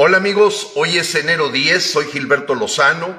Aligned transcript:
Hola 0.00 0.18
amigos, 0.18 0.70
hoy 0.76 0.96
es 0.96 1.12
enero 1.16 1.48
10, 1.48 1.90
soy 1.90 2.04
Gilberto 2.04 2.54
Lozano, 2.54 3.16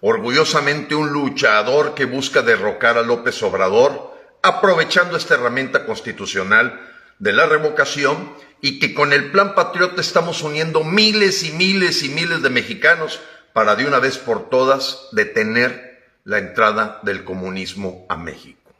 orgullosamente 0.00 0.94
un 0.94 1.10
luchador 1.12 1.94
que 1.94 2.06
busca 2.06 2.40
derrocar 2.40 2.96
a 2.96 3.02
López 3.02 3.42
Obrador, 3.42 4.16
aprovechando 4.42 5.18
esta 5.18 5.34
herramienta 5.34 5.84
constitucional 5.84 6.90
de 7.18 7.34
la 7.34 7.44
revocación 7.44 8.32
y 8.62 8.78
que 8.78 8.94
con 8.94 9.12
el 9.12 9.30
Plan 9.30 9.54
Patriota 9.54 10.00
estamos 10.00 10.40
uniendo 10.40 10.84
miles 10.84 11.42
y 11.42 11.52
miles 11.52 12.02
y 12.02 12.08
miles 12.08 12.40
de 12.40 12.48
mexicanos 12.48 13.20
para 13.52 13.76
de 13.76 13.84
una 13.84 13.98
vez 13.98 14.16
por 14.16 14.48
todas 14.48 15.08
detener 15.12 16.02
la 16.24 16.38
entrada 16.38 17.00
del 17.02 17.24
comunismo 17.24 18.06
a 18.08 18.16
México. 18.16 18.72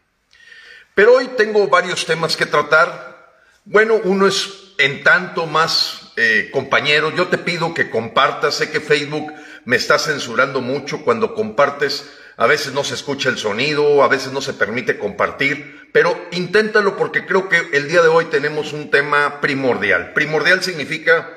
Pero 0.94 1.16
hoy 1.16 1.28
tengo 1.36 1.68
varios 1.68 2.06
temas 2.06 2.34
que 2.34 2.46
tratar. 2.46 3.34
Bueno, 3.66 4.00
uno 4.04 4.26
es 4.26 4.72
en 4.78 5.04
tanto 5.04 5.46
más 5.46 6.01
eh, 6.16 6.50
compañeros, 6.52 7.14
yo 7.16 7.28
te 7.28 7.38
pido 7.38 7.72
que 7.72 7.90
compartas, 7.90 8.56
sé 8.56 8.70
que 8.70 8.80
Facebook 8.80 9.32
me 9.64 9.76
está 9.76 9.98
censurando 9.98 10.60
mucho 10.60 11.04
cuando 11.04 11.34
compartes, 11.34 12.10
a 12.36 12.46
veces 12.46 12.72
no 12.72 12.84
se 12.84 12.94
escucha 12.94 13.28
el 13.28 13.38
sonido, 13.38 14.02
a 14.02 14.08
veces 14.08 14.32
no 14.32 14.40
se 14.40 14.52
permite 14.52 14.98
compartir, 14.98 15.88
pero 15.92 16.28
inténtalo 16.32 16.96
porque 16.96 17.24
creo 17.24 17.48
que 17.48 17.68
el 17.72 17.88
día 17.88 18.02
de 18.02 18.08
hoy 18.08 18.26
tenemos 18.26 18.72
un 18.72 18.90
tema 18.90 19.40
primordial. 19.40 20.12
Primordial 20.12 20.62
significa 20.62 21.30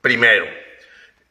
primero. 0.00 0.44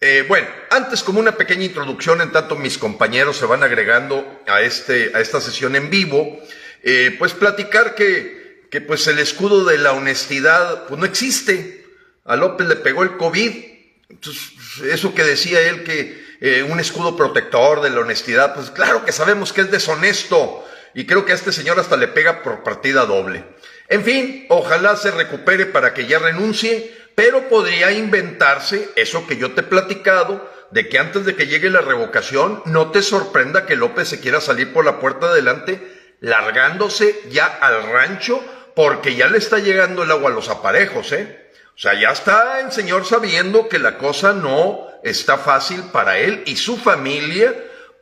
Eh, 0.01 0.25
bueno, 0.27 0.47
antes 0.69 1.03
como 1.03 1.19
una 1.19 1.37
pequeña 1.37 1.63
introducción, 1.63 2.19
en 2.19 2.31
tanto 2.31 2.57
mis 2.57 2.77
compañeros 2.77 3.37
se 3.37 3.45
van 3.45 3.63
agregando 3.63 4.41
a, 4.47 4.61
este, 4.61 5.11
a 5.13 5.21
esta 5.21 5.39
sesión 5.39 5.77
en 5.77 5.89
vivo, 5.89 6.41
eh, 6.81 7.15
pues 7.17 7.33
platicar 7.33 7.95
que, 7.95 8.67
que 8.69 8.81
pues 8.81 9.07
el 9.07 9.19
escudo 9.19 9.63
de 9.63 9.77
la 9.77 9.93
honestidad 9.93 10.87
pues 10.87 10.99
no 10.99 11.05
existe. 11.05 11.82
A 12.25 12.35
López 12.35 12.67
le 12.67 12.75
pegó 12.77 13.03
el 13.03 13.17
COVID. 13.17 13.51
eso 14.91 15.13
que 15.13 15.23
decía 15.23 15.61
él 15.61 15.83
que 15.83 16.23
eh, 16.39 16.63
un 16.63 16.79
escudo 16.79 17.15
protector 17.15 17.81
de 17.81 17.89
la 17.89 18.01
honestidad, 18.01 18.53
pues 18.53 18.69
claro 18.69 19.05
que 19.05 19.11
sabemos 19.11 19.53
que 19.53 19.61
es 19.61 19.71
deshonesto. 19.71 20.65
Y 20.93 21.05
creo 21.05 21.25
que 21.25 21.31
a 21.31 21.35
este 21.35 21.51
señor 21.51 21.79
hasta 21.79 21.97
le 21.97 22.07
pega 22.07 22.43
por 22.43 22.63
partida 22.63 23.05
doble. 23.05 23.43
En 23.89 24.03
fin, 24.03 24.45
ojalá 24.49 24.95
se 24.95 25.11
recupere 25.11 25.65
para 25.65 25.93
que 25.93 26.05
ya 26.05 26.19
renuncie, 26.19 26.95
pero 27.15 27.49
podría 27.49 27.91
inventarse 27.91 28.89
eso 28.95 29.27
que 29.27 29.37
yo 29.37 29.51
te 29.51 29.61
he 29.61 29.63
platicado, 29.63 30.51
de 30.71 30.89
que 30.89 30.99
antes 30.99 31.25
de 31.25 31.35
que 31.35 31.47
llegue 31.47 31.69
la 31.69 31.81
revocación, 31.81 32.61
no 32.65 32.91
te 32.91 33.01
sorprenda 33.01 33.65
que 33.65 33.75
López 33.75 34.07
se 34.07 34.19
quiera 34.19 34.41
salir 34.41 34.73
por 34.73 34.85
la 34.85 34.99
puerta 34.99 35.27
adelante, 35.27 35.79
largándose 36.19 37.19
ya 37.29 37.45
al 37.45 37.83
rancho, 37.91 38.43
porque 38.75 39.15
ya 39.15 39.27
le 39.27 39.37
está 39.37 39.59
llegando 39.59 40.03
el 40.03 40.11
agua 40.11 40.31
a 40.31 40.33
los 40.33 40.49
aparejos, 40.49 41.11
¿eh? 41.11 41.42
O 41.75 41.79
sea, 41.79 41.99
ya 41.99 42.09
está 42.09 42.59
el 42.59 42.71
Señor 42.71 43.05
sabiendo 43.05 43.67
que 43.67 43.79
la 43.79 43.97
cosa 43.97 44.33
no 44.33 44.87
está 45.03 45.37
fácil 45.37 45.81
para 45.91 46.17
él 46.17 46.43
y 46.45 46.55
su 46.55 46.77
familia, 46.77 47.53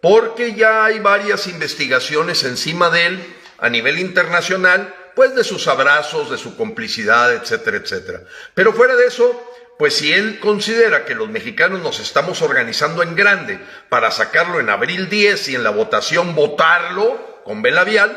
porque 0.02 0.53
ya 0.55 0.86
hay 0.86 1.00
varias 1.00 1.47
investigaciones 1.47 2.44
encima 2.44 2.89
de 2.89 3.05
él 3.05 3.36
a 3.59 3.69
nivel 3.69 4.00
internacional, 4.00 4.94
pues 5.16 5.36
de 5.36 5.44
sus 5.44 5.67
abrazos, 5.67 6.30
de 6.30 6.38
su 6.38 6.58
complicidad, 6.58 7.33
etcétera, 7.33 7.78
etcétera. 7.78 8.22
Pero 8.55 8.73
fuera 8.73 8.95
de 8.95 9.05
eso, 9.05 9.39
pues 9.78 9.95
si 9.95 10.11
él 10.13 10.39
considera 10.39 11.06
que 11.06 11.16
los 11.16 11.30
mexicanos 11.30 11.81
nos 11.81 12.00
estamos 12.00 12.41
organizando 12.41 13.03
en 13.03 13.16
grande 13.16 13.59
para 13.89 14.11
sacarlo 14.11 14.59
en 14.59 14.69
abril 14.69 15.09
10 15.09 15.50
y 15.50 15.56
en 15.56 15.63
la 15.63 15.69
votación 15.69 16.35
votarlo 16.35 17.41
con 17.44 17.61
vela 17.61 17.83
vial, 17.83 18.16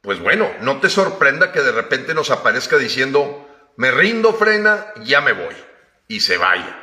pues 0.00 0.20
bueno, 0.20 0.50
no 0.60 0.80
te 0.80 0.90
sorprenda 0.90 1.52
que 1.52 1.60
de 1.60 1.72
repente 1.72 2.14
nos 2.14 2.30
aparezca 2.30 2.76
diciendo, 2.76 3.48
me 3.76 3.90
rindo, 3.90 4.34
frena, 4.34 4.86
ya 5.04 5.20
me 5.20 5.32
voy 5.32 5.54
y 6.08 6.20
se 6.20 6.36
vaya. 6.36 6.78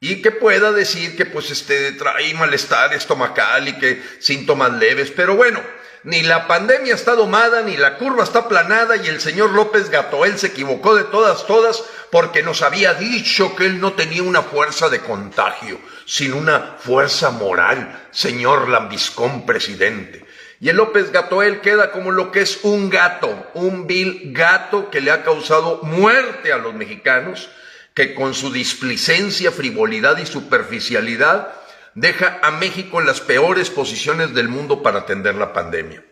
Y 0.00 0.20
que 0.22 0.30
pueda 0.30 0.72
decir 0.72 1.16
que 1.16 1.26
pues 1.26 1.50
este 1.50 1.92
trae 1.92 2.34
malestar 2.34 2.92
estomacal 2.92 3.68
y 3.68 3.78
que 3.78 4.02
síntomas 4.20 4.72
leves, 4.72 5.10
pero 5.10 5.34
bueno, 5.34 5.60
ni 6.04 6.22
la 6.22 6.46
pandemia 6.46 6.94
está 6.94 7.14
domada, 7.14 7.62
ni 7.62 7.78
la 7.78 7.96
curva 7.96 8.24
está 8.24 8.40
aplanada 8.40 8.96
y 8.96 9.08
el 9.08 9.22
señor 9.22 9.52
López 9.52 9.88
Gatoel 9.88 10.38
se 10.38 10.48
equivocó 10.48 10.94
de 10.94 11.04
todas, 11.04 11.46
todas, 11.46 11.82
porque 12.10 12.42
nos 12.42 12.60
había 12.60 12.92
dicho 12.92 13.56
que 13.56 13.64
él 13.64 13.80
no 13.80 13.94
tenía 13.94 14.22
una 14.22 14.42
fuerza 14.42 14.90
de 14.90 15.00
contagio, 15.00 15.80
sino 16.04 16.36
una 16.36 16.76
fuerza 16.78 17.30
moral, 17.30 18.06
señor 18.10 18.68
Lambiscón 18.68 19.46
presidente. 19.46 20.23
Y 20.64 20.70
el 20.70 20.76
López 20.76 21.12
Gatoel 21.12 21.60
queda 21.60 21.90
como 21.90 22.10
lo 22.10 22.32
que 22.32 22.40
es 22.40 22.60
un 22.62 22.88
gato, 22.88 23.50
un 23.52 23.86
vil 23.86 24.32
gato 24.32 24.88
que 24.88 25.02
le 25.02 25.10
ha 25.10 25.22
causado 25.22 25.80
muerte 25.82 26.54
a 26.54 26.56
los 26.56 26.72
mexicanos, 26.72 27.50
que 27.92 28.14
con 28.14 28.32
su 28.32 28.50
displicencia, 28.50 29.52
frivolidad 29.52 30.16
y 30.16 30.24
superficialidad 30.24 31.52
deja 31.94 32.38
a 32.40 32.50
México 32.50 32.98
en 32.98 33.06
las 33.06 33.20
peores 33.20 33.68
posiciones 33.68 34.32
del 34.32 34.48
mundo 34.48 34.82
para 34.82 35.00
atender 35.00 35.34
la 35.34 35.52
pandemia. 35.52 36.02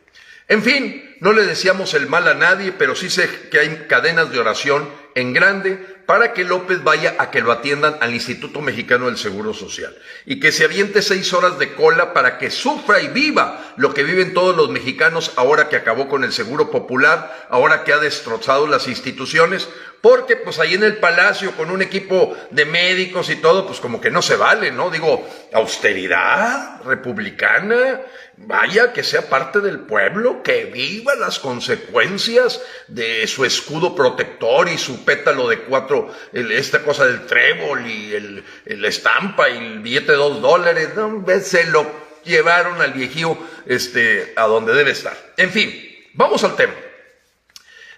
En 0.48 0.62
fin, 0.62 1.16
no 1.20 1.32
le 1.32 1.46
deseamos 1.46 1.94
el 1.94 2.06
mal 2.06 2.28
a 2.28 2.34
nadie, 2.34 2.72
pero 2.72 2.94
sí 2.94 3.08
sé 3.08 3.48
que 3.50 3.58
hay 3.58 3.86
cadenas 3.88 4.32
de 4.32 4.38
oración 4.38 4.86
en 5.14 5.32
grande 5.32 5.78
para 6.06 6.32
que 6.32 6.44
López 6.44 6.82
vaya 6.82 7.14
a 7.18 7.30
que 7.30 7.40
lo 7.40 7.52
atiendan 7.52 7.96
al 8.00 8.12
Instituto 8.12 8.60
Mexicano 8.60 9.06
del 9.06 9.16
Seguro 9.16 9.54
Social 9.54 9.96
y 10.26 10.40
que 10.40 10.52
se 10.52 10.64
aviente 10.64 11.00
seis 11.00 11.32
horas 11.32 11.58
de 11.58 11.74
cola 11.74 12.12
para 12.12 12.38
que 12.38 12.50
sufra 12.50 13.00
y 13.00 13.08
viva 13.08 13.74
lo 13.76 13.94
que 13.94 14.02
viven 14.02 14.34
todos 14.34 14.56
los 14.56 14.68
mexicanos 14.70 15.32
ahora 15.36 15.68
que 15.68 15.76
acabó 15.76 16.08
con 16.08 16.24
el 16.24 16.32
Seguro 16.32 16.70
Popular, 16.70 17.46
ahora 17.48 17.84
que 17.84 17.92
ha 17.92 17.98
destrozado 17.98 18.66
las 18.66 18.88
instituciones, 18.88 19.68
porque 20.00 20.36
pues 20.36 20.58
ahí 20.58 20.74
en 20.74 20.82
el 20.82 20.96
palacio 20.96 21.52
con 21.52 21.70
un 21.70 21.80
equipo 21.80 22.36
de 22.50 22.64
médicos 22.64 23.30
y 23.30 23.36
todo, 23.36 23.66
pues 23.66 23.78
como 23.78 24.00
que 24.00 24.10
no 24.10 24.20
se 24.20 24.36
vale, 24.36 24.72
¿no? 24.72 24.90
Digo, 24.90 25.26
austeridad 25.52 26.82
republicana, 26.82 28.00
vaya 28.36 28.92
que 28.92 29.04
sea 29.04 29.28
parte 29.28 29.60
del 29.60 29.80
pueblo, 29.80 30.42
que 30.42 30.64
viva 30.64 31.14
las 31.14 31.38
consecuencias 31.38 32.60
de 32.88 33.26
su 33.28 33.44
escudo 33.44 33.94
protector 33.94 34.68
y 34.68 34.76
su 34.76 35.01
pétalo 35.04 35.48
de 35.48 35.60
cuatro, 35.60 36.14
esta 36.32 36.82
cosa 36.82 37.06
del 37.06 37.26
trébol 37.26 37.86
y 37.86 38.14
el, 38.14 38.84
estampa 38.84 39.48
y 39.50 39.58
el 39.58 39.78
billete 39.80 40.12
de 40.12 40.18
dos 40.18 40.40
dólares, 40.40 40.90
¿no? 40.96 41.24
se 41.42 41.66
lo 41.66 41.86
llevaron 42.24 42.80
al 42.80 42.92
viejío 42.92 43.36
este, 43.66 44.32
a 44.36 44.46
donde 44.46 44.74
debe 44.74 44.92
estar. 44.92 45.16
En 45.36 45.50
fin, 45.50 45.72
vamos 46.14 46.44
al 46.44 46.56
tema. 46.56 46.74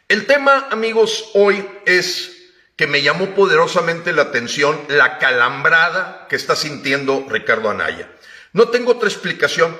El 0.08 0.26
tema, 0.26 0.68
amigos, 0.70 1.30
hoy 1.34 1.66
es 1.86 2.34
que 2.76 2.86
me 2.86 3.02
llamó 3.02 3.34
poderosamente 3.34 4.12
la 4.12 4.22
atención 4.22 4.78
la 4.88 5.18
calambrada 5.18 6.26
que 6.28 6.36
está 6.36 6.56
sintiendo 6.56 7.26
Ricardo 7.28 7.70
Anaya. 7.70 8.10
No 8.52 8.68
tengo 8.68 8.92
otra 8.92 9.08
explicación. 9.08 9.76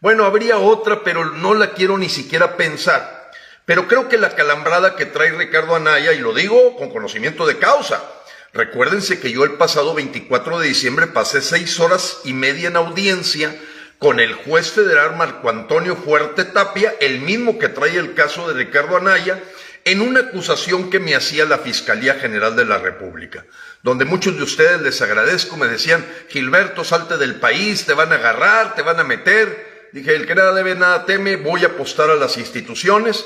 Bueno, 0.00 0.24
habría 0.24 0.58
otra, 0.58 1.02
pero 1.02 1.24
no 1.24 1.54
la 1.54 1.72
quiero 1.72 1.98
ni 1.98 2.08
siquiera 2.08 2.56
pensar. 2.56 3.23
Pero 3.64 3.88
creo 3.88 4.08
que 4.08 4.18
la 4.18 4.34
calambrada 4.34 4.96
que 4.96 5.06
trae 5.06 5.30
Ricardo 5.32 5.74
Anaya, 5.74 6.12
y 6.12 6.18
lo 6.18 6.34
digo 6.34 6.76
con 6.76 6.90
conocimiento 6.90 7.46
de 7.46 7.58
causa, 7.58 8.02
recuérdense 8.52 9.20
que 9.20 9.32
yo 9.32 9.44
el 9.44 9.52
pasado 9.52 9.94
24 9.94 10.58
de 10.58 10.68
diciembre 10.68 11.06
pasé 11.06 11.40
seis 11.40 11.80
horas 11.80 12.20
y 12.24 12.34
media 12.34 12.68
en 12.68 12.76
audiencia 12.76 13.54
con 13.98 14.20
el 14.20 14.34
juez 14.34 14.70
federal 14.70 15.16
Marco 15.16 15.48
Antonio 15.48 15.96
Fuerte 15.96 16.44
Tapia, 16.44 16.94
el 17.00 17.20
mismo 17.20 17.58
que 17.58 17.68
trae 17.68 17.96
el 17.96 18.12
caso 18.12 18.46
de 18.46 18.54
Ricardo 18.54 18.98
Anaya, 18.98 19.42
en 19.84 20.00
una 20.00 20.20
acusación 20.20 20.90
que 20.90 21.00
me 21.00 21.14
hacía 21.14 21.44
la 21.44 21.58
Fiscalía 21.58 22.14
General 22.14 22.56
de 22.56 22.64
la 22.64 22.78
República, 22.78 23.44
donde 23.82 24.04
muchos 24.04 24.36
de 24.36 24.42
ustedes 24.42 24.80
les 24.80 25.00
agradezco, 25.02 25.56
me 25.56 25.68
decían, 25.68 26.04
Gilberto, 26.28 26.84
salte 26.84 27.16
del 27.18 27.36
país, 27.36 27.84
te 27.84 27.94
van 27.94 28.12
a 28.12 28.16
agarrar, 28.16 28.74
te 28.74 28.82
van 28.82 29.00
a 29.00 29.04
meter. 29.04 29.88
Dije, 29.92 30.16
el 30.16 30.26
que 30.26 30.34
nada 30.34 30.52
debe, 30.52 30.74
nada 30.74 31.04
teme, 31.04 31.36
voy 31.36 31.64
a 31.64 31.68
apostar 31.68 32.10
a 32.10 32.14
las 32.14 32.36
instituciones. 32.36 33.24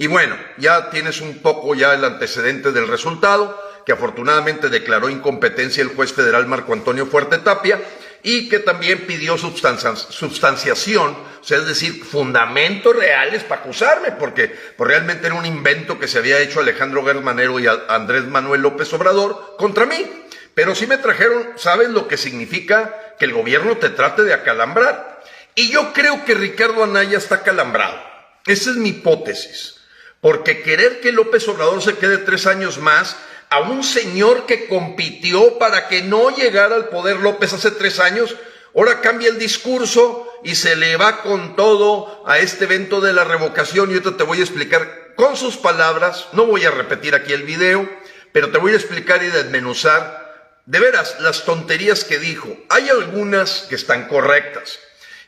Y 0.00 0.06
bueno, 0.06 0.34
ya 0.56 0.88
tienes 0.88 1.20
un 1.20 1.40
poco 1.40 1.74
ya 1.74 1.92
el 1.92 2.02
antecedente 2.02 2.72
del 2.72 2.88
resultado, 2.88 3.62
que 3.84 3.92
afortunadamente 3.92 4.70
declaró 4.70 5.10
incompetencia 5.10 5.82
el 5.82 5.90
juez 5.90 6.14
federal 6.14 6.46
Marco 6.46 6.72
Antonio 6.72 7.04
Fuerte 7.04 7.36
Tapia, 7.36 7.82
y 8.22 8.48
que 8.48 8.60
también 8.60 9.06
pidió 9.06 9.36
sustanciación, 9.36 11.10
o 11.10 11.44
sea, 11.44 11.58
es 11.58 11.66
decir, 11.66 12.02
fundamentos 12.02 12.96
reales 12.96 13.44
para 13.44 13.60
acusarme, 13.60 14.12
porque 14.12 14.48
pues, 14.74 14.88
realmente 14.88 15.26
era 15.26 15.36
un 15.36 15.44
invento 15.44 15.98
que 15.98 16.08
se 16.08 16.16
había 16.16 16.40
hecho 16.40 16.60
Alejandro 16.60 17.04
Germanero 17.04 17.60
y 17.60 17.66
Andrés 17.66 18.24
Manuel 18.24 18.62
López 18.62 18.90
Obrador 18.94 19.56
contra 19.58 19.84
mí. 19.84 20.10
Pero 20.54 20.74
sí 20.74 20.86
me 20.86 20.96
trajeron, 20.96 21.46
¿saben 21.56 21.92
lo 21.92 22.08
que 22.08 22.16
significa 22.16 23.16
que 23.18 23.26
el 23.26 23.34
gobierno 23.34 23.76
te 23.76 23.90
trate 23.90 24.22
de 24.22 24.32
acalambrar? 24.32 25.20
Y 25.54 25.70
yo 25.70 25.92
creo 25.92 26.24
que 26.24 26.32
Ricardo 26.32 26.84
Anaya 26.84 27.18
está 27.18 27.34
acalambrado. 27.34 28.00
Esa 28.46 28.70
es 28.70 28.76
mi 28.76 28.88
hipótesis. 28.88 29.76
Porque 30.20 30.62
querer 30.62 31.00
que 31.00 31.12
López 31.12 31.48
Obrador 31.48 31.82
se 31.82 31.96
quede 31.96 32.18
tres 32.18 32.46
años 32.46 32.78
más 32.78 33.16
a 33.48 33.60
un 33.60 33.82
señor 33.82 34.46
que 34.46 34.68
compitió 34.68 35.58
para 35.58 35.88
que 35.88 36.02
no 36.02 36.34
llegara 36.34 36.76
al 36.76 36.88
poder 36.88 37.16
López 37.16 37.52
hace 37.52 37.72
tres 37.72 37.98
años, 37.98 38.36
ahora 38.74 39.00
cambia 39.00 39.28
el 39.28 39.38
discurso 39.38 40.26
y 40.44 40.54
se 40.54 40.76
le 40.76 40.96
va 40.96 41.22
con 41.22 41.56
todo 41.56 42.22
a 42.26 42.38
este 42.38 42.64
evento 42.64 43.00
de 43.00 43.12
la 43.12 43.24
revocación. 43.24 43.90
Y 43.90 43.94
ahorita 43.94 44.16
te 44.16 44.22
voy 44.24 44.38
a 44.38 44.42
explicar 44.42 45.14
con 45.16 45.36
sus 45.36 45.56
palabras, 45.56 46.28
no 46.32 46.46
voy 46.46 46.64
a 46.64 46.70
repetir 46.70 47.14
aquí 47.14 47.32
el 47.32 47.42
video, 47.42 47.88
pero 48.32 48.50
te 48.50 48.58
voy 48.58 48.72
a 48.72 48.76
explicar 48.76 49.22
y 49.22 49.26
desmenuzar. 49.26 50.20
De 50.66 50.78
veras, 50.78 51.16
las 51.20 51.44
tonterías 51.44 52.04
que 52.04 52.18
dijo, 52.18 52.56
hay 52.68 52.88
algunas 52.88 53.66
que 53.68 53.74
están 53.74 54.06
correctas. 54.06 54.78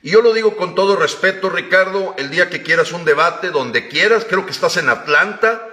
Y 0.02 0.10
yo 0.10 0.20
lo 0.20 0.32
digo 0.32 0.56
con 0.56 0.74
todo 0.74 0.96
respeto, 0.96 1.48
Ricardo, 1.48 2.14
el 2.18 2.28
día 2.28 2.50
que 2.50 2.62
quieras 2.62 2.90
un 2.90 3.04
debate, 3.04 3.50
donde 3.50 3.86
quieras, 3.86 4.26
creo 4.28 4.44
que 4.44 4.50
estás 4.50 4.76
en 4.76 4.88
Atlanta, 4.88 5.68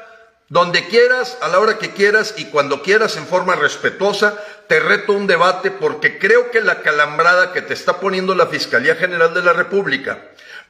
donde 0.50 0.88
quieras, 0.88 1.38
a 1.42 1.48
la 1.48 1.60
hora 1.60 1.80
que 1.80 1.92
quieras 1.92 2.36
y 2.38 2.46
cuando 2.46 2.84
quieras 2.84 3.18
en 3.18 3.26
forma 3.26 3.56
respetuosa, 3.56 4.38
te 4.68 4.80
reto 4.80 5.14
un 5.14 5.26
debate 5.26 5.72
porque 5.72 6.20
creo 6.20 6.52
que 6.52 6.62
la 6.62 6.82
calambrada 6.82 7.54
que 7.54 7.64
te 7.64 7.74
está 7.74 8.00
poniendo 8.00 8.36
la 8.36 8.46
Fiscalía 8.46 8.96
General 8.96 9.34
de 9.34 9.42
la 9.42 9.54
República, 9.54 10.20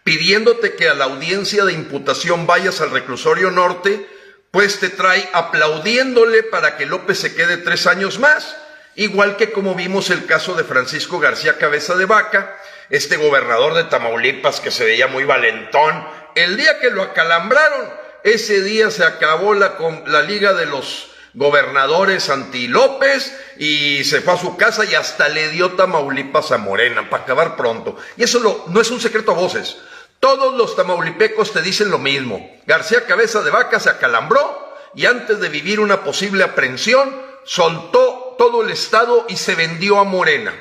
pidiéndote 0.05 0.75
que 0.75 0.87
a 0.87 0.93
la 0.93 1.05
audiencia 1.05 1.65
de 1.65 1.73
imputación 1.73 2.47
vayas 2.47 2.79
al 2.79 2.91
reclusorio 2.91 3.51
norte, 3.51 4.07
pues 4.51 4.79
te 4.79 4.87
trae 4.87 5.29
aplaudiéndole 5.33 6.43
para 6.43 6.77
que 6.77 6.85
López 6.85 7.19
se 7.19 7.35
quede 7.35 7.57
tres 7.57 7.87
años 7.87 8.19
más, 8.19 8.55
igual 8.95 9.35
que 9.35 9.51
como 9.51 9.75
vimos 9.75 10.09
el 10.09 10.25
caso 10.25 10.55
de 10.55 10.63
Francisco 10.63 11.19
García 11.19 11.57
Cabeza 11.57 11.95
de 11.95 12.05
Vaca, 12.05 12.57
este 12.89 13.17
gobernador 13.17 13.73
de 13.73 13.85
Tamaulipas 13.85 14.59
que 14.59 14.71
se 14.71 14.85
veía 14.85 15.07
muy 15.07 15.23
valentón, 15.23 16.07
el 16.35 16.57
día 16.57 16.79
que 16.79 16.89
lo 16.89 17.03
acalambraron, 17.03 17.89
ese 18.23 18.61
día 18.61 18.91
se 18.91 19.03
acabó 19.03 19.53
la, 19.53 19.77
la 20.07 20.21
liga 20.21 20.53
de 20.53 20.65
los 20.65 21.11
gobernadores 21.33 22.29
anti 22.29 22.67
López 22.67 23.37
y 23.57 24.03
se 24.03 24.21
fue 24.21 24.33
a 24.33 24.37
su 24.37 24.57
casa 24.57 24.83
y 24.85 24.95
hasta 24.95 25.29
le 25.29 25.49
dio 25.49 25.73
Tamaulipas 25.73 26.51
a 26.51 26.57
Morena 26.57 27.09
para 27.09 27.23
acabar 27.23 27.55
pronto. 27.55 27.97
Y 28.17 28.23
eso 28.23 28.65
no 28.67 28.81
es 28.81 28.91
un 28.91 28.99
secreto 28.99 29.31
a 29.31 29.35
voces. 29.35 29.77
Todos 30.19 30.55
los 30.55 30.75
tamaulipecos 30.75 31.53
te 31.53 31.61
dicen 31.61 31.89
lo 31.89 31.97
mismo. 31.97 32.59
García 32.65 33.05
Cabeza 33.05 33.41
de 33.41 33.51
Vaca 33.51 33.79
se 33.79 33.89
acalambró 33.89 34.75
y 34.93 35.05
antes 35.05 35.39
de 35.39 35.49
vivir 35.49 35.79
una 35.79 36.03
posible 36.03 36.43
aprehensión, 36.43 37.21
soltó 37.45 38.35
todo 38.37 38.63
el 38.63 38.71
Estado 38.71 39.25
y 39.29 39.37
se 39.37 39.55
vendió 39.55 39.99
a 39.99 40.03
Morena. 40.03 40.53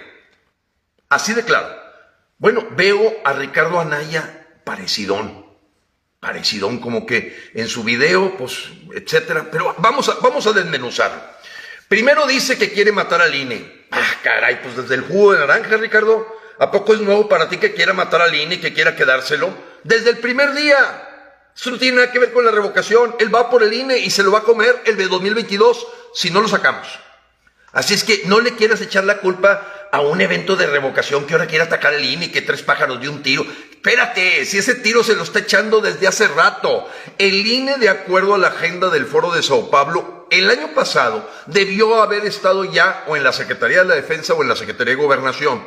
Así 1.09 1.35
de 1.35 1.45
claro. 1.45 1.78
Bueno, 2.38 2.67
veo 2.76 3.20
a 3.25 3.32
Ricardo 3.32 3.81
Anaya 3.81 4.46
parecidón 4.64 5.49
parecidón 6.20 6.79
como 6.79 7.06
que 7.06 7.50
en 7.55 7.69
su 7.69 7.85
video, 7.85 8.37
pues, 8.37 8.70
etcétera. 8.94 9.49
Pero 9.50 9.75
vamos 9.79 10.08
a, 10.08 10.14
vamos 10.14 10.46
a 10.46 10.52
desmenuzarlo. 10.52 11.20
Primero 11.88 12.26
dice 12.26 12.58
que 12.58 12.73
quiere 12.73 12.93
matar 12.93 13.23
al 13.23 13.35
INE. 13.35 13.87
Ah, 13.90 14.14
caray, 14.23 14.61
pues 14.62 14.76
desde 14.76 14.96
el 14.96 15.02
jugo 15.02 15.32
de 15.32 15.40
naranja, 15.40 15.76
Ricardo. 15.76 16.37
¿A 16.58 16.70
poco 16.70 16.93
es 16.93 17.00
nuevo 17.00 17.29
para 17.29 17.49
ti 17.49 17.58
que 17.58 17.73
quiera 17.73 17.93
matar 17.93 18.20
al 18.20 18.35
INE 18.35 18.61
que 18.61 18.75
quiera 18.75 18.96
quedárselo? 18.96 19.55
Desde 19.84 20.11
el 20.11 20.19
primer 20.19 20.52
día. 20.55 21.05
Eso 21.56 21.70
no 21.70 21.79
tiene 21.79 21.96
nada 21.96 22.12
que 22.12 22.19
ver 22.19 22.32
con 22.32 22.44
la 22.44 22.50
revocación. 22.50 23.17
Él 23.19 23.34
va 23.34 23.49
por 23.49 23.62
el 23.62 23.73
INE 23.73 23.99
y 23.99 24.11
se 24.11 24.23
lo 24.23 24.32
va 24.32 24.41
a 24.41 24.43
comer 24.43 24.82
el 24.87 24.96
de 24.96 25.06
2022 25.06 25.87
si 26.14 26.31
no 26.31 26.41
lo 26.41 26.49
sacamos. 26.49 26.87
Así 27.73 27.94
es 27.94 28.05
que 28.05 28.23
no 28.26 28.41
le 28.41 28.55
quieras 28.55 28.81
echar 28.81 29.05
la 29.05 29.19
culpa 29.19 29.78
a 29.90 30.00
un 30.00 30.20
evento 30.20 30.56
de 30.56 30.67
revocación 30.67 31.26
que 31.26 31.35
ahora 31.35 31.46
quiere 31.46 31.64
atacar 31.64 31.94
el 31.94 32.05
INE 32.05 32.26
y 32.26 32.32
que 32.32 32.43
tres 32.43 32.62
pájaros 32.62 33.00
de 33.00 33.08
un 33.08 33.23
tiro. 33.23 33.44
Espérate, 33.70 34.44
si 34.44 34.58
ese 34.58 34.75
tiro 34.75 35.05
se 35.05 35.14
lo 35.14 35.23
está 35.23 35.38
echando 35.38 35.81
desde 35.81 36.06
hace 36.06 36.29
rato. 36.29 36.88
El 37.17 37.46
INE, 37.46 37.79
de 37.79 37.88
acuerdo 37.88 38.35
a 38.35 38.38
la 38.38 38.49
agenda 38.49 38.90
del 38.90 39.06
Foro 39.06 39.31
de 39.31 39.43
Sao 39.43 39.70
Paulo, 39.70 40.26
el 40.31 40.50
año 40.50 40.75
pasado 40.75 41.29
debió 41.46 42.02
haber 42.02 42.26
estado 42.26 42.64
ya 42.64 43.05
o 43.06 43.17
en 43.17 43.25
la 43.25 43.32
Secretaría 43.32 43.79
de 43.79 43.88
la 43.88 43.94
Defensa 43.94 44.35
o 44.35 44.43
en 44.43 44.49
la 44.49 44.56
Secretaría 44.56 44.94
de 44.94 45.02
Gobernación. 45.02 45.64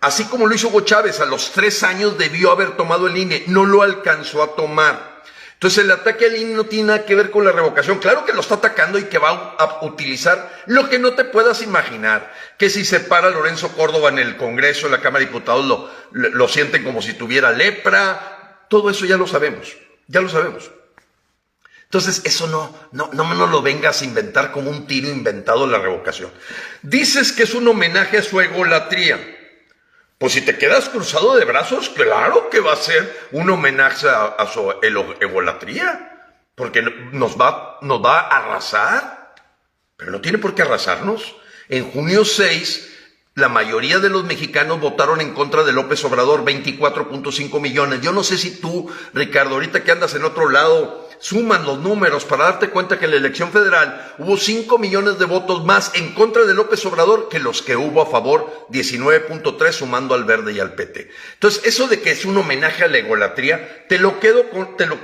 Así 0.00 0.24
como 0.24 0.46
lo 0.46 0.54
hizo 0.54 0.68
Hugo 0.68 0.80
Chávez, 0.80 1.20
a 1.20 1.26
los 1.26 1.52
tres 1.52 1.82
años 1.82 2.18
debió 2.18 2.50
haber 2.50 2.76
tomado 2.76 3.06
el 3.06 3.16
INE, 3.16 3.44
no 3.46 3.64
lo 3.64 3.82
alcanzó 3.82 4.42
a 4.42 4.56
tomar. 4.56 5.13
Entonces 5.64 5.82
el 5.82 5.92
ataque 5.92 6.26
al 6.26 6.36
INE 6.36 6.52
no 6.52 6.64
tiene 6.64 6.88
nada 6.88 7.06
que 7.06 7.14
ver 7.14 7.30
con 7.30 7.42
la 7.42 7.50
revocación. 7.50 7.98
Claro 7.98 8.26
que 8.26 8.34
lo 8.34 8.42
está 8.42 8.56
atacando 8.56 8.98
y 8.98 9.04
que 9.04 9.16
va 9.16 9.56
a 9.58 9.82
utilizar 9.86 10.62
lo 10.66 10.90
que 10.90 10.98
no 10.98 11.14
te 11.14 11.24
puedas 11.24 11.62
imaginar. 11.62 12.34
Que 12.58 12.68
si 12.68 12.84
se 12.84 13.00
para 13.00 13.30
Lorenzo 13.30 13.72
Córdoba 13.72 14.10
en 14.10 14.18
el 14.18 14.36
Congreso, 14.36 14.84
en 14.84 14.92
la 14.92 15.00
Cámara 15.00 15.20
de 15.20 15.30
Diputados, 15.30 15.64
lo, 15.64 15.90
lo 16.12 16.48
sienten 16.48 16.84
como 16.84 17.00
si 17.00 17.14
tuviera 17.14 17.50
lepra. 17.50 18.66
Todo 18.68 18.90
eso 18.90 19.06
ya 19.06 19.16
lo 19.16 19.26
sabemos. 19.26 19.74
Ya 20.06 20.20
lo 20.20 20.28
sabemos. 20.28 20.70
Entonces, 21.84 22.20
eso 22.26 22.46
no, 22.46 22.78
no, 22.92 23.10
no 23.14 23.46
lo 23.46 23.62
vengas 23.62 24.02
a 24.02 24.04
inventar 24.04 24.52
como 24.52 24.68
un 24.68 24.86
tiro 24.86 25.08
inventado 25.08 25.66
la 25.66 25.78
revocación. 25.78 26.30
Dices 26.82 27.32
que 27.32 27.44
es 27.44 27.54
un 27.54 27.66
homenaje 27.66 28.18
a 28.18 28.22
su 28.22 28.38
egolatría. 28.38 29.33
Pues 30.24 30.32
si 30.32 30.40
te 30.40 30.56
quedas 30.56 30.88
cruzado 30.88 31.36
de 31.36 31.44
brazos, 31.44 31.90
claro 31.90 32.48
que 32.48 32.58
va 32.58 32.72
a 32.72 32.76
ser 32.76 33.28
un 33.32 33.50
homenaje 33.50 34.08
a, 34.08 34.46
su 34.50 34.72
egolatría, 35.20 36.30
porque 36.54 36.80
nos 36.80 37.38
va, 37.38 37.76
nos 37.82 38.02
va 38.02 38.20
a 38.20 38.38
arrasar, 38.38 39.34
pero 39.98 40.12
no 40.12 40.22
tiene 40.22 40.38
por 40.38 40.54
qué 40.54 40.62
arrasarnos. 40.62 41.36
En 41.68 41.90
junio 41.90 42.24
6, 42.24 42.93
la 43.34 43.48
mayoría 43.48 43.98
de 43.98 44.10
los 44.10 44.24
mexicanos 44.24 44.80
votaron 44.80 45.20
en 45.20 45.34
contra 45.34 45.64
de 45.64 45.72
López 45.72 46.04
Obrador, 46.04 46.44
24.5 46.44 47.60
millones. 47.60 48.00
Yo 48.00 48.12
no 48.12 48.22
sé 48.22 48.38
si 48.38 48.60
tú, 48.60 48.88
Ricardo, 49.12 49.54
ahorita 49.54 49.82
que 49.82 49.90
andas 49.90 50.14
en 50.14 50.24
otro 50.24 50.48
lado, 50.48 51.08
suman 51.18 51.64
los 51.64 51.80
números 51.80 52.24
para 52.24 52.44
darte 52.44 52.70
cuenta 52.70 52.96
que 52.96 53.06
en 53.06 53.10
la 53.10 53.16
elección 53.16 53.50
federal 53.50 54.14
hubo 54.18 54.36
5 54.36 54.78
millones 54.78 55.18
de 55.18 55.24
votos 55.24 55.64
más 55.64 55.92
en 55.94 56.14
contra 56.14 56.44
de 56.44 56.54
López 56.54 56.86
Obrador 56.86 57.28
que 57.28 57.40
los 57.40 57.62
que 57.62 57.76
hubo 57.76 58.02
a 58.02 58.06
favor, 58.06 58.68
19.3 58.70 59.72
sumando 59.72 60.14
al 60.14 60.22
verde 60.22 60.52
y 60.52 60.60
al 60.60 60.74
PT. 60.74 61.10
Entonces, 61.32 61.64
eso 61.64 61.88
de 61.88 62.00
que 62.00 62.12
es 62.12 62.24
un 62.24 62.36
homenaje 62.36 62.84
a 62.84 62.88
la 62.88 62.98
egolatría, 62.98 63.86
te 63.88 63.98
lo 63.98 64.20
quedo 64.20 64.48
con, 64.50 64.76
te 64.76 64.86
lo, 64.86 64.96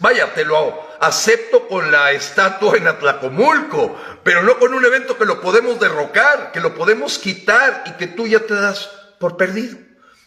vaya, 0.00 0.34
te 0.34 0.44
lo 0.44 0.88
acepto 1.00 1.68
con 1.68 1.90
la 1.92 2.12
estatua 2.12 2.76
en 2.76 2.88
Atlacomulco, 2.88 3.96
pero 4.24 4.42
no 4.42 4.58
con 4.58 4.74
un 4.74 4.84
evento 4.84 5.16
que 5.16 5.24
lo 5.24 5.40
podemos 5.40 5.78
derrocar, 5.78 6.50
que 6.52 6.60
lo 6.60 6.74
podemos 6.74 7.18
quitar 7.18 7.84
y 7.86 7.92
que 7.92 8.08
tú 8.08 8.26
ya 8.26 8.40
te 8.40 8.54
das 8.54 8.90
por 9.18 9.36
perdido. 9.36 9.78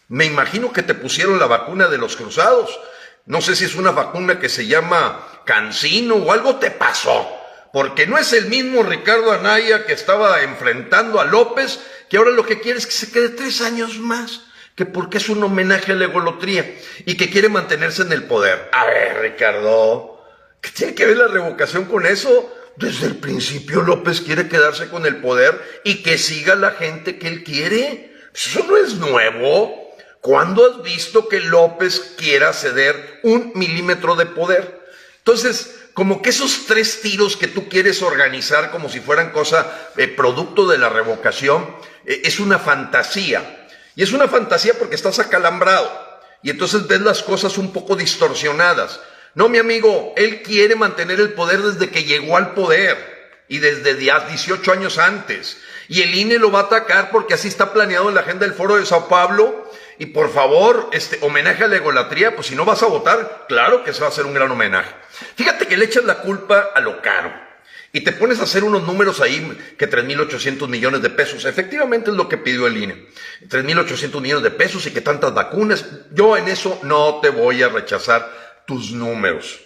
Me 0.08 0.24
imagino 0.24 0.72
que 0.72 0.82
te 0.82 0.94
pusieron 0.94 1.38
la 1.38 1.46
vacuna 1.46 1.88
de 1.88 1.98
los 1.98 2.16
cruzados 2.16 2.80
no 3.26 3.40
sé 3.40 3.56
si 3.56 3.64
es 3.64 3.74
una 3.74 3.90
vacuna 3.90 4.38
que 4.38 4.50
se 4.50 4.66
llama 4.66 5.26
Cancino 5.46 6.16
o 6.16 6.32
algo 6.32 6.56
te 6.56 6.70
pasó. 6.70 7.26
Porque 7.72 8.06
no 8.06 8.18
es 8.18 8.32
el 8.32 8.46
mismo 8.46 8.82
Ricardo 8.82 9.32
Anaya 9.32 9.86
que 9.86 9.94
estaba 9.94 10.42
enfrentando 10.42 11.20
a 11.20 11.24
López, 11.24 11.80
que 12.08 12.18
ahora 12.18 12.30
lo 12.30 12.44
que 12.44 12.60
quiere 12.60 12.78
es 12.78 12.86
que 12.86 12.92
se 12.92 13.10
quede 13.10 13.30
tres 13.30 13.62
años 13.62 13.98
más, 13.98 14.42
que 14.74 14.86
porque 14.86 15.18
es 15.18 15.28
un 15.28 15.42
homenaje 15.42 15.92
a 15.92 15.94
la 15.94 16.06
egolotría 16.06 16.74
y 17.06 17.16
que 17.16 17.30
quiere 17.30 17.48
mantenerse 17.48 18.02
en 18.02 18.12
el 18.12 18.24
poder. 18.24 18.68
A 18.72 18.86
ver, 18.86 19.20
Ricardo, 19.20 20.20
¿qué 20.60 20.70
tiene 20.70 20.94
que 20.94 21.06
ver 21.06 21.16
la 21.16 21.28
revocación 21.28 21.84
con 21.84 22.06
eso? 22.06 22.52
Desde 22.76 23.06
el 23.06 23.16
principio 23.16 23.82
López 23.82 24.20
quiere 24.20 24.48
quedarse 24.48 24.88
con 24.88 25.06
el 25.06 25.16
poder 25.16 25.60
y 25.84 26.02
que 26.02 26.18
siga 26.18 26.56
la 26.56 26.72
gente 26.72 27.18
que 27.18 27.28
él 27.28 27.44
quiere. 27.44 28.12
Eso 28.34 28.64
no 28.66 28.76
es 28.76 28.94
nuevo. 28.94 29.94
¿Cuándo 30.20 30.66
has 30.66 30.82
visto 30.82 31.28
que 31.28 31.38
López 31.38 32.14
quiera 32.16 32.52
ceder 32.52 33.20
un 33.22 33.52
milímetro 33.54 34.16
de 34.16 34.26
poder? 34.26 34.80
Entonces, 35.18 35.74
como 35.94 36.20
que 36.20 36.30
esos 36.30 36.66
tres 36.66 37.00
tiros 37.00 37.36
que 37.36 37.46
tú 37.46 37.68
quieres 37.68 38.02
organizar 38.02 38.72
como 38.72 38.88
si 38.88 38.98
fueran 39.00 39.30
cosa, 39.30 39.90
eh, 39.96 40.08
producto 40.08 40.66
de 40.66 40.78
la 40.78 40.88
revocación, 40.88 41.64
eh, 42.04 42.22
es 42.24 42.40
una 42.40 42.58
fantasía. 42.58 43.63
Y 43.96 44.02
es 44.02 44.12
una 44.12 44.28
fantasía 44.28 44.74
porque 44.78 44.94
estás 44.94 45.18
acalambrado. 45.18 45.90
Y 46.42 46.50
entonces 46.50 46.86
ves 46.86 47.00
las 47.00 47.22
cosas 47.22 47.56
un 47.58 47.72
poco 47.72 47.96
distorsionadas. 47.96 49.00
No, 49.34 49.48
mi 49.48 49.58
amigo, 49.58 50.12
él 50.16 50.42
quiere 50.42 50.76
mantener 50.76 51.20
el 51.20 51.32
poder 51.32 51.62
desde 51.62 51.90
que 51.90 52.04
llegó 52.04 52.36
al 52.36 52.54
poder 52.54 53.42
y 53.48 53.58
desde 53.58 53.94
18 53.94 54.72
años 54.72 54.98
antes. 54.98 55.58
Y 55.88 56.02
el 56.02 56.14
INE 56.14 56.38
lo 56.38 56.50
va 56.50 56.60
a 56.60 56.64
atacar 56.64 57.10
porque 57.10 57.34
así 57.34 57.48
está 57.48 57.72
planeado 57.72 58.08
en 58.08 58.14
la 58.14 58.22
agenda 58.22 58.46
del 58.46 58.54
Foro 58.54 58.76
de 58.76 58.86
Sao 58.86 59.08
Paulo 59.08 59.70
y 59.98 60.06
por 60.06 60.32
favor, 60.32 60.88
este 60.92 61.18
homenaje 61.22 61.64
a 61.64 61.68
la 61.68 61.76
egolatría, 61.76 62.34
pues 62.34 62.48
si 62.48 62.56
no 62.56 62.64
vas 62.64 62.82
a 62.82 62.86
votar, 62.86 63.46
claro 63.48 63.84
que 63.84 63.92
se 63.92 64.00
va 64.00 64.06
a 64.06 64.10
hacer 64.10 64.26
un 64.26 64.34
gran 64.34 64.50
homenaje. 64.50 64.90
Fíjate 65.36 65.66
que 65.66 65.76
le 65.76 65.84
echas 65.84 66.04
la 66.04 66.16
culpa 66.16 66.70
a 66.74 66.80
lo 66.80 67.00
caro. 67.00 67.43
Y 67.94 68.00
te 68.00 68.10
pones 68.10 68.40
a 68.40 68.42
hacer 68.42 68.64
unos 68.64 68.82
números 68.82 69.20
ahí 69.20 69.56
que 69.78 69.88
3.800 69.88 70.66
millones 70.66 71.00
de 71.00 71.10
pesos. 71.10 71.44
Efectivamente 71.44 72.10
es 72.10 72.16
lo 72.16 72.28
que 72.28 72.36
pidió 72.36 72.66
el 72.66 72.76
INE. 72.76 73.06
3.800 73.48 74.20
millones 74.20 74.42
de 74.42 74.50
pesos 74.50 74.84
y 74.86 74.90
que 74.90 75.00
tantas 75.00 75.32
vacunas. 75.32 75.86
Yo 76.12 76.36
en 76.36 76.48
eso 76.48 76.80
no 76.82 77.20
te 77.22 77.28
voy 77.30 77.62
a 77.62 77.68
rechazar 77.68 78.64
tus 78.66 78.90
números. 78.90 79.60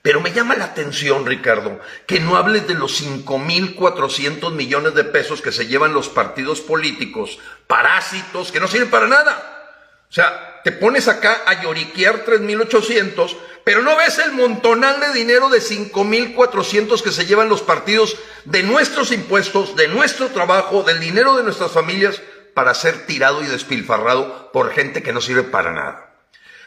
Pero 0.00 0.22
me 0.22 0.32
llama 0.32 0.56
la 0.56 0.64
atención, 0.64 1.26
Ricardo, 1.26 1.78
que 2.06 2.20
no 2.20 2.36
hables 2.36 2.66
de 2.66 2.72
los 2.72 3.02
5.400 3.02 4.50
millones 4.52 4.94
de 4.94 5.04
pesos 5.04 5.42
que 5.42 5.52
se 5.52 5.66
llevan 5.66 5.92
los 5.92 6.08
partidos 6.08 6.62
políticos, 6.62 7.38
parásitos, 7.66 8.50
que 8.50 8.60
no 8.60 8.66
sirven 8.66 8.88
para 8.88 9.08
nada. 9.08 10.06
O 10.08 10.12
sea, 10.12 10.53
te 10.64 10.72
pones 10.72 11.08
acá 11.08 11.42
a 11.46 11.62
lloriquear 11.62 12.24
3.800, 12.24 13.36
pero 13.64 13.82
no 13.82 13.96
ves 13.98 14.18
el 14.18 14.32
montonal 14.32 14.98
de 14.98 15.12
dinero 15.12 15.50
de 15.50 15.60
5.400 15.60 17.02
que 17.02 17.12
se 17.12 17.26
llevan 17.26 17.50
los 17.50 17.60
partidos 17.60 18.16
de 18.46 18.62
nuestros 18.62 19.12
impuestos, 19.12 19.76
de 19.76 19.88
nuestro 19.88 20.28
trabajo, 20.28 20.82
del 20.82 21.00
dinero 21.00 21.36
de 21.36 21.42
nuestras 21.42 21.70
familias 21.70 22.22
para 22.54 22.72
ser 22.72 23.04
tirado 23.04 23.44
y 23.44 23.46
despilfarrado 23.46 24.50
por 24.52 24.72
gente 24.72 25.02
que 25.02 25.12
no 25.12 25.20
sirve 25.20 25.42
para 25.42 25.70
nada. 25.70 26.14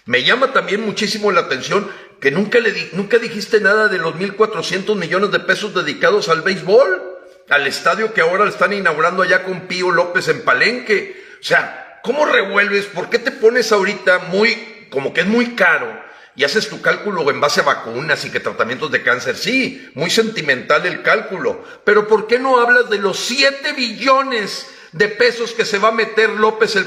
Me 0.05 0.23
llama 0.23 0.53
también 0.53 0.85
muchísimo 0.85 1.31
la 1.31 1.41
atención 1.41 1.89
que 2.21 2.29
nunca, 2.29 2.59
le 2.59 2.89
nunca 2.93 3.17
dijiste 3.17 3.59
nada 3.61 3.87
de 3.87 3.97
los 3.97 4.13
1.400 4.13 4.95
millones 4.95 5.31
de 5.31 5.39
pesos 5.39 5.73
dedicados 5.73 6.29
al 6.29 6.43
béisbol. 6.43 7.15
al 7.49 7.65
estadio 7.65 8.13
que 8.13 8.21
ahora 8.21 8.47
están 8.47 8.73
inaugurando 8.73 9.23
allá 9.23 9.43
con 9.43 9.61
Pío 9.61 9.89
López 9.89 10.27
en 10.27 10.43
Palenque. 10.43 11.25
O 11.39 11.43
sea, 11.43 11.86
¿cómo 12.07 12.25
revuelves? 12.25 12.85
¿Por 12.85 13.09
qué 13.09 13.19
te 13.19 13.31
pones 13.31 13.73
ahorita 13.73 14.19
muy, 14.29 14.87
como 14.89 15.13
que 15.13 15.21
es 15.21 15.27
muy 15.27 15.55
caro? 15.55 16.01
Y 16.37 16.45
haces 16.45 16.69
tu 16.69 16.81
cálculo 16.81 17.29
en 17.29 17.41
base 17.41 17.59
a 17.59 17.63
vacunas 17.63 18.23
y 18.23 18.29
que 18.29 18.39
tratamientos 18.39 18.91
de 18.91 19.03
cáncer. 19.03 19.35
Sí, 19.35 19.89
muy 19.93 20.09
sentimental 20.09 20.85
el 20.85 21.01
cálculo. 21.01 21.65
Pero 21.83 22.07
¿por 22.07 22.25
qué 22.27 22.39
no 22.39 22.61
hablas 22.61 22.89
de 22.89 22.99
los 22.99 23.19
7 23.19 23.73
billones 23.73 24.67
de 24.93 25.09
pesos 25.09 25.51
que 25.51 25.65
se 25.65 25.79
va 25.79 25.89
a 25.89 25.91
meter 25.91 26.29
López 26.29 26.77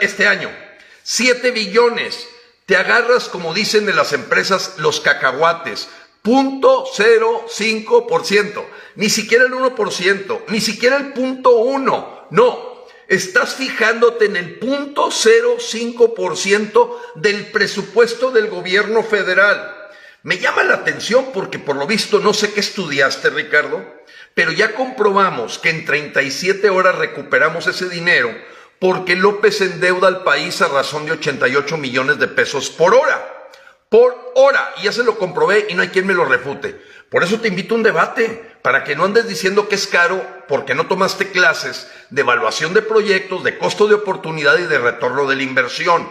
este 0.00 0.26
año? 0.26 0.50
7 1.04 1.52
billones. 1.52 2.28
Te 2.66 2.76
agarras, 2.76 3.28
como 3.28 3.54
dicen 3.54 3.86
de 3.86 3.94
las 3.94 4.12
empresas, 4.12 4.74
los 4.78 5.00
cacahuates. 5.00 5.88
Punto 6.22 6.84
ciento, 6.92 7.46
Ni 8.96 9.08
siquiera 9.08 9.44
el 9.44 9.52
1%, 9.52 10.40
ni 10.48 10.60
siquiera 10.60 10.96
el 10.96 11.12
punto 11.12 11.58
1. 11.58 12.26
No, 12.30 12.77
estás 13.08 13.54
fijándote 13.54 14.26
en 14.26 14.36
el 14.36 14.58
punto 14.58 15.08
0,5% 15.08 16.96
del 17.16 17.46
presupuesto 17.46 18.30
del 18.30 18.48
gobierno 18.48 19.02
federal. 19.02 19.74
Me 20.22 20.38
llama 20.38 20.62
la 20.62 20.74
atención 20.74 21.30
porque 21.32 21.58
por 21.58 21.76
lo 21.76 21.86
visto 21.86 22.20
no 22.20 22.34
sé 22.34 22.52
qué 22.52 22.60
estudiaste, 22.60 23.30
Ricardo, 23.30 23.82
pero 24.34 24.52
ya 24.52 24.74
comprobamos 24.74 25.58
que 25.58 25.70
en 25.70 25.84
37 25.84 26.70
horas 26.70 26.96
recuperamos 26.96 27.66
ese 27.66 27.88
dinero 27.88 28.30
porque 28.78 29.16
López 29.16 29.60
endeuda 29.60 30.08
al 30.08 30.22
país 30.22 30.62
a 30.62 30.68
razón 30.68 31.06
de 31.06 31.12
88 31.12 31.76
millones 31.76 32.18
de 32.18 32.28
pesos 32.28 32.70
por 32.70 32.94
hora. 32.94 33.50
Por 33.88 34.32
hora. 34.34 34.72
Y 34.78 34.84
ya 34.84 34.92
se 34.92 35.02
lo 35.02 35.18
comprobé 35.18 35.66
y 35.68 35.74
no 35.74 35.82
hay 35.82 35.88
quien 35.88 36.06
me 36.06 36.14
lo 36.14 36.24
refute. 36.24 36.80
Por 37.10 37.24
eso 37.24 37.40
te 37.40 37.48
invito 37.48 37.74
a 37.74 37.78
un 37.78 37.82
debate, 37.82 38.57
para 38.62 38.84
que 38.84 38.96
no 38.96 39.04
andes 39.04 39.28
diciendo 39.28 39.68
que 39.68 39.74
es 39.74 39.86
caro 39.86 40.24
porque 40.48 40.74
no 40.74 40.86
tomaste 40.86 41.30
clases 41.30 41.88
de 42.10 42.22
evaluación 42.22 42.74
de 42.74 42.82
proyectos, 42.82 43.44
de 43.44 43.58
costo 43.58 43.86
de 43.86 43.94
oportunidad 43.94 44.58
y 44.58 44.64
de 44.64 44.78
retorno 44.78 45.26
de 45.26 45.36
la 45.36 45.42
inversión. 45.42 46.08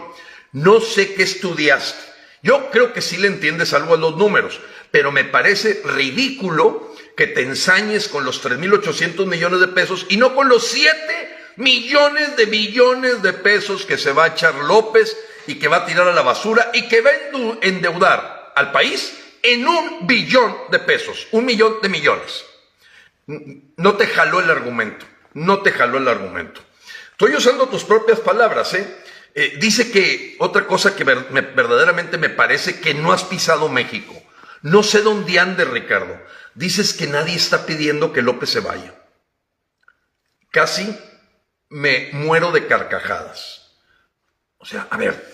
No 0.52 0.80
sé 0.80 1.14
qué 1.14 1.24
estudiaste. 1.24 2.08
Yo 2.42 2.70
creo 2.70 2.92
que 2.92 3.02
sí 3.02 3.16
le 3.16 3.26
entiendes 3.26 3.74
algo 3.74 3.94
a 3.94 3.98
los 3.98 4.16
números, 4.16 4.60
pero 4.90 5.10
me 5.12 5.24
parece 5.24 5.82
ridículo 5.84 6.94
que 7.16 7.26
te 7.26 7.42
ensañes 7.42 8.08
con 8.08 8.24
los 8.24 8.44
3.800 8.44 9.26
millones 9.26 9.60
de 9.60 9.68
pesos 9.68 10.06
y 10.08 10.16
no 10.16 10.34
con 10.34 10.48
los 10.48 10.66
7 10.68 11.36
millones 11.56 12.36
de 12.36 12.46
billones 12.46 13.22
de 13.22 13.32
pesos 13.32 13.84
que 13.84 13.98
se 13.98 14.12
va 14.12 14.24
a 14.24 14.28
echar 14.28 14.54
López 14.54 15.16
y 15.48 15.56
que 15.56 15.66
va 15.66 15.78
a 15.78 15.86
tirar 15.86 16.06
a 16.06 16.12
la 16.12 16.22
basura 16.22 16.70
y 16.72 16.88
que 16.88 17.00
va 17.00 17.10
a 17.10 17.66
endeudar 17.66 18.52
al 18.54 18.70
país 18.70 19.14
en 19.42 19.66
un 19.66 20.06
billón 20.06 20.56
de 20.70 20.78
pesos, 20.78 21.28
un 21.32 21.44
millón 21.44 21.76
de 21.82 21.88
millones. 21.88 22.44
No 23.76 23.96
te 23.96 24.06
jaló 24.06 24.40
el 24.40 24.50
argumento, 24.50 25.06
no 25.34 25.60
te 25.60 25.72
jaló 25.72 25.98
el 25.98 26.08
argumento. 26.08 26.62
Estoy 27.12 27.34
usando 27.34 27.68
tus 27.68 27.84
propias 27.84 28.20
palabras, 28.20 28.74
¿eh? 28.74 28.96
eh 29.34 29.56
dice 29.60 29.90
que 29.90 30.36
otra 30.38 30.66
cosa 30.66 30.96
que 30.96 31.04
verdaderamente 31.04 32.16
me 32.16 32.30
parece 32.30 32.80
que 32.80 32.94
no 32.94 33.12
has 33.12 33.24
pisado 33.24 33.68
México. 33.68 34.14
No 34.62 34.82
sé 34.82 35.02
dónde 35.02 35.38
ande, 35.38 35.64
Ricardo. 35.64 36.20
Dices 36.54 36.92
que 36.92 37.06
nadie 37.06 37.36
está 37.36 37.66
pidiendo 37.66 38.12
que 38.12 38.22
López 38.22 38.50
se 38.50 38.60
vaya. 38.60 38.94
Casi 40.50 40.98
me 41.68 42.10
muero 42.12 42.50
de 42.50 42.66
carcajadas. 42.66 43.76
O 44.58 44.64
sea, 44.64 44.86
a 44.90 44.96
ver, 44.96 45.24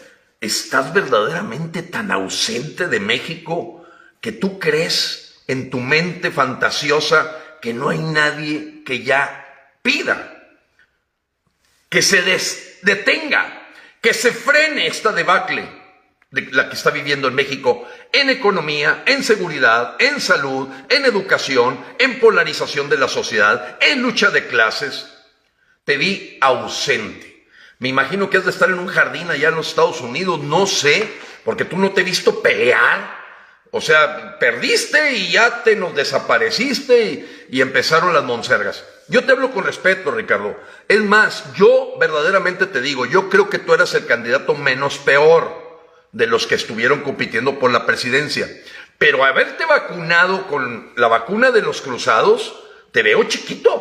¿estás 0.41 0.93
verdaderamente 0.93 1.83
tan 1.83 2.11
ausente 2.11 2.89
de 2.89 3.01
México 3.01 3.84
que 4.25 4.33
tú 4.33 4.59
crees 4.59 5.35
en 5.49 5.69
tu 5.69 5.81
mente 5.81 6.31
fantasiosa 6.31 7.59
que 7.61 7.75
no 7.75 7.91
hay 7.91 7.99
nadie 7.99 8.83
que 8.83 9.03
ya 9.03 9.77
pida? 9.83 10.49
Que 11.91 12.01
se 12.01 12.23
detenga, 12.81 13.69
que 14.01 14.15
se 14.15 14.33
frene 14.33 14.87
esta 14.87 15.13
debacle 15.13 15.69
de 16.31 16.41
la 16.53 16.71
que 16.71 16.75
está 16.75 16.89
viviendo 16.89 17.29
en 17.29 17.35
México 17.35 17.87
en 18.15 18.31
economía, 18.31 19.03
en 19.05 19.23
seguridad, 19.23 19.97
en 19.99 20.19
salud, 20.23 20.71
en 20.89 21.05
educación, 21.05 21.79
en 21.99 22.19
polarización 22.19 22.89
de 22.89 22.97
la 22.97 23.09
sociedad, 23.09 23.77
en 23.83 24.01
lucha 24.01 24.31
de 24.31 24.47
clases 24.47 25.07
te 25.85 25.99
vi 25.99 26.39
ausente. 26.41 27.47
Me 27.79 27.91
imagino 27.91 28.31
que 28.31 28.39
has 28.39 28.47
de 28.47 28.53
estar 28.53 28.71
en 28.71 28.79
un 28.79 28.89
jardín 28.89 29.31
allá 29.31 29.51
en 29.51 29.57
los 29.57 29.69
Estados 29.69 30.01
Unidos, 30.01 30.41
no 30.41 30.67
sé, 30.67 31.13
porque 31.45 31.67
tú 31.67 31.77
no 31.77 31.91
te 31.91 32.01
he 32.01 32.05
visto 32.05 32.41
pelear. 32.41 33.24
O 33.77 33.81
sea, 33.81 34.39
perdiste 34.39 35.15
y 35.15 35.33
ya 35.33 35.65
te 35.65 35.75
nos 35.75 35.97
desapareciste 35.97 37.47
y, 37.51 37.61
empezaron 37.61 38.15
las 38.15 38.23
monsergas. 38.23 38.85
Yo 39.09 39.25
te 39.25 39.33
hablo 39.33 39.51
con 39.51 39.65
respeto, 39.65 40.13
Ricardo. 40.13 40.57
Es 40.87 41.01
más, 41.01 41.53
yo 41.55 41.97
verdaderamente 41.99 42.67
te 42.67 42.81
digo, 42.81 43.05
yo 43.05 43.29
creo 43.29 43.51
que 43.51 43.59
tú 43.59 43.75
eras 43.75 43.93
el 43.95 44.07
candidato 44.07 44.55
menos 44.55 44.99
peor 44.99 45.83
de 46.13 46.29
los 46.29 46.47
que 46.47 46.55
estuvieron 46.55 47.01
compitiendo 47.01 47.59
por 47.59 47.73
la 47.73 47.85
presidencia. 47.85 48.49
Pero 48.97 49.25
haberte 49.25 49.67
vacunado 49.67 50.47
con 50.47 50.93
la 50.95 51.09
vacuna 51.09 51.51
de 51.51 51.63
los 51.63 51.83
cruzados, 51.83 52.55
te 52.93 53.03
veo 53.03 53.25
chiquito, 53.25 53.73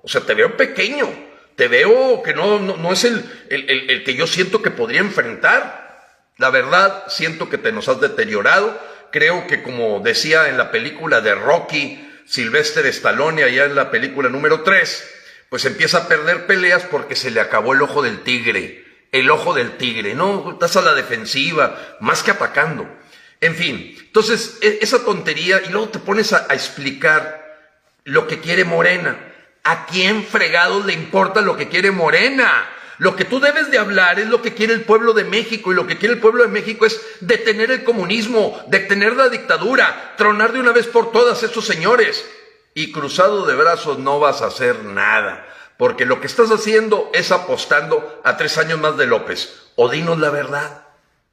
o 0.00 0.06
sea, 0.06 0.20
te 0.20 0.34
veo 0.34 0.56
pequeño 0.56 1.08
te 1.56 1.68
veo 1.68 2.22
que 2.22 2.32
no, 2.32 2.58
no, 2.58 2.90
es 2.90 3.04
el, 3.04 3.22
el, 3.50 4.02
que 4.02 4.14
yo 4.14 4.26
siento 4.26 4.62
que 4.62 4.70
podría 4.70 5.00
enfrentar. 5.00 5.90
La 6.38 6.48
verdad, 6.48 7.04
siento 7.08 7.50
que 7.50 7.58
te 7.58 7.70
nos 7.70 7.86
has 7.88 8.00
deteriorado. 8.00 8.80
Creo 9.12 9.46
que 9.46 9.62
como 9.62 10.00
decía 10.00 10.48
en 10.48 10.56
la 10.56 10.70
película 10.70 11.20
de 11.20 11.34
Rocky, 11.34 12.06
Sylvester 12.26 12.86
Stallone, 12.86 13.42
allá 13.42 13.64
en 13.64 13.74
la 13.74 13.90
película 13.90 14.28
número 14.28 14.62
3, 14.62 15.14
pues 15.48 15.64
empieza 15.64 15.98
a 15.98 16.08
perder 16.08 16.46
peleas 16.46 16.84
porque 16.84 17.16
se 17.16 17.30
le 17.30 17.40
acabó 17.40 17.72
el 17.72 17.82
ojo 17.82 18.02
del 18.02 18.22
tigre. 18.22 18.84
El 19.10 19.30
ojo 19.30 19.52
del 19.54 19.76
tigre, 19.76 20.14
no, 20.14 20.52
estás 20.52 20.76
a 20.76 20.82
la 20.82 20.94
defensiva, 20.94 21.96
más 21.98 22.22
que 22.22 22.30
atacando. 22.30 22.88
En 23.40 23.56
fin, 23.56 23.96
entonces 23.98 24.58
e, 24.60 24.78
esa 24.82 25.04
tontería 25.04 25.60
y 25.66 25.70
luego 25.70 25.88
te 25.88 25.98
pones 25.98 26.32
a 26.32 26.46
explicar 26.50 27.40
lo 28.04 28.28
que 28.28 28.38
quiere 28.38 28.64
Morena. 28.64 29.18
¿A 29.64 29.86
quién 29.86 30.24
fregados 30.24 30.86
le 30.86 30.92
importa 30.92 31.40
lo 31.40 31.56
que 31.56 31.68
quiere 31.68 31.90
Morena? 31.90 32.70
Lo 33.00 33.16
que 33.16 33.24
tú 33.24 33.40
debes 33.40 33.70
de 33.70 33.78
hablar 33.78 34.20
es 34.20 34.26
lo 34.26 34.42
que 34.42 34.52
quiere 34.52 34.74
el 34.74 34.82
pueblo 34.82 35.14
de 35.14 35.24
México 35.24 35.72
y 35.72 35.74
lo 35.74 35.86
que 35.86 35.96
quiere 35.96 36.16
el 36.16 36.20
pueblo 36.20 36.42
de 36.42 36.50
México 36.50 36.84
es 36.84 37.00
detener 37.20 37.70
el 37.70 37.82
comunismo, 37.82 38.62
detener 38.68 39.16
la 39.16 39.30
dictadura, 39.30 40.12
tronar 40.18 40.52
de 40.52 40.60
una 40.60 40.72
vez 40.72 40.86
por 40.86 41.10
todas 41.10 41.42
estos 41.42 41.64
señores. 41.64 42.28
Y 42.74 42.92
cruzado 42.92 43.46
de 43.46 43.54
brazos 43.54 43.98
no 43.98 44.20
vas 44.20 44.42
a 44.42 44.48
hacer 44.48 44.84
nada, 44.84 45.48
porque 45.78 46.04
lo 46.04 46.20
que 46.20 46.26
estás 46.26 46.50
haciendo 46.50 47.10
es 47.14 47.32
apostando 47.32 48.20
a 48.22 48.36
tres 48.36 48.58
años 48.58 48.78
más 48.78 48.98
de 48.98 49.06
López. 49.06 49.70
O 49.76 49.88
dinos 49.88 50.18
la 50.18 50.28
verdad, 50.28 50.82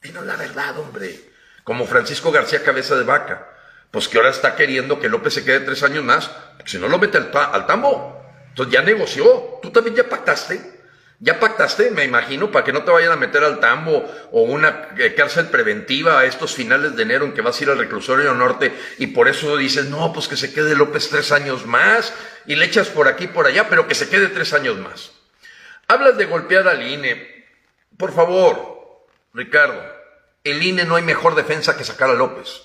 dinos 0.02 0.26
la 0.26 0.38
verdad, 0.38 0.80
hombre. 0.80 1.20
Como 1.66 1.86
Francisco 1.86 2.32
García 2.32 2.64
Cabeza 2.64 2.96
de 2.96 3.04
Vaca, 3.04 3.46
pues 3.92 4.08
que 4.08 4.18
ahora 4.18 4.30
está 4.30 4.56
queriendo 4.56 5.02
que 5.02 5.10
López 5.10 5.34
se 5.34 5.44
quede 5.44 5.60
tres 5.60 5.84
años 5.84 6.06
más, 6.06 6.32
si 6.64 6.78
no 6.78 6.88
lo 6.88 6.98
mete 6.98 7.18
al, 7.18 7.30
al 7.34 7.68
tambo. 7.68 8.24
Entonces 8.48 8.74
ya 8.74 8.82
negoció, 8.84 9.60
tú 9.62 9.70
también 9.70 9.98
ya 9.98 10.08
pactaste, 10.08 10.77
ya 11.20 11.40
pactaste, 11.40 11.90
me 11.90 12.04
imagino, 12.04 12.52
para 12.52 12.64
que 12.64 12.72
no 12.72 12.84
te 12.84 12.92
vayan 12.92 13.12
a 13.12 13.16
meter 13.16 13.44
al 13.44 13.60
tambo 13.60 14.06
o 14.32 14.42
una 14.44 14.90
eh, 14.98 15.16
cárcel 15.16 15.48
preventiva 15.48 16.20
a 16.20 16.26
estos 16.26 16.54
finales 16.54 16.96
de 16.96 17.04
enero 17.04 17.26
en 17.26 17.34
que 17.34 17.42
vas 17.42 17.60
a 17.60 17.64
ir 17.64 17.70
al 17.72 17.80
reclusorio 17.80 18.36
norte 18.36 18.72
y 19.00 19.08
por 19.08 19.28
eso 19.28 19.58
dices, 19.58 19.86
no, 19.86 20.14
pues 20.14 20.28
que 20.28 20.38
se 20.38 20.54
quede 20.54 20.76
López 20.76 21.10
tres 21.10 21.32
años 21.32 21.66
más 21.66 22.14
y 22.46 22.56
le 22.56 22.66
echas 22.66 22.90
por 22.90 23.08
aquí 23.08 23.26
por 23.26 23.48
allá, 23.48 23.68
pero 23.68 23.88
que 23.88 23.96
se 23.96 24.10
quede 24.10 24.28
tres 24.28 24.54
años 24.54 24.78
más. 24.78 25.12
Hablas 25.88 26.18
de 26.18 26.26
golpear 26.26 26.68
al 26.68 26.86
INE. 26.88 27.46
Por 27.98 28.14
favor, 28.14 29.06
Ricardo, 29.34 29.82
el 30.44 30.62
INE 30.62 30.86
no 30.86 30.98
hay 30.98 31.04
mejor 31.04 31.34
defensa 31.34 31.76
que 31.78 31.84
sacar 31.84 32.12
a 32.12 32.14
López. 32.14 32.62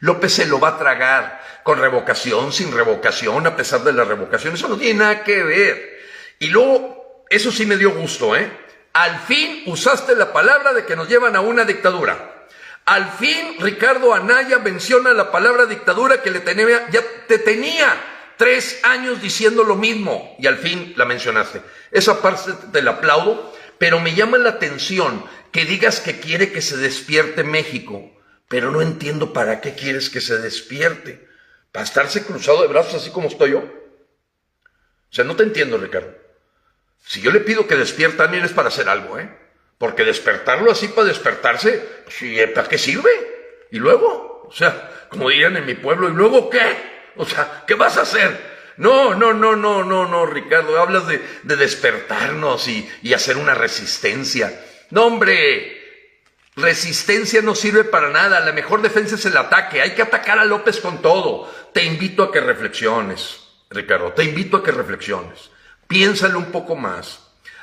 López 0.00 0.32
se 0.32 0.46
lo 0.46 0.58
va 0.58 0.70
a 0.70 0.78
tragar 0.78 1.40
con 1.62 1.78
revocación, 1.78 2.52
sin 2.52 2.72
revocación, 2.72 3.46
a 3.46 3.56
pesar 3.56 3.84
de 3.84 3.92
la 3.92 4.04
revocación. 4.04 4.54
Eso 4.54 4.68
no 4.68 4.76
tiene 4.76 4.98
nada 4.98 5.22
que 5.22 5.42
ver. 5.44 6.00
Y 6.40 6.48
luego, 6.48 7.03
eso 7.34 7.50
sí 7.50 7.66
me 7.66 7.76
dio 7.76 7.90
gusto, 7.90 8.36
¿eh? 8.36 8.50
Al 8.92 9.18
fin 9.20 9.64
usaste 9.66 10.14
la 10.14 10.32
palabra 10.32 10.72
de 10.72 10.84
que 10.84 10.96
nos 10.96 11.08
llevan 11.08 11.36
a 11.36 11.40
una 11.40 11.64
dictadura. 11.64 12.46
Al 12.84 13.10
fin 13.12 13.56
Ricardo 13.58 14.14
Anaya 14.14 14.58
menciona 14.58 15.12
la 15.12 15.32
palabra 15.32 15.66
dictadura 15.66 16.22
que 16.22 16.30
le 16.30 16.40
tenía, 16.40 16.88
ya 16.90 17.02
te 17.26 17.38
tenía 17.38 17.96
tres 18.36 18.80
años 18.84 19.20
diciendo 19.20 19.64
lo 19.64 19.74
mismo 19.74 20.36
y 20.38 20.46
al 20.46 20.58
fin 20.58 20.94
la 20.96 21.04
mencionaste. 21.04 21.62
Esa 21.90 22.20
parte 22.20 22.52
te 22.72 22.82
la 22.82 22.92
aplaudo, 22.92 23.52
pero 23.78 24.00
me 24.00 24.14
llama 24.14 24.38
la 24.38 24.50
atención 24.50 25.24
que 25.50 25.64
digas 25.64 26.00
que 26.00 26.20
quiere 26.20 26.52
que 26.52 26.62
se 26.62 26.76
despierte 26.76 27.42
México 27.42 28.14
pero 28.48 28.70
no 28.70 28.82
entiendo 28.82 29.32
para 29.32 29.60
qué 29.60 29.74
quieres 29.74 30.10
que 30.10 30.20
se 30.20 30.38
despierte. 30.38 31.26
¿Para 31.72 31.84
estarse 31.84 32.24
cruzado 32.24 32.62
de 32.62 32.68
brazos 32.68 32.94
así 32.94 33.10
como 33.10 33.28
estoy 33.28 33.52
yo? 33.52 33.58
O 33.58 35.10
sea, 35.10 35.24
no 35.24 35.34
te 35.34 35.42
entiendo, 35.42 35.76
Ricardo. 35.78 36.14
Si 37.06 37.20
yo 37.20 37.30
le 37.30 37.40
pido 37.40 37.66
que 37.66 37.76
despierte 37.76 38.22
alguien 38.22 38.44
es 38.44 38.52
para 38.52 38.68
hacer 38.68 38.88
algo, 38.88 39.18
¿eh? 39.18 39.28
Porque 39.78 40.04
despertarlo 40.04 40.70
así 40.70 40.88
para 40.88 41.08
despertarse, 41.08 42.04
pues, 42.04 42.50
¿para 42.50 42.68
qué 42.68 42.78
sirve? 42.78 43.10
Y 43.70 43.78
luego, 43.78 44.46
o 44.48 44.52
sea, 44.52 45.06
como 45.08 45.28
dirían 45.28 45.56
en 45.56 45.66
mi 45.66 45.74
pueblo, 45.74 46.08
¿y 46.08 46.12
luego 46.12 46.48
qué? 46.48 47.12
O 47.16 47.26
sea, 47.26 47.64
¿qué 47.66 47.74
vas 47.74 47.98
a 47.98 48.02
hacer? 48.02 48.54
No, 48.76 49.14
no, 49.14 49.34
no, 49.34 49.54
no, 49.54 49.84
no, 49.84 50.06
no, 50.06 50.26
Ricardo, 50.26 50.80
hablas 50.80 51.06
de, 51.06 51.20
despertarnos 51.42 52.66
y, 52.68 52.88
y 53.02 53.12
hacer 53.12 53.36
una 53.36 53.54
resistencia. 53.54 54.64
No, 54.90 55.06
hombre, 55.06 55.84
Resistencia 56.56 57.42
no 57.42 57.56
sirve 57.56 57.82
para 57.82 58.10
nada, 58.10 58.38
la 58.38 58.52
mejor 58.52 58.80
defensa 58.80 59.16
es 59.16 59.26
el 59.26 59.36
ataque, 59.36 59.82
hay 59.82 59.90
que 59.90 60.02
atacar 60.02 60.38
a 60.38 60.44
López 60.44 60.80
con 60.80 61.02
todo. 61.02 61.52
Te 61.72 61.82
invito 61.82 62.22
a 62.22 62.32
que 62.32 62.40
reflexiones, 62.40 63.40
Ricardo, 63.70 64.12
te 64.12 64.22
invito 64.22 64.58
a 64.58 64.62
que 64.62 64.70
reflexiones. 64.70 65.50
Piénsale 65.94 66.34
un 66.34 66.46
poco 66.46 66.74
más. 66.74 67.20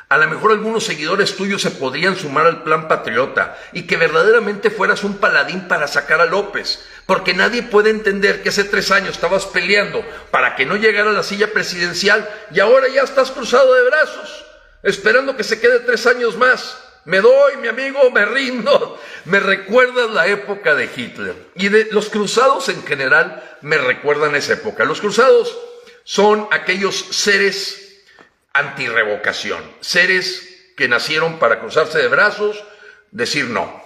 A 0.08 0.18
lo 0.18 0.26
mejor 0.30 0.54
algunos 0.54 0.86
seguidores 0.86 1.36
tuyos 1.36 1.62
se 1.62 1.70
podrían 1.70 2.16
sumar 2.16 2.46
al 2.46 2.64
plan 2.64 2.88
patriota 2.88 3.60
y 3.74 3.82
que 3.82 3.98
verdaderamente 3.98 4.70
fueras 4.70 5.04
un 5.04 5.18
paladín 5.18 5.68
para 5.68 5.86
sacar 5.86 6.22
a 6.22 6.26
López, 6.26 6.82
porque 7.06 7.34
nadie 7.34 7.62
puede 7.62 7.90
entender 7.90 8.42
que 8.42 8.48
hace 8.48 8.64
tres 8.64 8.90
años 8.90 9.16
estabas 9.16 9.48
peleando 9.48 10.02
para 10.32 10.56
que 10.56 10.66
no 10.66 10.78
llegara 10.78 11.10
a 11.10 11.14
la 11.14 11.24
silla 11.24 11.52
presidencial 11.52 12.26
y 12.54 12.62
ahora 12.62 12.88
ya 12.88 13.02
estás 13.02 13.32
cruzado 13.32 13.74
de 13.74 13.84
brazos, 13.90 14.46
esperando 14.82 15.36
que 15.36 15.44
se 15.44 15.60
quede 15.60 15.82
tres 15.82 16.08
años 16.08 16.38
más. 16.38 16.78
Me 17.04 17.20
doy, 17.20 17.58
mi 17.58 17.68
amigo, 17.68 18.12
me 18.12 18.26
rindo. 18.26 18.98
Me 19.26 19.42
recuerdas 19.42 20.10
la 20.12 20.28
época 20.28 20.74
de 20.74 20.90
Hitler. 20.96 21.36
Y 21.56 21.68
de 21.68 21.90
los 21.92 22.08
cruzados 22.08 22.70
en 22.70 22.82
general 22.86 23.44
me 23.60 23.78
recuerdan 23.78 24.36
esa 24.36 24.54
época. 24.54 24.86
Los 24.86 25.02
cruzados 25.02 25.58
son 26.06 26.48
aquellos 26.52 26.96
seres 26.96 27.81
antirrevocación, 28.54 29.64
seres 29.80 30.74
que 30.76 30.88
nacieron 30.88 31.40
para 31.40 31.60
cruzarse 31.60 32.00
de 32.00 32.08
brazos, 32.08 32.64
decir 33.12 33.46
no. 33.46 33.82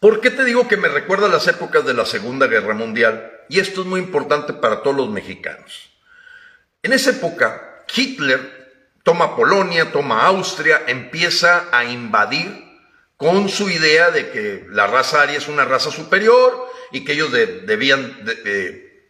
¿Por 0.00 0.20
qué 0.20 0.30
te 0.30 0.44
digo 0.44 0.68
que 0.68 0.76
me 0.76 0.88
recuerda 0.88 1.28
las 1.28 1.48
épocas 1.48 1.84
de 1.84 1.94
la 1.94 2.04
Segunda 2.04 2.46
Guerra 2.46 2.74
Mundial? 2.74 3.32
Y 3.48 3.60
esto 3.60 3.80
es 3.80 3.86
muy 3.86 4.00
importante 4.00 4.52
para 4.52 4.82
todos 4.82 4.96
los 4.96 5.08
mexicanos. 5.08 5.90
En 6.82 6.92
esa 6.92 7.10
época, 7.10 7.84
Hitler 7.94 8.66
toma 9.02 9.36
Polonia, 9.36 9.92
toma 9.92 10.26
Austria, 10.26 10.82
empieza 10.86 11.68
a 11.72 11.84
invadir 11.84 12.64
con 13.16 13.48
su 13.48 13.70
idea 13.70 14.10
de 14.10 14.30
que 14.30 14.66
la 14.70 14.86
raza 14.86 15.22
aria 15.22 15.38
es 15.38 15.48
una 15.48 15.64
raza 15.64 15.90
superior 15.90 16.70
y 16.92 17.04
que 17.04 17.12
ellos 17.12 17.32
debían 17.32 18.24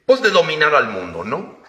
pues 0.06 0.22
de 0.22 0.30
dominar 0.30 0.74
al 0.74 0.88
mundo, 0.88 1.24
¿no? 1.24 1.62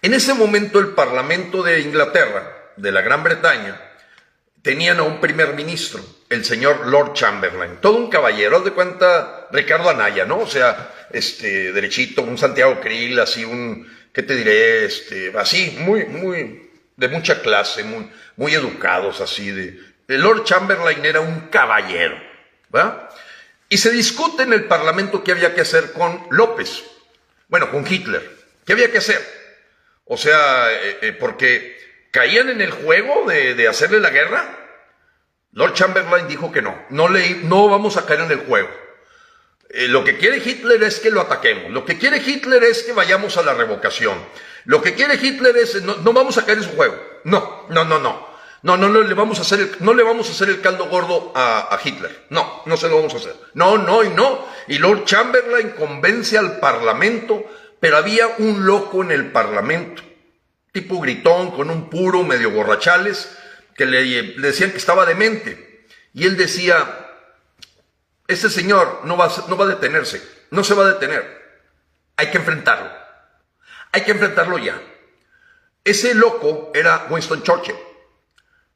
En 0.00 0.14
ese 0.14 0.32
momento 0.32 0.78
el 0.78 0.88
Parlamento 0.88 1.62
de 1.62 1.80
Inglaterra, 1.80 2.72
de 2.76 2.92
la 2.92 3.02
Gran 3.02 3.24
Bretaña, 3.24 3.80
tenían 4.62 5.00
a 5.00 5.02
un 5.02 5.20
primer 5.20 5.54
ministro, 5.54 6.00
el 6.28 6.44
señor 6.44 6.86
Lord 6.86 7.14
Chamberlain, 7.14 7.78
todo 7.80 7.96
un 7.96 8.08
caballero, 8.08 8.60
de 8.60 8.70
cuenta 8.70 9.48
Ricardo 9.50 9.90
Anaya, 9.90 10.24
¿no? 10.24 10.38
O 10.38 10.46
sea, 10.46 10.92
este, 11.10 11.72
derechito, 11.72 12.22
un 12.22 12.38
Santiago 12.38 12.80
Krill, 12.80 13.18
así 13.18 13.44
un, 13.44 13.90
¿qué 14.12 14.22
te 14.22 14.36
diré? 14.36 14.84
Este, 14.84 15.32
así, 15.36 15.76
muy, 15.80 16.04
muy, 16.04 16.70
de 16.96 17.08
mucha 17.08 17.42
clase, 17.42 17.82
muy, 17.82 18.08
muy 18.36 18.54
educados, 18.54 19.20
así 19.20 19.50
de. 19.50 19.80
El 20.06 20.22
Lord 20.22 20.44
Chamberlain 20.44 21.04
era 21.04 21.20
un 21.20 21.48
caballero, 21.48 22.16
¿va? 22.74 23.10
Y 23.68 23.78
se 23.78 23.90
discute 23.90 24.44
en 24.44 24.52
el 24.52 24.64
Parlamento 24.64 25.24
qué 25.24 25.32
había 25.32 25.54
que 25.54 25.62
hacer 25.62 25.92
con 25.92 26.24
López, 26.30 26.84
bueno, 27.48 27.70
con 27.70 27.84
Hitler, 27.84 28.30
qué 28.64 28.74
había 28.74 28.92
que 28.92 28.98
hacer. 28.98 29.37
O 30.08 30.16
sea, 30.16 30.72
eh, 30.72 30.98
eh, 31.02 31.12
porque 31.12 31.76
caían 32.10 32.48
en 32.48 32.62
el 32.62 32.70
juego 32.70 33.26
de, 33.26 33.68
hacerle 33.68 34.00
la 34.00 34.10
guerra. 34.10 34.56
Lord 35.52 35.74
Chamberlain 35.74 36.26
dijo 36.26 36.50
que 36.50 36.62
no, 36.62 36.74
no, 36.90 37.08
le, 37.08 37.36
no 37.42 37.68
vamos 37.68 37.96
a 37.96 38.06
caer 38.06 38.20
en 38.20 38.32
el 38.32 38.38
juego. 38.38 38.68
Eh, 39.68 39.86
lo 39.86 40.04
que 40.04 40.16
quiere 40.16 40.38
Hitler 40.38 40.82
es 40.82 40.98
que 40.98 41.10
lo 41.10 41.20
ataquemos. 41.20 41.70
Lo 41.72 41.84
que 41.84 41.98
quiere 41.98 42.22
Hitler 42.24 42.64
es 42.64 42.84
que 42.84 42.94
vayamos 42.94 43.36
a 43.36 43.42
la 43.42 43.52
revocación. 43.52 44.18
Lo 44.64 44.80
que 44.80 44.94
quiere 44.94 45.16
Hitler 45.16 45.56
es, 45.58 45.82
no, 45.82 46.12
vamos 46.12 46.38
a 46.38 46.46
caer 46.46 46.58
en 46.58 46.64
su 46.64 46.70
juego. 46.70 46.96
No, 47.24 47.66
no, 47.68 47.84
no, 47.84 47.98
no. 47.98 48.28
No, 48.60 48.76
no, 48.76 48.88
no 48.88 49.02
le 49.02 49.14
vamos 49.14 49.38
a 49.38 49.42
hacer 49.42 49.60
el, 49.60 49.70
no 49.80 49.94
le 49.94 50.02
vamos 50.02 50.28
a 50.28 50.32
hacer 50.32 50.48
el 50.48 50.60
caldo 50.60 50.86
gordo 50.86 51.32
a 51.34 51.78
Hitler. 51.84 52.24
No, 52.30 52.62
no 52.66 52.76
se 52.76 52.88
lo 52.88 52.96
vamos 52.96 53.14
a 53.14 53.18
hacer. 53.18 53.36
No, 53.54 53.78
no 53.78 54.02
y 54.02 54.08
no. 54.08 54.48
Y 54.66 54.78
Lord 54.78 55.04
Chamberlain 55.04 55.70
convence 55.70 56.36
al 56.36 56.58
Parlamento 56.58 57.44
pero 57.80 57.96
había 57.96 58.26
un 58.38 58.66
loco 58.66 59.02
en 59.02 59.12
el 59.12 59.30
Parlamento, 59.30 60.02
tipo 60.72 61.00
gritón, 61.00 61.50
con 61.50 61.70
un 61.70 61.88
puro, 61.90 62.22
medio 62.22 62.50
borrachales, 62.50 63.36
que 63.76 63.86
le, 63.86 64.34
decían 64.38 64.70
que 64.70 64.76
estaba 64.76 65.06
demente. 65.06 65.86
Y 66.12 66.24
él 66.26 66.36
decía, 66.36 67.08
este 68.26 68.50
señor 68.50 69.02
no 69.04 69.16
va, 69.16 69.32
no 69.48 69.56
va 69.56 69.64
a 69.64 69.68
detenerse, 69.68 70.22
no 70.50 70.64
se 70.64 70.74
va 70.74 70.84
a 70.84 70.92
detener. 70.92 71.38
Hay 72.16 72.30
que 72.30 72.38
enfrentarlo. 72.38 72.90
Hay 73.92 74.02
que 74.02 74.10
enfrentarlo 74.10 74.58
ya. 74.58 74.80
Ese 75.84 76.14
loco 76.14 76.70
era 76.74 77.06
Winston 77.08 77.42
Churchill. 77.42 77.76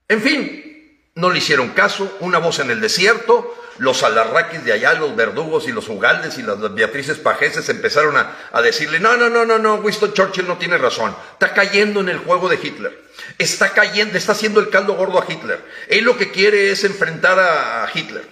En 0.09 0.23
fin, 0.23 1.11
no 1.15 1.31
le 1.31 1.39
hicieron 1.39 1.71
caso, 1.71 2.17
una 2.21 2.39
voz 2.39 2.59
en 2.61 2.71
el 2.71 2.81
desierto, 2.81 3.55
los 3.79 4.03
alarraquis 4.03 4.65
de 4.65 4.73
allá, 4.73 4.95
los 4.95 5.17
verdugos 5.17 5.67
y 5.69 5.73
los 5.73 5.89
ugaldes 5.89 6.39
y 6.39 6.43
las 6.43 6.59
Beatrices 6.75 7.19
Pajeses 7.19 7.69
empezaron 7.69 8.17
a, 8.17 8.63
decirle, 8.63 9.01
no, 9.01 9.17
no, 9.17 9.29
no, 9.29 9.45
no, 9.45 9.59
no, 9.59 9.77
Winston 9.77 10.13
Churchill 10.13 10.47
no 10.47 10.59
tiene 10.59 10.79
razón, 10.79 11.15
está 11.33 11.53
cayendo 11.55 12.01
en 12.01 12.09
el 12.09 12.19
juego 12.19 12.49
de 12.49 12.59
Hitler, 12.63 13.03
está 13.39 13.71
cayendo, 13.71 14.17
está 14.19 14.33
haciendo 14.33 14.61
el 14.61 14.71
caldo 14.71 14.95
gordo 14.95 15.21
a 15.21 15.27
Hitler, 15.31 15.61
él 15.89 16.05
lo 16.05 16.17
que 16.17 16.31
quiere 16.31 16.71
es 16.71 16.85
enfrentar 16.85 17.39
a, 17.39 17.89
Hitler. 17.93 18.25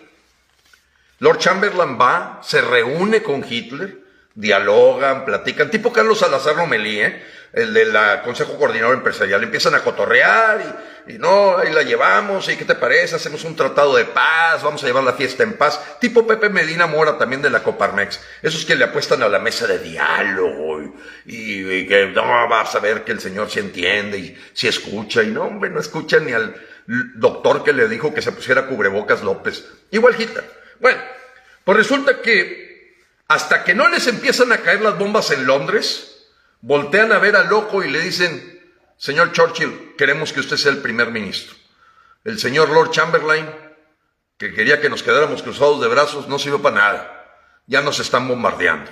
Lord 1.18 1.38
Chamberlain 1.38 1.98
va, 2.00 2.40
se 2.42 2.62
reúne 2.62 3.22
con 3.22 3.44
Hitler, 3.46 3.98
dialogan, 4.34 5.24
platican, 5.24 5.70
tipo 5.70 5.92
Carlos 5.92 6.20
Salazar 6.20 6.56
Lomelí, 6.56 7.00
¿eh? 7.00 7.22
El 7.52 7.74
del 7.74 7.96
Consejo 8.24 8.56
Coordinador 8.58 8.94
Empresarial, 8.94 9.42
empiezan 9.42 9.74
a 9.74 9.80
cotorrear 9.80 10.60
y 11.06 11.18
no, 11.18 11.56
ahí 11.56 11.72
la 11.72 11.82
llevamos, 11.82 12.48
¿y 12.48 12.56
qué 12.56 12.64
te 12.64 12.74
parece? 12.74 13.16
Hacemos 13.16 13.44
un 13.44 13.56
tratado 13.56 13.96
de 13.96 14.04
paz, 14.04 14.62
vamos 14.62 14.82
a 14.82 14.86
llevar 14.86 15.02
la 15.02 15.14
fiesta 15.14 15.42
en 15.42 15.54
paz. 15.54 15.98
Tipo 15.98 16.26
Pepe 16.26 16.48
Medina 16.48 16.86
Mora 16.86 17.18
también 17.18 17.42
de 17.42 17.50
la 17.50 17.62
Coparmex. 17.62 18.20
Esos 18.42 18.64
que 18.64 18.76
le 18.76 18.84
apuestan 18.84 19.22
a 19.22 19.28
la 19.28 19.38
mesa 19.38 19.66
de 19.66 19.78
diálogo 19.78 20.94
y, 21.26 21.86
que 21.86 22.12
no, 22.14 22.48
vas 22.48 22.74
a 22.74 22.80
ver 22.80 23.02
que 23.02 23.12
el 23.12 23.20
señor 23.20 23.50
se 23.50 23.60
entiende 23.60 24.18
y 24.18 24.38
si 24.52 24.68
escucha. 24.68 25.22
Y 25.22 25.28
no, 25.28 25.44
hombre, 25.44 25.70
no 25.70 25.80
escucha 25.80 26.18
ni 26.20 26.32
al 26.32 26.54
doctor 26.86 27.64
que 27.64 27.72
le 27.72 27.88
dijo 27.88 28.14
que 28.14 28.22
se 28.22 28.32
pusiera 28.32 28.66
cubrebocas 28.66 29.22
López. 29.22 29.64
Igual 29.90 30.14
Hitler. 30.18 30.44
Bueno, 30.78 31.00
pues 31.64 31.76
resulta 31.76 32.20
que 32.20 32.94
hasta 33.28 33.64
que 33.64 33.74
no 33.74 33.88
les 33.88 34.06
empiezan 34.06 34.52
a 34.52 34.58
caer 34.58 34.80
las 34.80 34.98
bombas 34.98 35.30
en 35.30 35.46
Londres, 35.46 36.19
voltean 36.60 37.12
a 37.12 37.18
ver 37.18 37.36
al 37.36 37.48
loco 37.48 37.82
y 37.82 37.90
le 37.90 38.00
dicen, 38.00 38.60
Señor 38.96 39.32
Churchill, 39.32 39.94
queremos 39.96 40.32
que 40.32 40.40
usted 40.40 40.56
sea 40.56 40.72
el 40.72 40.78
primer 40.78 41.10
ministro. 41.10 41.56
El 42.24 42.38
señor 42.38 42.68
Lord 42.68 42.90
Chamberlain, 42.90 43.48
que 44.36 44.52
quería 44.52 44.80
que 44.80 44.90
nos 44.90 45.02
quedáramos 45.02 45.42
cruzados 45.42 45.80
de 45.80 45.88
brazos, 45.88 46.28
no 46.28 46.38
sirve 46.38 46.58
para 46.58 46.76
nada. 46.76 47.26
Ya 47.66 47.80
nos 47.80 47.98
están 47.98 48.28
bombardeando. 48.28 48.90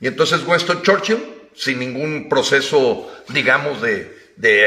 Y 0.00 0.06
entonces 0.06 0.42
Winston 0.46 0.82
Churchill, 0.82 1.22
sin 1.54 1.78
ningún 1.78 2.28
proceso, 2.28 3.10
digamos, 3.28 3.80
de, 3.82 4.18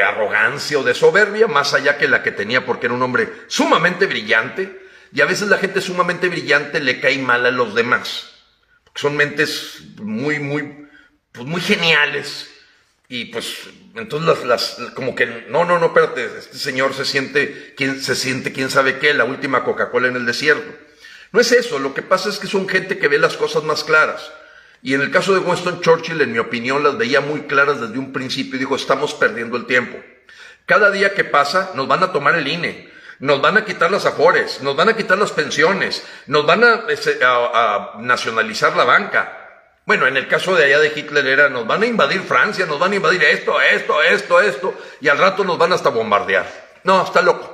arrogancia 0.03 0.77
o 0.77 0.83
de 0.83 0.93
soberbia, 0.93 1.47
más 1.47 1.73
allá 1.73 1.97
que 1.97 2.07
la 2.07 2.21
que 2.21 2.31
tenía 2.31 2.65
porque 2.65 2.85
era 2.85 2.95
un 2.95 3.01
hombre 3.01 3.31
sumamente 3.47 4.05
brillante, 4.05 4.79
y 5.11 5.21
a 5.21 5.25
veces 5.25 5.47
la 5.47 5.57
gente 5.57 5.81
sumamente 5.81 6.29
brillante 6.29 6.79
le 6.79 6.99
cae 6.99 7.17
mal 7.17 7.45
a 7.45 7.51
los 7.51 7.73
demás. 7.73 8.31
Son 8.95 9.17
mentes 9.17 9.79
muy, 9.97 10.39
muy, 10.39 10.82
pues 11.33 11.45
muy 11.45 11.61
geniales, 11.61 12.49
y 13.09 13.25
pues, 13.25 13.69
entonces 13.95 14.45
las, 14.45 14.77
como 14.95 15.13
que, 15.13 15.45
no, 15.49 15.65
no, 15.65 15.77
no, 15.77 15.87
espérate, 15.87 16.25
este 16.37 16.57
señor 16.57 16.93
se 16.93 17.05
siente, 17.05 17.73
quién, 17.75 18.01
se 18.01 18.15
siente 18.15 18.51
quién 18.53 18.69
sabe 18.69 18.97
qué, 18.97 19.13
la 19.13 19.25
última 19.25 19.63
Coca-Cola 19.63 20.07
en 20.07 20.15
el 20.15 20.25
desierto. 20.25 20.71
No 21.31 21.39
es 21.39 21.51
eso, 21.51 21.79
lo 21.79 21.93
que 21.93 22.01
pasa 22.01 22.29
es 22.29 22.39
que 22.39 22.47
son 22.47 22.67
gente 22.67 22.97
que 22.97 23.07
ve 23.07 23.19
las 23.19 23.37
cosas 23.37 23.63
más 23.63 23.83
claras. 23.83 24.31
Y 24.81 24.93
en 24.93 25.01
el 25.01 25.11
caso 25.11 25.33
de 25.33 25.39
Winston 25.39 25.81
Churchill, 25.81 26.21
en 26.21 26.31
mi 26.31 26.39
opinión, 26.39 26.83
las 26.83 26.97
veía 26.97 27.21
muy 27.21 27.41
claras 27.41 27.79
desde 27.79 27.97
un 27.97 28.13
principio 28.13 28.55
y 28.55 28.59
dijo, 28.59 28.75
estamos 28.75 29.13
perdiendo 29.13 29.57
el 29.57 29.65
tiempo. 29.65 29.97
Cada 30.65 30.91
día 30.91 31.13
que 31.13 31.23
pasa, 31.23 31.71
nos 31.75 31.87
van 31.87 32.03
a 32.03 32.11
tomar 32.11 32.35
el 32.35 32.47
INE, 32.47 32.89
nos 33.19 33.41
van 33.41 33.57
a 33.57 33.65
quitar 33.65 33.91
las 33.91 34.05
afores, 34.05 34.61
nos 34.61 34.75
van 34.75 34.89
a 34.89 34.97
quitar 34.97 35.17
las 35.17 35.31
pensiones, 35.31 36.03
nos 36.27 36.45
van 36.45 36.63
a 36.63 36.83
este, 36.89 37.19
nacionalizar 37.99 38.75
la 38.75 38.85
banca, 38.85 39.42
bueno, 39.85 40.07
en 40.07 40.15
el 40.15 40.27
caso 40.27 40.55
de 40.55 40.65
allá 40.65 40.79
de 40.79 40.93
Hitler 40.95 41.25
era, 41.27 41.49
nos 41.49 41.67
van 41.67 41.83
a 41.83 41.85
invadir 41.85 42.21
Francia, 42.21 42.65
nos 42.65 42.79
van 42.79 42.93
a 42.93 42.95
invadir 42.95 43.23
esto, 43.23 43.59
esto, 43.59 44.01
esto, 44.01 44.41
esto, 44.41 44.73
y 45.01 45.09
al 45.09 45.17
rato 45.17 45.43
nos 45.43 45.57
van 45.57 45.73
hasta 45.73 45.89
bombardear. 45.89 46.47
No, 46.83 47.03
está 47.03 47.21
loco. 47.21 47.53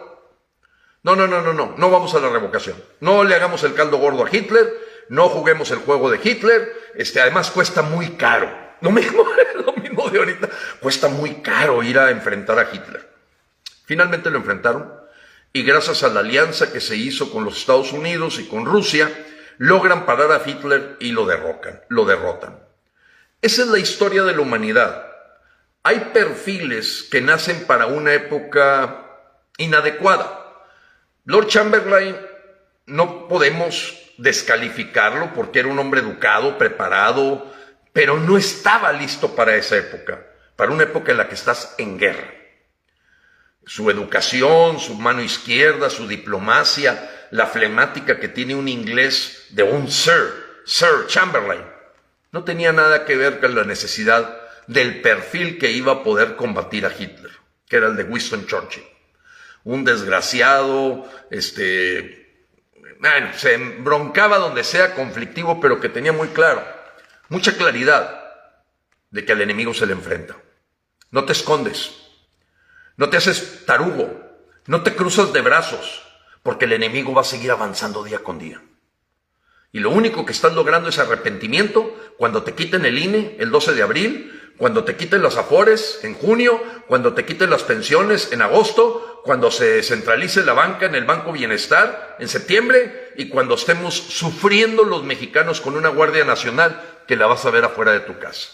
No, 1.02 1.16
no, 1.16 1.28
no, 1.28 1.42
no, 1.42 1.54
no, 1.54 1.74
no 1.78 1.90
vamos 1.90 2.14
a 2.14 2.20
la 2.20 2.30
revocación. 2.30 2.76
No 3.00 3.24
le 3.24 3.34
hagamos 3.34 3.64
el 3.64 3.74
caldo 3.74 3.98
gordo 3.98 4.26
a 4.26 4.30
Hitler, 4.30 4.72
no 5.10 5.30
juguemos 5.30 5.72
el 5.72 5.80
juego 5.80 6.12
de 6.12 6.20
Hitler, 6.24 6.72
este, 6.96 7.20
además 7.22 7.52
cuesta 7.52 7.82
muy 7.82 8.12
caro. 8.12 8.50
Lo 8.82 8.92
mismo, 8.92 9.26
lo 9.66 9.74
mismo 9.74 10.10
de 10.10 10.20
ahorita, 10.20 10.50
cuesta 10.80 11.08
muy 11.08 11.36
caro 11.36 11.82
ir 11.84 11.98
a 11.98 12.12
enfrentar 12.12 12.60
a 12.60 12.70
Hitler. 12.72 13.10
Finalmente 13.86 14.30
lo 14.30 14.38
enfrentaron 14.38 14.94
y 15.52 15.64
gracias 15.64 16.04
a 16.04 16.10
la 16.10 16.20
alianza 16.20 16.72
que 16.72 16.80
se 16.80 16.96
hizo 16.96 17.32
con 17.32 17.44
los 17.44 17.58
Estados 17.58 17.92
Unidos 17.92 18.38
y 18.40 18.48
con 18.48 18.66
Rusia, 18.66 19.10
logran 19.60 20.06
parar 20.06 20.32
a 20.32 20.42
Hitler 20.50 20.96
y 21.02 21.12
lo 21.12 21.26
derrocan, 21.26 21.82
lo 21.90 22.06
derrotan. 22.06 22.60
Esa 23.42 23.64
es 23.64 23.68
la 23.68 23.78
historia 23.78 24.24
de 24.24 24.34
la 24.34 24.42
humanidad. 24.42 25.06
hay 25.84 26.12
perfiles 26.14 27.08
que 27.10 27.22
nacen 27.22 27.66
para 27.66 27.88
una 27.88 28.14
época 28.14 29.06
inadecuada. 29.58 30.46
Lord 31.26 31.48
Chamberlain 31.48 32.18
no 32.86 33.28
podemos 33.28 33.98
descalificarlo 34.18 35.34
porque 35.34 35.60
era 35.60 35.70
un 35.70 35.80
hombre 35.80 36.02
educado, 36.02 36.58
preparado, 36.58 37.52
pero 37.94 38.18
no 38.18 38.38
estaba 38.38 38.92
listo 38.92 39.36
para 39.36 39.56
esa 39.56 39.78
época, 39.78 40.26
para 40.56 40.72
una 40.72 40.84
época 40.84 41.12
en 41.12 41.18
la 41.18 41.28
que 41.28 41.36
estás 41.36 41.76
en 41.78 41.98
guerra. 41.98 42.34
Su 43.66 43.90
educación, 43.90 44.80
su 44.80 44.96
mano 44.96 45.22
izquierda, 45.22 45.90
su 45.90 46.08
diplomacia, 46.08 47.19
la 47.32 47.48
flemática 47.48 48.20
que 48.20 48.28
tiene 48.28 48.56
un 48.56 48.68
inglés 48.68 49.48
de 49.50 49.64
un 49.64 49.90
Sir, 49.90 50.62
Sir 50.66 51.08
Chamberlain, 51.08 51.64
no 52.32 52.44
tenía 52.44 52.72
nada 52.72 53.06
que 53.06 53.16
ver 53.16 53.40
con 53.40 53.56
la 53.56 53.64
necesidad 53.64 54.40
del 54.68 55.02
perfil 55.02 55.58
que 55.58 55.72
iba 55.72 55.94
a 55.94 56.04
poder 56.04 56.36
combatir 56.36 56.86
a 56.86 56.94
Hitler, 56.94 57.32
que 57.68 57.78
era 57.78 57.88
el 57.88 57.96
de 57.96 58.04
Winston 58.04 58.46
Churchill. 58.46 58.84
Un 59.64 59.84
desgraciado, 59.84 61.10
este, 61.32 62.46
bueno, 63.00 63.30
se 63.36 63.56
embroncaba 63.56 64.38
donde 64.38 64.64
sea 64.64 64.94
conflictivo, 64.94 65.60
pero 65.60 65.80
que 65.80 65.90
tenía 65.90 66.14
muy 66.14 66.28
claro, 66.30 66.64
mucha 67.30 67.58
claridad 67.58 68.24
de 69.10 69.26
que 69.26 69.32
al 69.32 69.42
enemigo 69.42 69.74
se 69.74 69.86
le 69.86 69.94
enfrenta. 69.94 70.38
No 71.12 71.26
te 71.26 71.32
escondes, 71.32 71.92
no 72.96 73.10
te 73.10 73.18
haces 73.18 73.66
tarugo, 73.66 74.22
no 74.68 74.84
te 74.84 74.96
cruzas 74.96 75.34
de 75.34 75.42
brazos, 75.42 76.09
porque 76.44 76.66
el 76.66 76.74
enemigo 76.74 77.14
va 77.14 77.22
a 77.22 77.26
seguir 77.26 77.52
avanzando 77.52 78.04
día 78.04 78.20
con 78.20 78.40
día. 78.40 78.62
Y 79.72 79.80
lo 79.80 79.92
único 79.92 80.26
que 80.26 80.32
estás 80.32 80.54
logrando 80.54 80.90
es 80.90 80.98
arrepentimiento 80.98 81.96
cuando 82.18 82.44
te 82.44 82.54
quiten 82.54 82.86
el 82.86 82.98
INE 82.98 83.36
el 83.40 83.52
12 83.52 83.74
de 83.74 83.84
abril, 83.84 84.54
cuando 84.58 84.84
te 84.84 84.98
quiten 84.98 85.22
los 85.22 85.38
afores 85.38 86.00
en 86.04 86.16
junio, 86.16 86.62
cuando 86.88 87.14
te 87.14 87.24
quiten 87.24 87.50
las 87.50 87.64
pensiones 87.64 88.32
en 88.32 88.42
agosto, 88.42 89.22
cuando 89.24 89.52
se 89.52 89.84
centralice 89.84 90.44
la 90.44 90.54
banca 90.54 90.86
en 90.86 90.96
el 90.96 91.06
Banco 91.06 91.32
Bienestar 91.32 92.18
en 92.20 92.28
septiembre 92.28 93.14
y 93.16 93.30
cuando 93.30 93.56
estemos 93.56 93.96
sufriendo 93.96 94.84
los 94.84 95.04
mexicanos 95.04 95.62
con 95.62 95.76
una 95.76 95.90
Guardia 95.90 96.26
Nacional 96.26 96.82
que 97.08 97.16
la 97.16 97.28
vas 97.28 97.46
a 97.46 97.52
ver 97.52 97.64
afuera 97.64 97.92
de 97.94 98.02
tu 98.02 98.18
casa. 98.20 98.50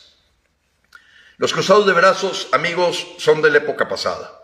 Los 1.37 1.53
cruzados 1.53 1.85
de 1.85 1.93
brazos, 1.93 2.49
amigos, 2.51 3.15
son 3.17 3.41
de 3.41 3.51
la 3.51 3.57
época 3.57 3.89
pasada. 3.89 4.34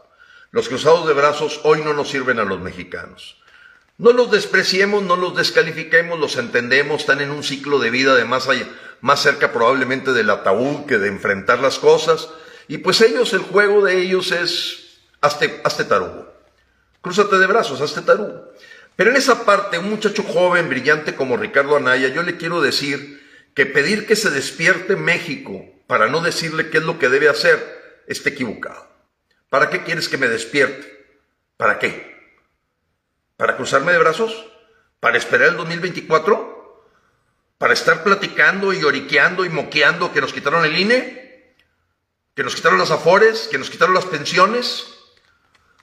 Los 0.51 0.67
cruzados 0.67 1.07
de 1.07 1.13
brazos 1.13 1.61
hoy 1.63 1.81
no 1.81 1.93
nos 1.93 2.09
sirven 2.09 2.37
a 2.37 2.43
los 2.43 2.59
mexicanos. 2.59 3.37
No 3.97 4.11
los 4.11 4.31
despreciemos, 4.31 5.01
no 5.01 5.15
los 5.15 5.33
descalifiquemos, 5.37 6.19
los 6.19 6.35
entendemos, 6.35 7.01
están 7.01 7.21
en 7.21 7.31
un 7.31 7.41
ciclo 7.41 7.79
de 7.79 7.89
vida 7.89 8.15
de 8.15 8.25
más 8.25 8.49
allá, 8.49 8.67
más 8.99 9.21
cerca 9.21 9.53
probablemente 9.53 10.11
del 10.11 10.29
ataúd 10.29 10.85
que 10.87 10.97
de 10.97 11.07
enfrentar 11.07 11.59
las 11.59 11.79
cosas. 11.79 12.27
Y 12.67 12.79
pues 12.79 12.99
ellos, 12.99 13.31
el 13.31 13.39
juego 13.39 13.85
de 13.85 14.01
ellos 14.01 14.33
es, 14.33 14.99
hazte, 15.21 15.61
hazte 15.63 15.85
tarugo. 15.85 16.33
Crúzate 17.01 17.37
de 17.37 17.47
brazos, 17.47 17.79
hazte 17.79 18.01
tarugo. 18.01 18.51
Pero 18.97 19.11
en 19.11 19.15
esa 19.15 19.45
parte, 19.45 19.79
un 19.79 19.89
muchacho 19.89 20.23
joven, 20.23 20.67
brillante 20.67 21.15
como 21.15 21.37
Ricardo 21.37 21.77
Anaya, 21.77 22.09
yo 22.09 22.23
le 22.23 22.35
quiero 22.35 22.59
decir 22.59 23.25
que 23.55 23.65
pedir 23.65 24.05
que 24.05 24.17
se 24.17 24.31
despierte 24.31 24.97
México 24.97 25.63
para 25.87 26.07
no 26.07 26.19
decirle 26.19 26.69
qué 26.69 26.79
es 26.79 26.83
lo 26.83 26.99
que 26.99 27.07
debe 27.07 27.29
hacer, 27.29 28.03
está 28.07 28.29
equivocado. 28.29 28.90
¿Para 29.51 29.69
qué 29.69 29.83
quieres 29.83 30.09
que 30.09 30.17
me 30.17 30.27
despierte? 30.27 31.05
¿Para 31.57 31.77
qué? 31.77 32.33
¿Para 33.37 33.55
cruzarme 33.55 33.91
de 33.91 33.99
brazos? 33.99 34.47
¿Para 34.99 35.19
esperar 35.19 35.49
el 35.49 35.57
2024? 35.57 36.51
para 37.61 37.75
estar 37.75 38.03
platicando 38.03 38.73
y 38.73 38.81
lloriqueando 38.81 39.45
y 39.45 39.49
moqueando 39.49 40.11
que 40.11 40.19
nos 40.19 40.33
quitaron 40.33 40.65
el 40.65 40.79
INE, 40.79 41.53
que 42.33 42.43
nos 42.43 42.55
quitaron 42.55 42.79
las 42.79 42.89
afores, 42.89 43.47
que 43.51 43.59
nos 43.59 43.69
quitaron 43.69 43.93
las 43.93 44.05
pensiones. 44.05 44.87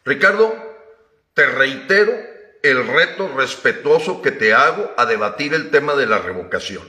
Ricardo, 0.04 0.56
te 1.34 1.46
reitero 1.46 2.12
el 2.64 2.84
reto 2.84 3.28
respetuoso 3.28 4.22
que 4.22 4.32
te 4.32 4.54
hago 4.54 4.92
a 4.96 5.06
debatir 5.06 5.54
el 5.54 5.70
tema 5.70 5.94
de 5.94 6.06
la 6.06 6.18
revocación. 6.18 6.82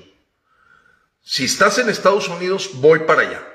Si 1.22 1.46
estás 1.46 1.78
en 1.78 1.90
Estados 1.90 2.28
Unidos, 2.28 2.72
voy 2.74 3.02
para 3.02 3.22
allá. 3.22 3.48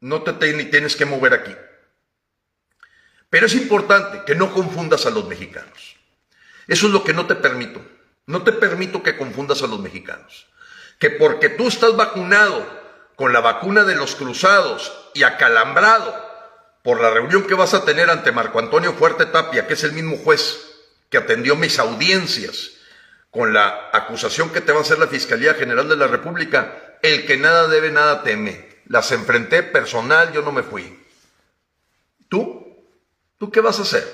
No 0.00 0.22
te 0.22 0.54
ni 0.54 0.64
tienes 0.64 0.96
que 0.96 1.04
mover 1.04 1.34
aquí. 1.34 1.54
Pero 3.32 3.46
es 3.46 3.54
importante 3.54 4.22
que 4.26 4.36
no 4.36 4.52
confundas 4.52 5.06
a 5.06 5.10
los 5.10 5.26
mexicanos. 5.26 5.96
Eso 6.68 6.86
es 6.86 6.92
lo 6.92 7.02
que 7.02 7.14
no 7.14 7.26
te 7.26 7.34
permito. 7.34 7.80
No 8.26 8.42
te 8.42 8.52
permito 8.52 9.02
que 9.02 9.16
confundas 9.16 9.62
a 9.62 9.66
los 9.66 9.80
mexicanos 9.80 10.52
que 11.02 11.10
porque 11.10 11.48
tú 11.48 11.66
estás 11.66 11.96
vacunado 11.96 12.64
con 13.16 13.32
la 13.32 13.40
vacuna 13.40 13.82
de 13.82 13.96
los 13.96 14.14
cruzados 14.14 15.10
y 15.14 15.24
acalambrado 15.24 16.14
por 16.84 17.00
la 17.00 17.10
reunión 17.10 17.42
que 17.42 17.54
vas 17.54 17.74
a 17.74 17.84
tener 17.84 18.08
ante 18.08 18.30
Marco 18.30 18.60
Antonio 18.60 18.92
Fuerte 18.92 19.26
Tapia, 19.26 19.66
que 19.66 19.74
es 19.74 19.82
el 19.82 19.94
mismo 19.94 20.16
juez 20.16 20.60
que 21.10 21.18
atendió 21.18 21.56
mis 21.56 21.80
audiencias 21.80 22.70
con 23.32 23.52
la 23.52 23.90
acusación 23.92 24.50
que 24.50 24.60
te 24.60 24.70
va 24.70 24.78
a 24.78 24.82
hacer 24.82 25.00
la 25.00 25.08
Fiscalía 25.08 25.54
General 25.54 25.88
de 25.88 25.96
la 25.96 26.06
República, 26.06 26.98
el 27.02 27.26
que 27.26 27.36
nada 27.36 27.66
debe, 27.66 27.90
nada 27.90 28.22
teme. 28.22 28.68
Las 28.86 29.10
enfrenté 29.10 29.64
personal, 29.64 30.32
yo 30.32 30.42
no 30.42 30.52
me 30.52 30.62
fui. 30.62 31.04
¿Tú? 32.28 32.61
¿Tú 33.42 33.50
qué 33.50 33.60
vas 33.60 33.80
a 33.80 33.82
hacer? 33.82 34.06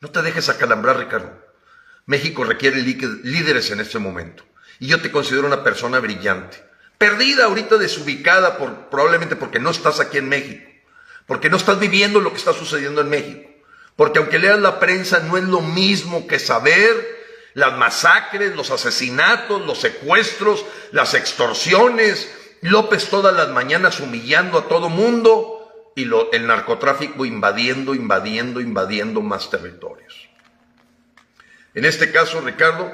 No 0.00 0.12
te 0.12 0.22
dejes 0.22 0.48
acalambrar, 0.48 0.96
Ricardo. 0.96 1.44
México 2.06 2.44
requiere 2.44 2.82
líderes 2.82 3.72
en 3.72 3.80
este 3.80 3.98
momento. 3.98 4.44
Y 4.78 4.86
yo 4.86 5.02
te 5.02 5.10
considero 5.10 5.48
una 5.48 5.64
persona 5.64 5.98
brillante. 5.98 6.62
Perdida 6.98 7.46
ahorita 7.46 7.78
desubicada 7.78 8.56
por, 8.56 8.90
probablemente 8.90 9.34
porque 9.34 9.58
no 9.58 9.70
estás 9.70 9.98
aquí 9.98 10.18
en 10.18 10.28
México. 10.28 10.70
Porque 11.26 11.50
no 11.50 11.56
estás 11.56 11.80
viviendo 11.80 12.20
lo 12.20 12.30
que 12.30 12.36
está 12.36 12.52
sucediendo 12.52 13.00
en 13.00 13.10
México. 13.10 13.50
Porque 13.96 14.20
aunque 14.20 14.38
leas 14.38 14.60
la 14.60 14.78
prensa 14.78 15.18
no 15.18 15.36
es 15.36 15.42
lo 15.42 15.60
mismo 15.60 16.28
que 16.28 16.38
saber 16.38 16.94
las 17.54 17.76
masacres, 17.76 18.54
los 18.54 18.70
asesinatos, 18.70 19.66
los 19.66 19.80
secuestros, 19.80 20.64
las 20.92 21.14
extorsiones. 21.14 22.32
López 22.60 23.08
todas 23.08 23.34
las 23.34 23.48
mañanas 23.48 23.98
humillando 23.98 24.58
a 24.58 24.68
todo 24.68 24.88
mundo 24.88 25.57
y 25.98 26.08
el 26.32 26.46
narcotráfico 26.46 27.24
invadiendo, 27.24 27.92
invadiendo, 27.92 28.60
invadiendo 28.60 29.20
más 29.20 29.50
territorios. 29.50 30.28
En 31.74 31.84
este 31.84 32.12
caso, 32.12 32.40
Ricardo, 32.40 32.88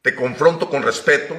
te 0.00 0.14
confronto 0.14 0.70
con 0.70 0.84
respeto, 0.84 1.36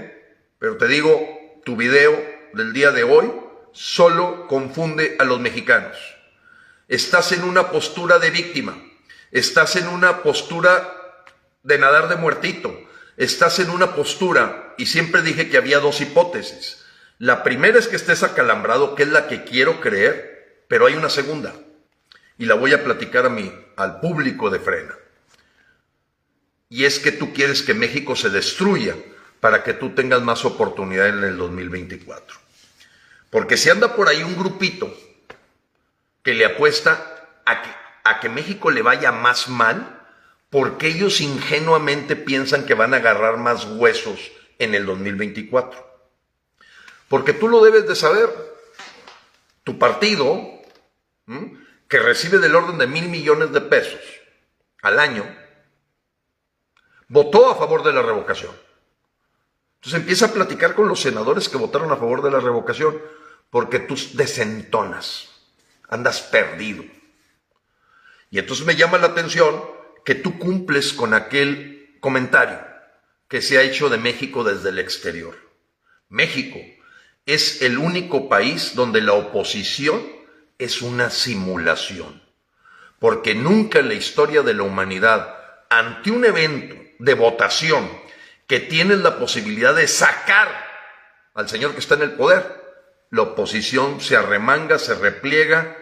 pero 0.60 0.76
te 0.76 0.90
digo, 0.90 1.62
tu 1.64 1.78
video 1.78 2.12
del 2.54 2.74
día 2.74 2.92
de 2.92 3.04
hoy 3.04 3.32
solo 3.72 4.46
confunde 4.48 5.16
a 5.20 5.24
los 5.24 5.40
mexicanos. 5.40 5.98
Estás 6.90 7.32
en 7.32 7.46
una 7.46 7.72
postura 7.72 8.20
de 8.20 8.32
víctima, 8.32 8.76
estás 9.32 9.78
en 9.78 9.88
una 9.88 10.22
postura 10.22 11.24
de 11.64 11.78
nadar 11.78 12.10
de 12.10 12.18
muertito, 12.18 12.78
estás 13.16 13.60
en 13.60 13.70
una 13.70 13.96
postura, 13.96 14.76
y 14.78 14.88
siempre 14.88 15.22
dije 15.22 15.50
que 15.50 15.56
había 15.56 15.80
dos 15.80 16.02
hipótesis. 16.02 16.84
La 17.20 17.42
primera 17.42 17.80
es 17.80 17.88
que 17.88 17.96
estés 17.96 18.24
acalambrado, 18.24 18.96
que 18.96 19.04
es 19.04 19.10
la 19.10 19.28
que 19.28 19.46
quiero 19.46 19.80
creer, 19.80 20.31
pero 20.72 20.86
hay 20.86 20.94
una 20.96 21.10
segunda, 21.10 21.54
y 22.38 22.46
la 22.46 22.56
voy 22.56 22.72
a 22.72 22.82
platicar 22.82 23.26
a 23.26 23.30
mí, 23.30 23.52
al 23.76 24.00
público 24.00 24.50
de 24.50 24.60
frena 24.60 24.96
y 26.72 26.86
es 26.86 27.00
que 27.00 27.12
tú 27.12 27.34
quieres 27.34 27.62
que 27.64 27.74
México 27.74 28.16
se 28.16 28.30
destruya 28.30 28.96
para 29.42 29.62
que 29.62 29.74
tú 29.74 29.90
tengas 29.90 30.22
más 30.22 30.46
oportunidad 30.46 31.10
en 31.10 31.22
el 31.22 31.36
2024. 31.36 32.40
Porque 33.30 33.58
si 33.58 33.70
anda 33.70 33.94
por 33.94 34.08
ahí 34.08 34.24
un 34.24 34.38
grupito 34.38 34.90
que 36.24 36.34
le 36.34 36.46
apuesta 36.46 37.28
a 37.46 37.62
que, 37.62 37.70
a 38.06 38.22
que 38.22 38.30
México 38.30 38.72
le 38.72 38.84
vaya 38.84 39.12
más 39.12 39.50
mal, 39.50 40.00
porque 40.50 40.88
ellos 40.88 41.20
ingenuamente 41.20 42.16
piensan 42.16 42.66
que 42.66 42.74
van 42.74 42.94
a 42.94 42.98
agarrar 42.98 43.36
más 43.36 43.66
huesos 43.66 44.32
en 44.58 44.74
el 44.74 44.86
2024. 44.86 46.08
Porque 47.10 47.34
tú 47.34 47.50
lo 47.50 47.62
debes 47.62 47.86
de 47.86 47.98
saber. 47.98 48.30
Tu 49.66 49.78
partido, 49.78 50.61
que 51.88 52.00
recibe 52.00 52.38
del 52.38 52.56
orden 52.56 52.78
de 52.78 52.88
mil 52.88 53.10
millones 53.10 53.52
de 53.52 53.62
pesos 53.62 54.02
al 54.82 55.00
año, 55.00 55.26
votó 57.08 57.52
a 57.52 57.56
favor 57.56 57.84
de 57.84 57.94
la 57.94 58.02
revocación. 58.02 58.52
Entonces 59.76 60.00
empieza 60.00 60.28
a 60.28 60.34
platicar 60.34 60.76
con 60.76 60.88
los 60.88 61.02
senadores 61.02 61.50
que 61.50 61.58
votaron 61.58 61.92
a 61.92 61.98
favor 61.98 62.22
de 62.22 62.32
la 62.32 62.40
revocación, 62.40 63.02
porque 63.50 63.80
tú 63.80 63.96
desentonas, 64.14 65.30
andas 65.90 66.22
perdido. 66.22 66.84
Y 68.30 68.40
entonces 68.40 68.66
me 68.66 68.76
llama 68.76 68.98
la 68.98 69.08
atención 69.08 69.62
que 70.06 70.16
tú 70.16 70.40
cumples 70.40 70.94
con 70.94 71.14
aquel 71.14 71.98
comentario 72.00 72.60
que 73.28 73.42
se 73.42 73.58
ha 73.58 73.62
hecho 73.62 73.90
de 73.90 73.98
México 73.98 74.44
desde 74.44 74.70
el 74.70 74.80
exterior. 74.80 75.38
México 76.10 76.60
es 77.26 77.62
el 77.62 77.78
único 77.78 78.30
país 78.30 78.76
donde 78.76 79.02
la 79.02 79.14
oposición 79.14 80.02
es 80.62 80.84
una 80.84 81.10
simulación, 81.10 82.22
porque 83.00 83.34
nunca 83.34 83.80
en 83.80 83.88
la 83.88 83.96
historia 83.96 84.44
de 84.44 84.54
la 84.54 84.64
humanidad, 84.64 85.36
ante 85.70 86.12
un 86.12 86.24
evento 86.24 86.76
de 87.00 87.14
votación 87.16 87.90
que 88.46 88.60
tienes 88.60 89.00
la 89.00 89.18
posibilidad 89.18 89.74
de 89.74 89.88
sacar 89.88 90.50
al 91.34 91.50
señor 91.50 91.74
que 91.74 91.80
está 91.80 91.96
en 91.96 92.04
el 92.04 92.12
poder, 92.12 92.62
la 93.10 93.24
oposición 93.24 94.02
se 94.02 94.16
arremanga, 94.16 94.78
se 94.78 94.94
repliega 94.94 95.76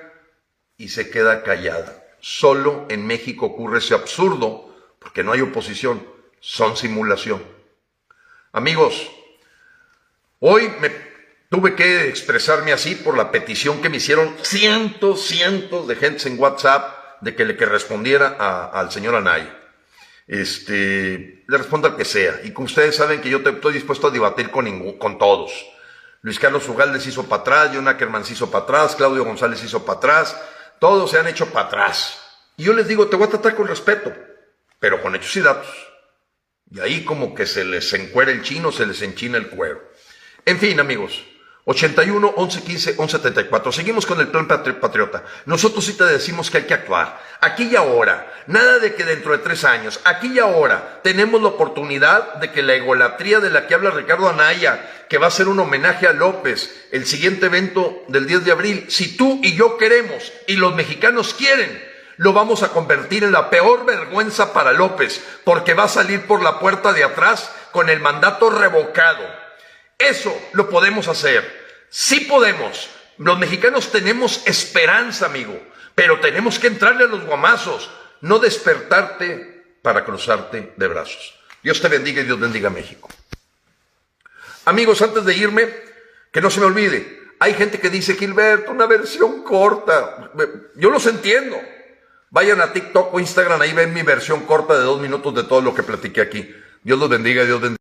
y 0.77 0.89
se 0.89 1.09
queda 1.09 1.43
callada. 1.43 2.01
Solo 2.21 2.85
en 2.89 3.05
México 3.05 3.47
ocurre 3.47 3.79
ese 3.79 3.95
absurdo, 3.95 4.73
porque 4.99 5.23
no 5.23 5.33
hay 5.33 5.41
oposición, 5.41 6.07
son 6.39 6.77
simulación. 6.77 7.43
Amigos, 8.53 9.11
hoy 10.39 10.71
me 10.79 11.08
tuve 11.49 11.75
que 11.75 12.07
expresarme 12.07 12.71
así 12.71 12.95
por 12.95 13.17
la 13.17 13.31
petición 13.31 13.81
que 13.81 13.89
me 13.89 13.97
hicieron 13.97 14.35
cientos, 14.43 15.25
cientos 15.25 15.87
de 15.87 15.95
gentes 15.95 16.25
en 16.27 16.39
WhatsApp 16.39 17.21
de 17.21 17.35
que 17.35 17.45
le 17.45 17.57
que 17.57 17.65
respondiera 17.65 18.37
al 18.71 18.91
señor 18.91 19.15
Anaya. 19.15 19.55
Este, 20.27 21.43
le 21.47 21.57
respondo 21.57 21.87
al 21.87 21.97
que 21.97 22.05
sea. 22.05 22.39
Y 22.43 22.51
como 22.51 22.67
ustedes 22.67 22.95
saben 22.95 23.19
que 23.19 23.29
yo 23.29 23.39
estoy 23.39 23.73
dispuesto 23.73 24.07
a 24.07 24.11
debatir 24.11 24.51
con, 24.51 24.97
con 24.97 25.17
todos. 25.17 25.51
Luis 26.21 26.37
Carlos 26.37 26.67
Ugaldes 26.69 27.07
hizo 27.07 27.27
para 27.27 27.41
atrás, 27.41 27.71
John 27.73 27.87
Ackerman 27.87 28.23
se 28.23 28.33
hizo 28.33 28.51
para 28.51 28.65
atrás, 28.65 28.95
Claudio 28.95 29.23
González 29.23 29.63
hizo 29.63 29.85
para 29.85 29.97
atrás, 29.97 30.39
todos 30.79 31.09
se 31.09 31.17
han 31.17 31.27
hecho 31.27 31.47
para 31.47 31.67
atrás. 31.67 32.19
Y 32.57 32.63
yo 32.65 32.73
les 32.73 32.87
digo, 32.87 33.07
te 33.07 33.15
voy 33.15 33.27
a 33.27 33.29
tratar 33.29 33.55
con 33.55 33.67
respeto, 33.67 34.13
pero 34.79 35.01
con 35.01 35.15
hechos 35.15 35.35
y 35.37 35.41
datos. 35.41 35.73
Y 36.69 36.79
ahí 36.81 37.05
como 37.05 37.33
que 37.33 37.47
se 37.47 37.63
les 37.63 37.91
encuera 37.93 38.31
el 38.31 38.43
chino, 38.43 38.71
se 38.71 38.85
les 38.85 39.01
enchina 39.01 39.37
el 39.37 39.47
cuero. 39.47 39.81
En 40.45 40.59
fin, 40.59 40.79
amigos, 40.79 41.23
81, 41.65 42.33
11, 42.35 42.63
15, 42.63 42.95
11, 42.97 43.17
74. 43.17 43.71
Seguimos 43.71 44.05
con 44.05 44.19
el 44.19 44.29
plan 44.29 44.47
patriota. 44.47 45.23
Nosotros 45.45 45.85
sí 45.85 45.93
te 45.93 46.05
decimos 46.05 46.49
que 46.49 46.59
hay 46.59 46.63
que 46.63 46.73
actuar. 46.73 47.21
Aquí 47.41 47.69
y 47.71 47.75
ahora. 47.75 48.31
Nada 48.47 48.79
de 48.79 48.95
que 48.95 49.03
dentro 49.03 49.33
de 49.33 49.37
tres 49.39 49.63
años. 49.65 49.99
Aquí 50.03 50.31
y 50.33 50.39
ahora 50.39 51.01
tenemos 51.03 51.41
la 51.41 51.49
oportunidad 51.49 52.35
de 52.35 52.51
que 52.51 52.63
la 52.63 52.73
egolatría 52.73 53.39
de 53.39 53.51
la 53.51 53.67
que 53.67 53.75
habla 53.75 53.91
Ricardo 53.91 54.29
Anaya, 54.29 55.05
que 55.07 55.19
va 55.19 55.27
a 55.27 55.31
ser 55.31 55.47
un 55.47 55.59
homenaje 55.59 56.07
a 56.07 56.13
López, 56.13 56.87
el 56.91 57.05
siguiente 57.05 57.47
evento 57.47 58.03
del 58.07 58.25
10 58.25 58.45
de 58.45 58.51
abril, 58.51 58.85
si 58.89 59.15
tú 59.15 59.39
y 59.43 59.55
yo 59.55 59.77
queremos 59.77 60.33
y 60.47 60.55
los 60.55 60.73
mexicanos 60.73 61.35
quieren, 61.35 61.83
lo 62.17 62.33
vamos 62.33 62.63
a 62.63 62.69
convertir 62.69 63.23
en 63.23 63.31
la 63.31 63.49
peor 63.49 63.85
vergüenza 63.85 64.53
para 64.53 64.73
López, 64.73 65.23
porque 65.43 65.73
va 65.73 65.83
a 65.83 65.89
salir 65.89 66.25
por 66.25 66.41
la 66.41 66.59
puerta 66.59 66.93
de 66.93 67.03
atrás 67.03 67.51
con 67.71 67.89
el 67.89 67.99
mandato 67.99 68.49
revocado. 68.49 69.48
Eso 69.99 70.35
lo 70.53 70.69
podemos 70.69 71.07
hacer. 71.07 71.43
Sí 71.89 72.21
podemos. 72.21 72.89
Los 73.17 73.37
mexicanos 73.37 73.91
tenemos 73.91 74.41
esperanza, 74.47 75.25
amigo, 75.25 75.61
pero 75.93 76.21
tenemos 76.21 76.57
que 76.57 76.67
entrarle 76.67 77.03
a 77.03 77.07
los 77.07 77.25
guamazos, 77.25 77.91
no 78.21 78.39
despertarte 78.39 79.77
para 79.81 80.05
cruzarte 80.05 80.73
de 80.75 80.87
brazos. 80.87 81.35
Dios 81.61 81.81
te 81.81 81.89
bendiga 81.89 82.21
y 82.21 82.25
Dios 82.25 82.39
bendiga 82.39 82.69
a 82.69 82.71
México. 82.71 83.09
Amigos, 84.65 85.01
antes 85.01 85.25
de 85.25 85.35
irme, 85.35 85.67
que 86.31 86.41
no 86.41 86.49
se 86.49 86.61
me 86.61 86.67
olvide, 86.67 87.19
hay 87.39 87.53
gente 87.53 87.79
que 87.79 87.89
dice, 87.89 88.15
Gilberto, 88.15 88.71
una 88.71 88.85
versión 88.85 89.43
corta. 89.43 90.31
Yo 90.75 90.89
los 90.89 91.05
entiendo. 91.05 91.57
Vayan 92.29 92.61
a 92.61 92.71
TikTok 92.71 93.13
o 93.13 93.19
Instagram, 93.19 93.59
ahí 93.59 93.73
ven 93.73 93.93
mi 93.93 94.03
versión 94.03 94.45
corta 94.45 94.77
de 94.77 94.83
dos 94.83 95.01
minutos 95.01 95.33
de 95.33 95.43
todo 95.43 95.61
lo 95.61 95.73
que 95.73 95.83
platiqué 95.83 96.21
aquí. 96.21 96.55
Dios 96.83 96.99
los 96.99 97.09
bendiga, 97.09 97.43
Dios 97.43 97.59
bendiga. 97.59 97.78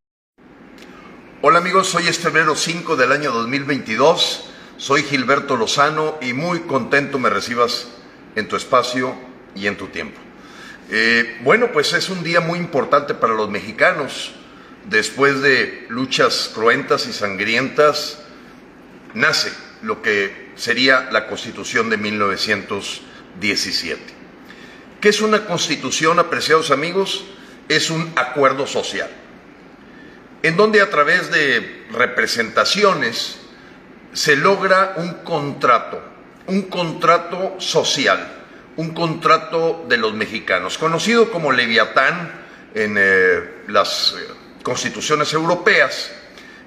Hola 1.40 1.60
amigos, 1.60 1.94
hoy 1.94 2.08
es 2.08 2.18
febrero 2.18 2.56
5 2.56 2.96
del 2.96 3.12
año 3.12 3.30
2022. 3.30 4.50
Soy 4.76 5.04
Gilberto 5.04 5.56
Lozano 5.56 6.18
y 6.20 6.32
muy 6.32 6.62
contento 6.62 7.20
me 7.20 7.30
recibas 7.30 7.86
en 8.34 8.48
tu 8.48 8.56
espacio 8.56 9.14
y 9.54 9.68
en 9.68 9.76
tu 9.76 9.86
tiempo. 9.86 10.18
Eh, 10.90 11.38
bueno, 11.44 11.70
pues 11.72 11.92
es 11.92 12.08
un 12.08 12.24
día 12.24 12.40
muy 12.40 12.58
importante 12.58 13.14
para 13.14 13.34
los 13.34 13.48
mexicanos. 13.48 14.32
Después 14.86 15.40
de 15.40 15.86
luchas 15.90 16.50
cruentas 16.52 17.06
y 17.06 17.12
sangrientas, 17.12 18.18
nace 19.14 19.52
lo 19.82 20.02
que 20.02 20.50
sería 20.56 21.08
la 21.12 21.28
Constitución 21.28 21.88
de 21.88 21.98
1917. 21.98 24.02
¿Qué 25.00 25.08
es 25.08 25.20
una 25.20 25.46
constitución, 25.46 26.18
apreciados 26.18 26.72
amigos? 26.72 27.26
Es 27.68 27.90
un 27.90 28.10
acuerdo 28.16 28.66
social 28.66 29.08
en 30.42 30.56
donde 30.56 30.80
a 30.80 30.90
través 30.90 31.30
de 31.30 31.86
representaciones 31.90 33.38
se 34.12 34.36
logra 34.36 34.94
un 34.96 35.14
contrato, 35.24 36.02
un 36.46 36.62
contrato 36.62 37.56
social, 37.58 38.36
un 38.76 38.94
contrato 38.94 39.84
de 39.88 39.96
los 39.96 40.14
mexicanos, 40.14 40.78
conocido 40.78 41.30
como 41.30 41.52
Leviatán 41.52 42.32
en 42.74 42.96
eh, 42.98 43.62
las 43.68 44.14
eh, 44.16 44.32
constituciones 44.62 45.32
europeas, 45.32 46.12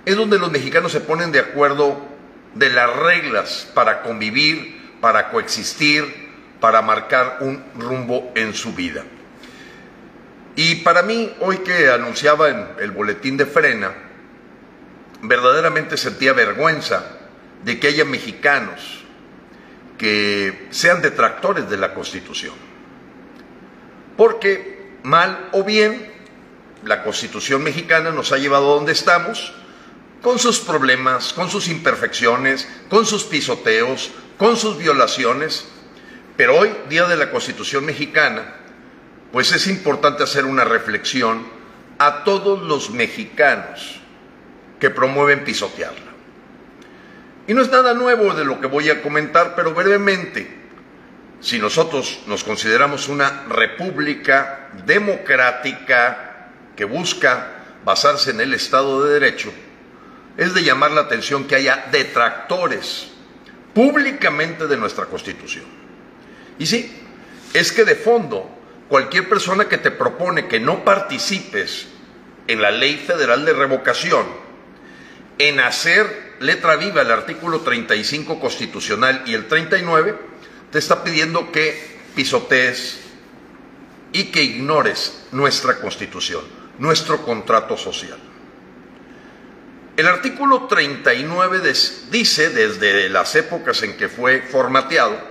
es 0.05 0.15
donde 0.15 0.39
los 0.39 0.51
mexicanos 0.51 0.91
se 0.91 1.01
ponen 1.01 1.31
de 1.31 1.39
acuerdo 1.39 2.05
de 2.53 2.69
las 2.69 2.93
reglas 2.95 3.69
para 3.73 4.01
convivir, 4.01 4.97
para 4.99 5.29
coexistir, 5.29 6.29
para 6.59 6.81
marcar 6.81 7.37
un 7.41 7.63
rumbo 7.75 8.31
en 8.35 8.53
su 8.53 8.73
vida. 8.73 9.03
Y 10.55 10.75
para 10.75 11.01
mí, 11.01 11.33
hoy 11.39 11.59
que 11.59 11.89
anunciaba 11.89 12.49
en 12.49 12.67
el 12.79 12.91
boletín 12.91 13.37
de 13.37 13.45
frena, 13.45 13.93
verdaderamente 15.21 15.97
sentía 15.97 16.33
vergüenza 16.33 17.05
de 17.63 17.79
que 17.79 17.87
haya 17.87 18.05
mexicanos 18.05 19.03
que 19.97 20.67
sean 20.71 21.01
detractores 21.01 21.69
de 21.69 21.77
la 21.77 21.93
Constitución. 21.93 22.55
Porque, 24.17 24.97
mal 25.03 25.49
o 25.51 25.63
bien, 25.63 26.11
la 26.83 27.03
Constitución 27.03 27.63
mexicana 27.63 28.09
nos 28.11 28.31
ha 28.31 28.37
llevado 28.37 28.73
donde 28.75 28.93
estamos, 28.93 29.53
con 30.21 30.39
sus 30.39 30.59
problemas, 30.59 31.33
con 31.33 31.49
sus 31.49 31.67
imperfecciones, 31.67 32.67
con 32.89 33.05
sus 33.05 33.23
pisoteos, 33.23 34.11
con 34.37 34.57
sus 34.57 34.77
violaciones. 34.77 35.67
Pero 36.35 36.57
hoy, 36.57 36.71
Día 36.89 37.05
de 37.05 37.17
la 37.17 37.29
Constitución 37.31 37.85
mexicana, 37.85 38.55
pues 39.31 39.51
es 39.51 39.67
importante 39.67 40.23
hacer 40.23 40.45
una 40.45 40.63
reflexión 40.63 41.45
a 41.97 42.23
todos 42.23 42.61
los 42.61 42.89
mexicanos 42.91 43.99
que 44.79 44.89
promueven 44.89 45.43
pisotearla. 45.43 46.11
Y 47.47 47.53
no 47.53 47.61
es 47.61 47.69
nada 47.69 47.93
nuevo 47.93 48.33
de 48.33 48.45
lo 48.45 48.59
que 48.59 48.67
voy 48.67 48.89
a 48.89 49.01
comentar, 49.01 49.55
pero 49.55 49.73
brevemente, 49.73 50.47
si 51.39 51.59
nosotros 51.59 52.21
nos 52.27 52.43
consideramos 52.43 53.07
una 53.07 53.43
república 53.47 54.69
democrática 54.85 56.49
que 56.75 56.85
busca 56.85 57.47
basarse 57.83 58.31
en 58.31 58.41
el 58.41 58.53
Estado 58.53 59.03
de 59.03 59.13
Derecho, 59.19 59.51
es 60.37 60.53
de 60.53 60.63
llamar 60.63 60.91
la 60.91 61.01
atención 61.01 61.45
que 61.45 61.55
haya 61.55 61.87
detractores 61.91 63.11
públicamente 63.73 64.67
de 64.67 64.77
nuestra 64.77 65.05
Constitución. 65.05 65.65
Y 66.57 66.65
sí, 66.65 66.91
es 67.53 67.71
que 67.71 67.83
de 67.85 67.95
fondo 67.95 68.60
cualquier 68.91 69.29
persona 69.29 69.69
que 69.69 69.77
te 69.77 69.89
propone 69.89 70.49
que 70.49 70.59
no 70.59 70.83
participes 70.83 71.87
en 72.47 72.61
la 72.61 72.71
ley 72.71 72.97
federal 72.97 73.45
de 73.45 73.53
revocación, 73.53 74.25
en 75.37 75.61
hacer 75.61 76.33
letra 76.41 76.75
viva 76.75 77.01
el 77.01 77.09
artículo 77.09 77.61
35 77.61 78.37
constitucional 78.37 79.23
y 79.25 79.33
el 79.33 79.47
39, 79.47 80.19
te 80.71 80.79
está 80.79 81.05
pidiendo 81.05 81.53
que 81.53 81.99
pisotees 82.15 82.99
y 84.11 84.25
que 84.25 84.43
ignores 84.43 85.23
nuestra 85.31 85.79
constitución, 85.79 86.43
nuestro 86.77 87.21
contrato 87.23 87.77
social. 87.77 88.19
El 89.95 90.05
artículo 90.05 90.67
39 90.67 91.61
dice, 92.11 92.49
desde 92.49 93.07
las 93.07 93.35
épocas 93.35 93.83
en 93.83 93.95
que 93.95 94.09
fue 94.09 94.41
formateado, 94.41 95.30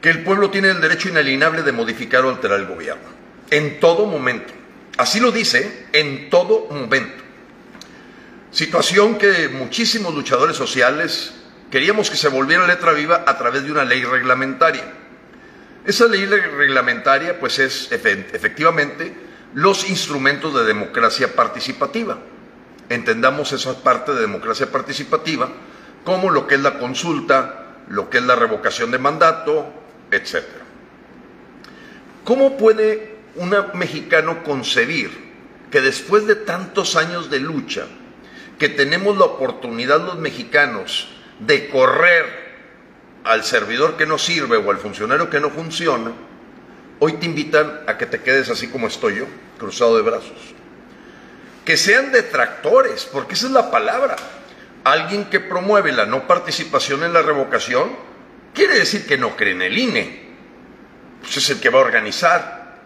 que 0.00 0.10
el 0.10 0.22
pueblo 0.22 0.50
tiene 0.50 0.70
el 0.70 0.80
derecho 0.80 1.08
inalienable 1.08 1.62
de 1.62 1.72
modificar 1.72 2.24
o 2.24 2.30
alterar 2.30 2.60
el 2.60 2.66
gobierno. 2.66 3.08
En 3.50 3.80
todo 3.80 4.06
momento. 4.06 4.52
Así 4.96 5.20
lo 5.20 5.32
dice, 5.32 5.86
en 5.92 6.30
todo 6.30 6.66
momento. 6.70 7.24
Situación 8.50 9.18
que 9.18 9.48
muchísimos 9.48 10.14
luchadores 10.14 10.56
sociales 10.56 11.34
queríamos 11.70 12.10
que 12.10 12.16
se 12.16 12.28
volviera 12.28 12.66
letra 12.66 12.92
viva 12.92 13.24
a 13.26 13.36
través 13.36 13.64
de 13.64 13.72
una 13.72 13.84
ley 13.84 14.02
reglamentaria. 14.04 14.84
Esa 15.84 16.06
ley 16.06 16.26
reglamentaria 16.26 17.38
pues 17.38 17.58
es 17.58 17.90
efectivamente 17.92 19.14
los 19.54 19.88
instrumentos 19.88 20.54
de 20.54 20.64
democracia 20.64 21.34
participativa. 21.34 22.18
Entendamos 22.88 23.52
esa 23.52 23.82
parte 23.82 24.12
de 24.12 24.20
democracia 24.20 24.70
participativa 24.70 25.48
como 26.04 26.30
lo 26.30 26.46
que 26.46 26.54
es 26.54 26.62
la 26.62 26.78
consulta, 26.78 27.66
lo 27.88 28.08
que 28.08 28.18
es 28.18 28.24
la 28.24 28.34
revocación 28.34 28.90
de 28.90 28.98
mandato, 28.98 29.72
etc. 30.10 30.44
¿Cómo 32.24 32.56
puede 32.56 33.16
un 33.36 33.54
mexicano 33.74 34.42
concebir 34.42 35.28
que 35.70 35.80
después 35.80 36.26
de 36.26 36.34
tantos 36.34 36.96
años 36.96 37.30
de 37.30 37.40
lucha, 37.40 37.86
que 38.58 38.68
tenemos 38.68 39.16
la 39.16 39.24
oportunidad 39.24 40.04
los 40.04 40.18
mexicanos 40.18 41.08
de 41.38 41.68
correr 41.68 42.48
al 43.24 43.44
servidor 43.44 43.96
que 43.96 44.06
no 44.06 44.18
sirve 44.18 44.56
o 44.56 44.70
al 44.70 44.78
funcionario 44.78 45.30
que 45.30 45.40
no 45.40 45.50
funciona, 45.50 46.12
hoy 46.98 47.14
te 47.14 47.26
invitan 47.26 47.80
a 47.86 47.96
que 47.96 48.06
te 48.06 48.20
quedes 48.22 48.48
así 48.50 48.68
como 48.68 48.88
estoy 48.88 49.16
yo, 49.16 49.26
cruzado 49.58 49.96
de 49.96 50.02
brazos. 50.02 50.54
Que 51.64 51.76
sean 51.76 52.12
detractores, 52.12 53.04
porque 53.04 53.34
esa 53.34 53.46
es 53.46 53.52
la 53.52 53.70
palabra. 53.70 54.16
alguien 54.84 55.26
que 55.26 55.38
promueve 55.38 55.92
la 55.92 56.06
no 56.06 56.26
participación 56.26 57.04
en 57.04 57.12
la 57.12 57.20
revocación 57.20 57.90
quiere 58.54 58.78
decir 58.78 59.06
que 59.06 59.18
no 59.18 59.36
cree 59.36 59.52
en 59.52 59.62
el 59.62 59.78
INE. 59.78 60.28
Pues 61.20 61.36
es 61.36 61.50
el 61.50 61.60
que 61.60 61.70
va 61.70 61.78
a 61.78 61.82
organizar 61.82 62.78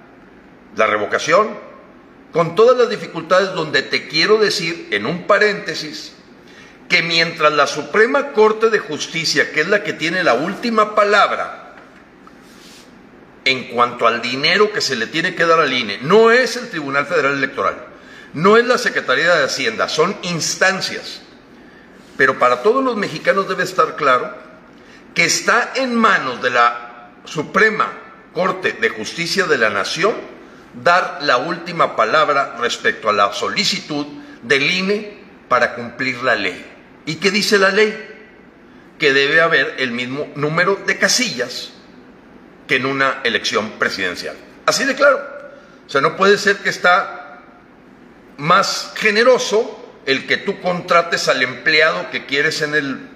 la 0.77 0.87
revocación, 0.87 1.51
con 2.33 2.55
todas 2.55 2.79
las 2.79 2.89
dificultades 2.89 3.53
donde 3.53 3.83
te 3.83 4.09
quiero 4.09 4.39
decir, 4.39 4.89
en 4.91 5.07
un 5.07 5.27
paréntesis, 5.27 6.15
que 6.89 7.03
mientras 7.03 7.53
la 7.53 7.67
Suprema 7.67 8.33
Corte 8.33 8.71
de 8.71 8.79
Justicia, 8.79 9.53
que 9.53 9.61
es 9.61 9.69
la 9.69 9.83
que 9.83 9.93
tiene 9.93 10.25
la 10.25 10.35
última 10.35 10.95
palabra 10.95 11.77
en 13.45 13.65
cuanto 13.69 14.07
al 14.07 14.23
dinero 14.23 14.73
que 14.73 14.81
se 14.81 14.97
le 14.97 15.07
tiene 15.07 15.35
que 15.35 15.45
dar 15.45 15.61
al 15.61 15.73
INE, 15.73 15.99
no 16.03 16.31
es 16.31 16.57
el 16.57 16.71
Tribunal 16.71 17.07
Federal 17.07 17.35
Electoral, 17.35 17.77
no 18.35 18.57
es 18.57 18.67
la 18.67 18.79
Secretaría 18.79 19.35
de 19.35 19.45
Hacienda, 19.45 19.89
son 19.89 20.17
instancias. 20.23 21.21
Pero 22.17 22.39
para 22.39 22.63
todos 22.63 22.85
los 22.85 22.97
mexicanos 22.97 23.49
debe 23.49 23.65
estar 23.65 23.97
claro 23.97 24.35
que 25.15 25.25
está 25.25 25.73
en 25.75 25.95
manos 25.95 26.43
de 26.43 26.51
la 26.51 27.11
Suprema 27.25 27.93
Corte 28.33 28.73
de 28.73 28.89
Justicia 28.89 29.45
de 29.45 29.59
la 29.59 29.71
Nación 29.71 30.15
dar 30.83 31.19
la 31.23 31.37
última 31.37 31.97
palabra 31.97 32.57
respecto 32.59 33.09
a 33.09 33.13
la 33.13 33.33
solicitud 33.33 34.07
del 34.43 34.71
INE 34.71 35.19
para 35.49 35.75
cumplir 35.75 36.23
la 36.23 36.35
ley. 36.35 36.65
¿Y 37.05 37.17
qué 37.17 37.31
dice 37.31 37.59
la 37.59 37.71
ley? 37.71 37.95
Que 38.99 39.13
debe 39.13 39.41
haber 39.41 39.77
el 39.79 39.91
mismo 39.91 40.29
número 40.35 40.81
de 40.87 40.99
casillas 40.99 41.73
que 42.67 42.77
en 42.77 42.87
una 42.87 43.21
elección 43.25 43.73
presidencial. 43.73 44.37
Así 44.65 44.85
de 44.85 44.95
claro. 44.95 45.21
O 45.87 45.91
sea, 45.91 46.01
no 46.01 46.17
puede 46.17 46.39
ser 46.39 46.59
que 46.59 46.71
está 46.71 47.43
más 48.39 48.95
generoso 48.97 49.79
el 50.07 50.27
que 50.27 50.39
tú 50.39 50.61
contrates 50.61 51.29
al 51.29 51.43
empleado 51.43 52.11
que 52.11 52.25
quieres 52.25 52.63
en 52.63 52.75
el 52.75 53.09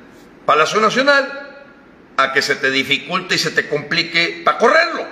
Palacio 0.45 0.81
Nacional 0.81 1.46
a 2.17 2.33
que 2.33 2.43
se 2.43 2.57
te 2.57 2.71
dificulte 2.71 3.35
y 3.35 3.39
se 3.39 3.51
te 3.51 3.69
complique 3.69 4.43
para 4.45 4.59
correrlo. 4.59 5.07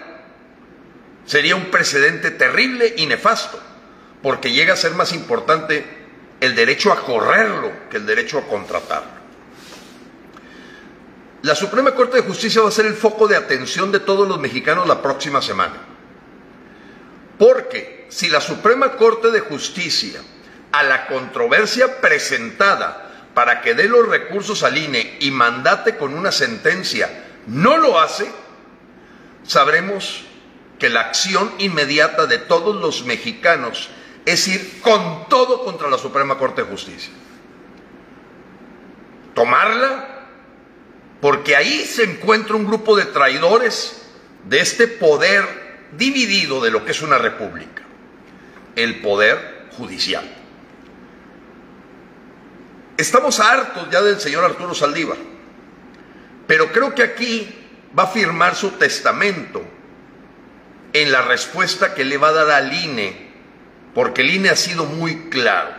Sería 1.26 1.56
un 1.56 1.66
precedente 1.66 2.30
terrible 2.30 2.94
y 2.96 3.06
nefasto, 3.06 3.60
porque 4.22 4.52
llega 4.52 4.74
a 4.74 4.76
ser 4.76 4.92
más 4.92 5.12
importante 5.12 5.84
el 6.40 6.54
derecho 6.54 6.92
a 6.92 7.00
correrlo 7.00 7.72
que 7.90 7.96
el 7.96 8.06
derecho 8.06 8.38
a 8.38 8.46
contratarlo. 8.46 9.24
La 11.42 11.54
Suprema 11.54 11.94
Corte 11.94 12.16
de 12.16 12.22
Justicia 12.22 12.62
va 12.62 12.68
a 12.68 12.72
ser 12.72 12.86
el 12.86 12.94
foco 12.94 13.28
de 13.28 13.36
atención 13.36 13.92
de 13.92 14.00
todos 14.00 14.26
los 14.26 14.40
mexicanos 14.40 14.86
la 14.88 15.02
próxima 15.02 15.42
semana. 15.42 15.76
Porque 17.38 18.06
si 18.08 18.28
la 18.28 18.40
Suprema 18.40 18.92
Corte 18.92 19.30
de 19.30 19.40
Justicia, 19.40 20.20
a 20.72 20.82
la 20.82 21.06
controversia 21.06 22.00
presentada 22.00 23.03
para 23.34 23.60
que 23.60 23.74
dé 23.74 23.88
los 23.88 24.08
recursos 24.08 24.62
al 24.62 24.78
INE 24.78 25.18
y 25.20 25.30
mandate 25.30 25.96
con 25.96 26.14
una 26.14 26.32
sentencia, 26.32 27.10
no 27.46 27.76
lo 27.76 28.00
hace, 28.00 28.30
sabremos 29.42 30.24
que 30.78 30.88
la 30.88 31.00
acción 31.00 31.52
inmediata 31.58 32.26
de 32.26 32.38
todos 32.38 32.76
los 32.76 33.04
mexicanos 33.04 33.90
es 34.24 34.48
ir 34.48 34.80
con 34.80 35.28
todo 35.28 35.64
contra 35.64 35.90
la 35.90 35.98
Suprema 35.98 36.38
Corte 36.38 36.62
de 36.62 36.70
Justicia. 36.70 37.12
Tomarla, 39.34 40.28
porque 41.20 41.56
ahí 41.56 41.84
se 41.84 42.04
encuentra 42.04 42.54
un 42.56 42.66
grupo 42.66 42.96
de 42.96 43.06
traidores 43.06 44.02
de 44.44 44.60
este 44.60 44.86
poder 44.86 45.64
dividido 45.92 46.62
de 46.62 46.70
lo 46.70 46.84
que 46.84 46.92
es 46.92 47.02
una 47.02 47.18
república, 47.18 47.82
el 48.76 49.00
poder 49.00 49.68
judicial. 49.76 50.43
Estamos 52.96 53.40
hartos 53.40 53.88
ya 53.90 54.02
del 54.02 54.20
señor 54.20 54.44
Arturo 54.44 54.74
Saldívar, 54.74 55.18
pero 56.46 56.70
creo 56.70 56.94
que 56.94 57.02
aquí 57.02 57.52
va 57.98 58.04
a 58.04 58.08
firmar 58.08 58.54
su 58.54 58.70
testamento 58.72 59.62
en 60.92 61.10
la 61.10 61.22
respuesta 61.22 61.94
que 61.94 62.04
le 62.04 62.18
va 62.18 62.28
a 62.28 62.32
dar 62.32 62.50
al 62.50 62.72
INE, 62.72 63.32
porque 63.94 64.22
el 64.22 64.30
INE 64.30 64.50
ha 64.50 64.56
sido 64.56 64.84
muy 64.84 65.28
claro, 65.28 65.72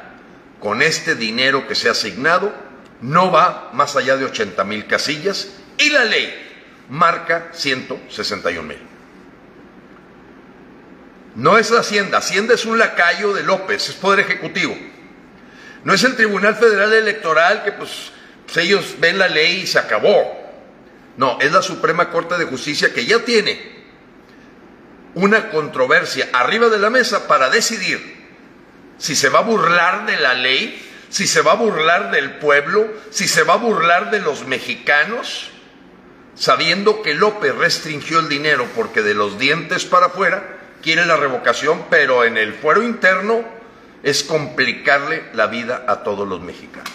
con 0.60 0.82
este 0.82 1.15
dinero 1.15 1.67
que 1.67 1.75
se 1.75 1.88
ha 1.88 1.91
asignado, 1.91 2.54
no 3.01 3.32
va 3.32 3.69
más 3.73 3.95
allá 3.95 4.17
de 4.17 4.25
80 4.25 4.63
mil 4.65 4.86
casillas 4.88 5.49
y 5.78 5.89
la 5.89 6.04
ley 6.04 6.34
marca 6.89 7.49
161 7.54 8.63
mil. 8.63 8.78
No 11.36 11.58
es 11.58 11.71
Hacienda, 11.71 12.19
Hacienda 12.19 12.54
es 12.54 12.65
un 12.65 12.80
lacayo 12.80 13.34
de 13.34 13.43
López, 13.43 13.89
es 13.89 13.95
poder 13.95 14.21
ejecutivo. 14.21 14.75
No 15.86 15.93
es 15.93 16.04
el 16.04 16.15
Tribunal 16.15 16.56
Federal 16.56 16.91
Electoral 16.91 17.63
que 17.63 17.71
pues, 17.71 18.12
pues 18.45 18.58
ellos 18.58 18.95
ven 19.00 19.19
la 19.19 19.30
ley 19.30 19.62
y 19.62 19.67
se 19.67 19.80
acabó. 19.80 20.43
No, 21.15 21.38
es 21.39 21.52
la 21.52 21.62
Suprema 21.62 22.10
Corte 22.10 22.38
de 22.38 22.45
Justicia 22.45 22.91
que 22.91 23.06
ya 23.06 23.19
tiene 23.19 23.76
una 25.13 25.50
controversia 25.50 26.28
arriba 26.34 26.69
de 26.69 26.80
la 26.80 26.89
mesa 26.89 27.28
para 27.28 27.50
decidir 27.50 28.15
si 28.98 29.15
se 29.15 29.30
va 29.30 29.39
a 29.39 29.43
burlar 29.43 30.08
de 30.08 30.17
la 30.17 30.34
ley, 30.34 30.82
si 31.10 31.28
se 31.28 31.41
va 31.41 31.52
a 31.52 31.56
burlar 31.56 32.10
del 32.12 32.32
pueblo, 32.38 32.91
si 33.12 33.28
se 33.28 33.43
va 33.43 33.54
a 33.54 33.58
burlar 33.58 34.10
de 34.10 34.19
los 34.19 34.48
mexicanos, 34.48 35.52
sabiendo 36.34 37.04
que 37.04 37.13
López 37.13 37.56
restringió 37.56 38.19
el 38.19 38.28
dinero 38.28 38.67
porque 38.76 39.04
de 39.04 39.13
los 39.13 39.38
dientes 39.38 39.86
para 39.86 40.08
afuera 40.08 40.58
quiere 40.82 41.06
la 41.06 41.15
revocación, 41.15 41.86
pero 41.91 42.26
en 42.26 42.38
el 42.38 42.54
fuero 42.54 42.82
interno 42.82 43.55
es 44.06 44.24
complicarle 44.24 45.24
la 45.34 45.48
vida 45.48 45.84
a 45.88 46.04
todos 46.04 46.28
los 46.28 46.39
mexicanos. 46.39 46.91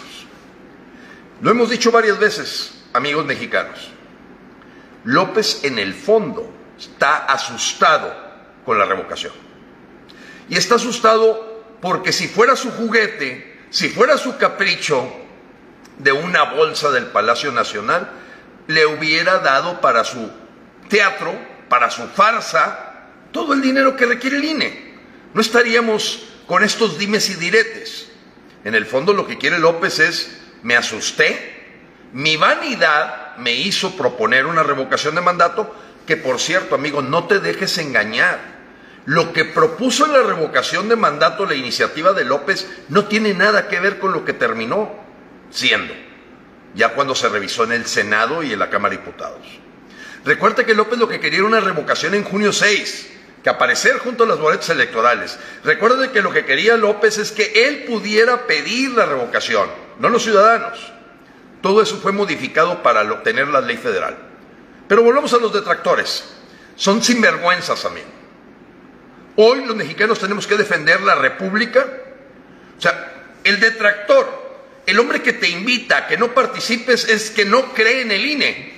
Lo 1.41 1.51
hemos 1.51 1.69
dicho 1.69 1.91
varias 1.91 2.17
veces, 2.17 2.85
amigos 2.93 3.25
mexicanos. 3.25 3.89
López 5.03 5.65
en 5.65 5.77
el 5.77 5.93
fondo 5.93 6.49
está 6.79 7.25
asustado 7.25 8.15
con 8.65 8.79
la 8.79 8.85
revocación. 8.85 9.33
Y 10.47 10.55
está 10.55 10.75
asustado 10.75 11.65
porque 11.81 12.13
si 12.13 12.29
fuera 12.29 12.55
su 12.55 12.71
juguete, 12.71 13.59
si 13.71 13.89
fuera 13.89 14.17
su 14.17 14.37
capricho 14.37 15.11
de 15.97 16.13
una 16.13 16.43
bolsa 16.43 16.91
del 16.91 17.07
Palacio 17.07 17.51
Nacional, 17.51 18.09
le 18.67 18.85
hubiera 18.85 19.39
dado 19.39 19.81
para 19.81 20.05
su 20.05 20.31
teatro, 20.87 21.37
para 21.67 21.89
su 21.89 22.07
farsa, 22.07 23.09
todo 23.33 23.53
el 23.53 23.61
dinero 23.61 23.97
que 23.97 24.05
requiere 24.05 24.37
el 24.37 24.45
INE. 24.45 24.93
No 25.33 25.41
estaríamos 25.41 26.30
con 26.51 26.65
estos 26.65 26.97
dimes 26.97 27.29
y 27.29 27.35
diretes. 27.35 28.09
En 28.65 28.75
el 28.75 28.85
fondo 28.85 29.13
lo 29.13 29.25
que 29.25 29.37
quiere 29.37 29.57
López 29.57 29.99
es, 29.99 30.37
me 30.63 30.75
asusté, 30.75 31.79
mi 32.11 32.35
vanidad 32.35 33.37
me 33.37 33.53
hizo 33.53 33.95
proponer 33.95 34.45
una 34.45 34.61
revocación 34.61 35.15
de 35.15 35.21
mandato, 35.21 35.73
que 36.05 36.17
por 36.17 36.41
cierto, 36.41 36.75
amigo, 36.75 37.01
no 37.01 37.25
te 37.25 37.39
dejes 37.39 37.77
engañar. 37.77 38.37
Lo 39.05 39.31
que 39.31 39.45
propuso 39.45 40.05
en 40.05 40.11
la 40.11 40.23
revocación 40.23 40.89
de 40.89 40.97
mandato 40.97 41.45
la 41.45 41.55
iniciativa 41.55 42.11
de 42.11 42.25
López 42.25 42.67
no 42.89 43.05
tiene 43.05 43.33
nada 43.33 43.69
que 43.69 43.79
ver 43.79 43.97
con 43.97 44.11
lo 44.11 44.25
que 44.25 44.33
terminó 44.33 44.91
siendo, 45.51 45.93
ya 46.75 46.89
cuando 46.89 47.15
se 47.15 47.29
revisó 47.29 47.63
en 47.63 47.71
el 47.71 47.85
Senado 47.85 48.43
y 48.43 48.51
en 48.51 48.59
la 48.59 48.69
Cámara 48.69 48.93
de 48.93 48.99
Diputados. 48.99 49.47
Recuerda 50.25 50.65
que 50.65 50.75
López 50.75 50.99
lo 50.99 51.07
que 51.07 51.21
quería 51.21 51.39
era 51.39 51.47
una 51.47 51.61
revocación 51.61 52.13
en 52.13 52.25
junio 52.25 52.51
6, 52.51 53.20
que 53.43 53.49
aparecer 53.49 53.97
junto 53.97 54.23
a 54.23 54.27
las 54.27 54.39
boletas 54.39 54.69
electorales. 54.69 55.37
Recuerden 55.63 56.11
que 56.11 56.21
lo 56.21 56.31
que 56.31 56.45
quería 56.45 56.77
López 56.77 57.17
es 57.17 57.31
que 57.31 57.67
él 57.67 57.85
pudiera 57.85 58.45
pedir 58.45 58.91
la 58.91 59.05
revocación, 59.05 59.69
no 59.99 60.09
los 60.09 60.23
ciudadanos. 60.23 60.91
Todo 61.61 61.81
eso 61.81 61.97
fue 61.97 62.11
modificado 62.11 62.81
para 62.83 63.01
obtener 63.01 63.47
la 63.47 63.61
ley 63.61 63.77
federal. 63.77 64.17
Pero 64.87 65.03
volvamos 65.03 65.33
a 65.33 65.37
los 65.37 65.53
detractores. 65.53 66.33
Son 66.75 67.03
sinvergüenzas, 67.03 67.85
amigo. 67.85 68.07
Hoy 69.35 69.63
los 69.65 69.75
mexicanos 69.75 70.19
tenemos 70.19 70.45
que 70.47 70.57
defender 70.57 71.01
la 71.01 71.15
república. 71.15 71.85
O 72.77 72.81
sea, 72.81 73.37
el 73.43 73.59
detractor, 73.59 74.27
el 74.85 74.99
hombre 74.99 75.21
que 75.21 75.33
te 75.33 75.49
invita 75.49 75.97
a 75.97 76.07
que 76.07 76.17
no 76.17 76.33
participes 76.33 77.07
es 77.07 77.29
que 77.29 77.45
no 77.45 77.73
cree 77.73 78.01
en 78.01 78.11
el 78.11 78.25
INE. 78.25 78.73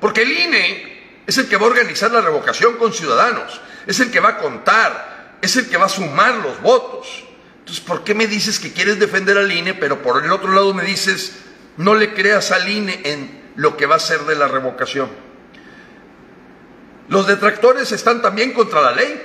Porque 0.00 0.22
el 0.22 0.32
INE 0.32 0.89
es 1.30 1.38
el 1.38 1.48
que 1.48 1.56
va 1.56 1.62
a 1.62 1.70
organizar 1.70 2.10
la 2.10 2.20
revocación 2.20 2.76
con 2.76 2.92
ciudadanos, 2.92 3.60
es 3.86 4.00
el 4.00 4.10
que 4.10 4.18
va 4.18 4.30
a 4.30 4.38
contar, 4.38 5.36
es 5.40 5.54
el 5.54 5.68
que 5.68 5.76
va 5.76 5.86
a 5.86 5.88
sumar 5.88 6.34
los 6.34 6.60
votos. 6.60 7.24
Entonces, 7.60 7.84
¿por 7.84 8.02
qué 8.02 8.14
me 8.14 8.26
dices 8.26 8.58
que 8.58 8.72
quieres 8.72 8.98
defender 8.98 9.38
al 9.38 9.52
INE, 9.52 9.74
pero 9.74 10.02
por 10.02 10.24
el 10.24 10.32
otro 10.32 10.52
lado 10.52 10.74
me 10.74 10.82
dices, 10.82 11.36
no 11.76 11.94
le 11.94 12.14
creas 12.14 12.50
al 12.50 12.68
INE 12.68 13.02
en 13.04 13.52
lo 13.54 13.76
que 13.76 13.86
va 13.86 13.94
a 13.94 14.00
ser 14.00 14.22
de 14.22 14.34
la 14.34 14.48
revocación. 14.48 15.08
Los 17.06 17.28
detractores 17.28 17.92
están 17.92 18.22
también 18.22 18.52
contra 18.52 18.80
la 18.80 18.90
ley, 18.90 19.22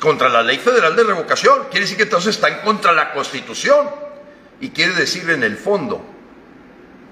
contra 0.00 0.28
la 0.28 0.42
ley 0.42 0.58
federal 0.58 0.94
de 0.94 1.04
revocación. 1.04 1.68
Quiere 1.70 1.86
decir 1.86 1.96
que 1.96 2.02
entonces 2.02 2.34
están 2.34 2.60
contra 2.60 2.92
la 2.92 3.14
constitución. 3.14 3.88
Y 4.60 4.68
quiere 4.68 4.92
decir 4.92 5.30
en 5.30 5.44
el 5.44 5.56
fondo, 5.56 6.04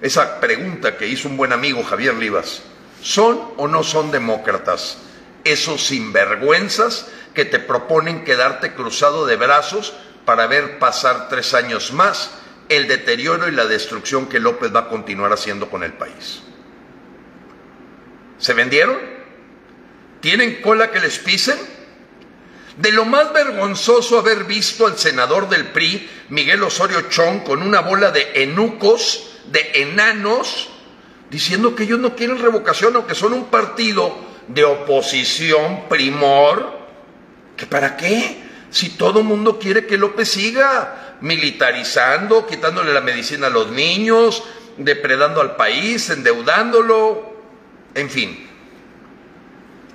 esa 0.02 0.40
pregunta 0.40 0.98
que 0.98 1.06
hizo 1.06 1.26
un 1.26 1.38
buen 1.38 1.54
amigo 1.54 1.82
Javier 1.82 2.16
Rivas, 2.16 2.64
¿son 3.02 3.40
o 3.56 3.68
no 3.68 3.82
son 3.82 4.10
demócratas 4.10 4.98
esos 5.44 5.86
sinvergüenzas 5.86 7.08
que 7.34 7.44
te 7.44 7.58
proponen 7.58 8.24
quedarte 8.24 8.74
cruzado 8.74 9.26
de 9.26 9.36
brazos 9.36 9.92
para 10.24 10.46
ver 10.46 10.78
pasar 10.78 11.28
tres 11.28 11.54
años 11.54 11.92
más 11.92 12.30
el 12.68 12.86
deterioro 12.86 13.48
y 13.48 13.52
la 13.52 13.66
destrucción 13.66 14.28
que 14.28 14.38
López 14.38 14.74
va 14.74 14.80
a 14.80 14.88
continuar 14.88 15.32
haciendo 15.32 15.68
con 15.68 15.82
el 15.82 15.92
país. 15.92 16.40
¿Se 18.38 18.54
vendieron? 18.54 18.96
¿Tienen 20.20 20.62
cola 20.62 20.90
que 20.90 21.00
les 21.00 21.18
pisen? 21.18 21.58
De 22.76 22.92
lo 22.92 23.04
más 23.04 23.32
vergonzoso 23.32 24.18
haber 24.18 24.44
visto 24.44 24.86
al 24.86 24.96
senador 24.96 25.48
del 25.48 25.66
PRI, 25.66 26.08
Miguel 26.28 26.62
Osorio 26.62 27.02
Chong, 27.08 27.42
con 27.42 27.62
una 27.62 27.80
bola 27.80 28.10
de 28.10 28.42
enucos, 28.42 29.38
de 29.46 29.72
enanos, 29.74 30.70
diciendo 31.30 31.74
que 31.74 31.84
ellos 31.84 32.00
no 32.00 32.16
quieren 32.16 32.38
revocación, 32.38 32.96
aunque 32.96 33.14
son 33.14 33.32
un 33.32 33.46
partido 33.46 34.14
de 34.48 34.64
oposición 34.64 35.88
primor, 35.88 36.78
que 37.56 37.66
para 37.66 37.96
qué, 37.96 38.42
si 38.70 38.90
todo 38.90 39.22
mundo 39.22 39.58
quiere 39.58 39.86
que 39.86 39.96
López 39.96 40.28
siga 40.28 41.16
militarizando, 41.20 42.46
quitándole 42.46 42.92
la 42.92 43.00
medicina 43.00 43.46
a 43.46 43.50
los 43.50 43.70
niños, 43.70 44.42
depredando 44.76 45.40
al 45.40 45.56
país, 45.56 46.10
endeudándolo, 46.10 47.34
en 47.94 48.10
fin. 48.10 48.46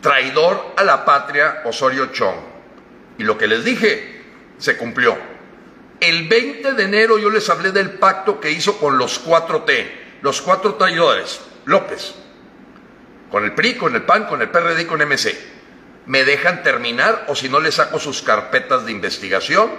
Traidor 0.02 0.74
a 0.78 0.84
la 0.84 1.04
patria 1.04 1.62
Osorio 1.66 2.08
Chong. 2.08 2.36
Y 3.18 3.24
lo 3.24 3.38
que 3.38 3.48
les 3.48 3.66
dije 3.66 4.24
se 4.58 4.78
cumplió. 4.78 5.18
El 6.00 6.28
20 6.28 6.74
de 6.74 6.84
enero 6.84 7.18
yo 7.18 7.30
les 7.30 7.50
hablé 7.50 7.72
del 7.72 7.92
pacto 7.92 8.40
que 8.40 8.52
hizo 8.52 8.78
con 8.78 8.98
los 8.98 9.26
4T, 9.26 10.05
los 10.22 10.42
cuatro 10.42 10.76
traidores, 10.76 11.42
López, 11.66 12.16
con 13.30 13.44
el 13.44 13.54
PRI, 13.54 13.76
con 13.76 13.96
el 13.96 14.04
PAN, 14.04 14.26
con 14.26 14.42
el 14.42 14.50
PRD 14.50 14.84
y 14.84 14.86
con 14.86 15.02
MC. 15.02 15.38
Me 16.06 16.24
dejan 16.24 16.64
terminar 16.64 17.26
o 17.28 17.36
si 17.36 17.50
no 17.50 17.60
les 17.60 17.76
saco 17.76 18.00
sus 18.00 18.22
carpetas 18.22 18.86
de 18.86 18.92
investigación 18.92 19.72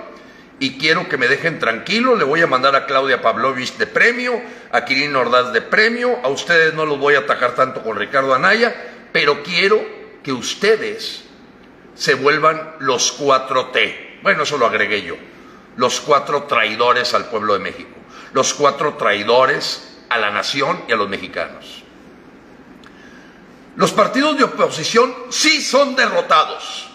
y 0.59 0.79
quiero 0.79 1.09
que 1.09 1.19
me 1.19 1.29
dejen 1.29 1.59
tranquilo. 1.59 2.17
Le 2.17 2.25
voy 2.25 2.43
a 2.43 2.47
mandar 2.47 2.75
a 2.75 2.87
Claudia 2.87 3.23
Pavlovich 3.23 3.77
de 3.77 3.87
premio, 3.87 4.41
a 4.73 4.85
Kirin 4.85 5.15
Ordaz 5.15 5.53
de 5.53 5.63
premio. 5.63 6.19
A 6.23 6.29
ustedes 6.29 6.75
no 6.75 6.87
los 6.87 6.99
voy 6.99 7.15
a 7.15 7.21
atacar 7.21 7.55
tanto 7.55 7.83
con 7.83 7.97
Ricardo 7.97 8.35
Anaya, 8.35 8.75
pero 9.13 9.43
quiero 9.43 9.81
que 10.23 10.33
ustedes 10.33 11.25
se 11.95 12.15
vuelvan 12.15 12.77
los 12.81 13.19
4T. 13.21 14.21
Bueno, 14.23 14.43
eso 14.43 14.59
lo 14.59 14.67
agregué 14.67 15.03
yo. 15.03 15.17
Los 15.77 16.01
cuatro 16.01 16.45
traidores 16.45 17.15
al 17.15 17.27
pueblo 17.27 17.53
de 17.53 17.61
México. 17.61 17.91
Los 18.33 18.55
cuatro 18.55 18.95
traidores 18.95 19.96
a 20.09 20.19
la 20.19 20.31
nación 20.31 20.83
y 20.89 20.93
a 20.93 20.97
los 20.97 21.09
mexicanos. 21.09 21.83
Los 23.77 23.93
partidos 23.93 24.39
de 24.39 24.45
oposición 24.45 25.15
sí 25.31 25.61
son 25.61 25.97
derrotados, 25.97 26.89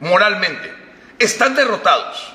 moralmente. 0.00 0.74
Están 1.18 1.54
derrotados, 1.54 2.32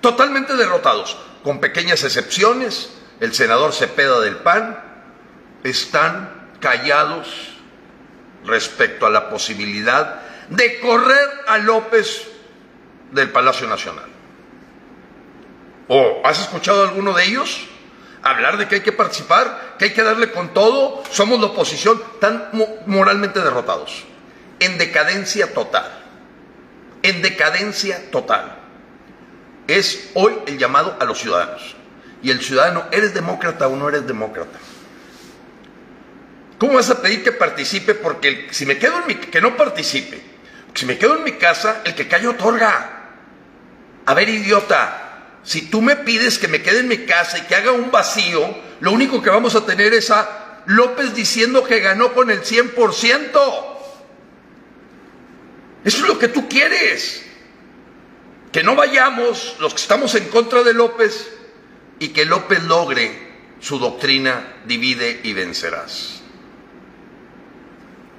totalmente 0.00 0.56
derrotados, 0.56 1.16
con 1.44 1.60
pequeñas 1.60 2.02
excepciones. 2.02 2.90
El 3.20 3.32
senador 3.32 3.72
Cepeda 3.72 4.20
del 4.20 4.36
PAN 4.36 4.78
están 5.62 6.50
callados 6.60 7.28
respecto 8.44 9.06
a 9.06 9.10
la 9.10 9.30
posibilidad 9.30 10.20
de 10.48 10.80
correr 10.80 11.28
a 11.46 11.58
López 11.58 12.28
del 13.12 13.30
Palacio 13.30 13.68
Nacional. 13.68 14.06
¿O 15.86 16.22
has 16.24 16.40
escuchado 16.40 16.82
a 16.82 16.88
alguno 16.88 17.12
de 17.12 17.24
ellos 17.24 17.68
hablar 18.22 18.56
de 18.56 18.68
que 18.68 18.76
hay 18.76 18.80
que 18.80 18.92
participar, 18.92 19.76
que 19.78 19.86
hay 19.86 19.92
que 19.92 20.02
darle 20.02 20.30
con 20.32 20.54
todo? 20.54 21.02
Somos 21.10 21.40
la 21.40 21.46
oposición, 21.46 22.02
tan 22.20 22.50
moralmente 22.86 23.40
derrotados, 23.40 24.04
en 24.60 24.78
decadencia 24.78 25.52
total, 25.52 25.90
en 27.02 27.22
decadencia 27.22 28.10
total. 28.10 28.58
Es 29.66 30.10
hoy 30.14 30.34
el 30.46 30.58
llamado 30.58 30.96
a 31.00 31.04
los 31.04 31.18
ciudadanos. 31.18 31.76
Y 32.22 32.30
el 32.30 32.40
ciudadano, 32.40 32.84
¿eres 32.92 33.14
demócrata 33.14 33.66
o 33.66 33.76
no 33.76 33.88
eres 33.88 34.06
demócrata? 34.06 34.58
¿Cómo 36.58 36.74
vas 36.74 36.90
a 36.90 37.02
pedir 37.02 37.24
que 37.24 37.32
participe? 37.32 37.94
Porque 37.94 38.46
si 38.52 38.64
me 38.64 38.78
quedo 38.78 39.00
en 39.00 39.06
mi, 39.08 39.14
que 39.16 39.40
no 39.40 39.56
participe, 39.56 40.22
si 40.74 40.86
me 40.86 40.96
quedo 40.96 41.16
en 41.16 41.24
mi 41.24 41.32
casa, 41.32 41.82
el 41.84 41.94
que 41.96 42.06
calle 42.06 42.28
otorga. 42.28 43.00
A 44.06 44.14
ver, 44.14 44.28
idiota, 44.28 45.01
si 45.44 45.62
tú 45.62 45.82
me 45.82 45.96
pides 45.96 46.38
que 46.38 46.48
me 46.48 46.62
quede 46.62 46.80
en 46.80 46.88
mi 46.88 46.98
casa 46.98 47.38
y 47.38 47.42
que 47.42 47.54
haga 47.54 47.72
un 47.72 47.90
vacío, 47.90 48.54
lo 48.80 48.92
único 48.92 49.22
que 49.22 49.30
vamos 49.30 49.54
a 49.54 49.66
tener 49.66 49.92
es 49.92 50.10
a 50.10 50.62
López 50.66 51.14
diciendo 51.14 51.64
que 51.64 51.80
ganó 51.80 52.12
con 52.12 52.30
el 52.30 52.42
100%. 52.42 53.72
Eso 55.84 55.98
es 55.98 56.08
lo 56.08 56.18
que 56.18 56.28
tú 56.28 56.48
quieres. 56.48 57.24
Que 58.52 58.62
no 58.62 58.76
vayamos 58.76 59.56
los 59.58 59.74
que 59.74 59.80
estamos 59.80 60.14
en 60.14 60.28
contra 60.28 60.62
de 60.62 60.74
López 60.74 61.28
y 61.98 62.08
que 62.08 62.24
López 62.24 62.62
logre 62.64 63.32
su 63.60 63.78
doctrina 63.78 64.56
divide 64.66 65.20
y 65.22 65.32
vencerás. 65.32 66.20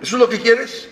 ¿Eso 0.01 0.15
es 0.15 0.19
lo 0.19 0.27
que 0.27 0.39
quieres? 0.39 0.89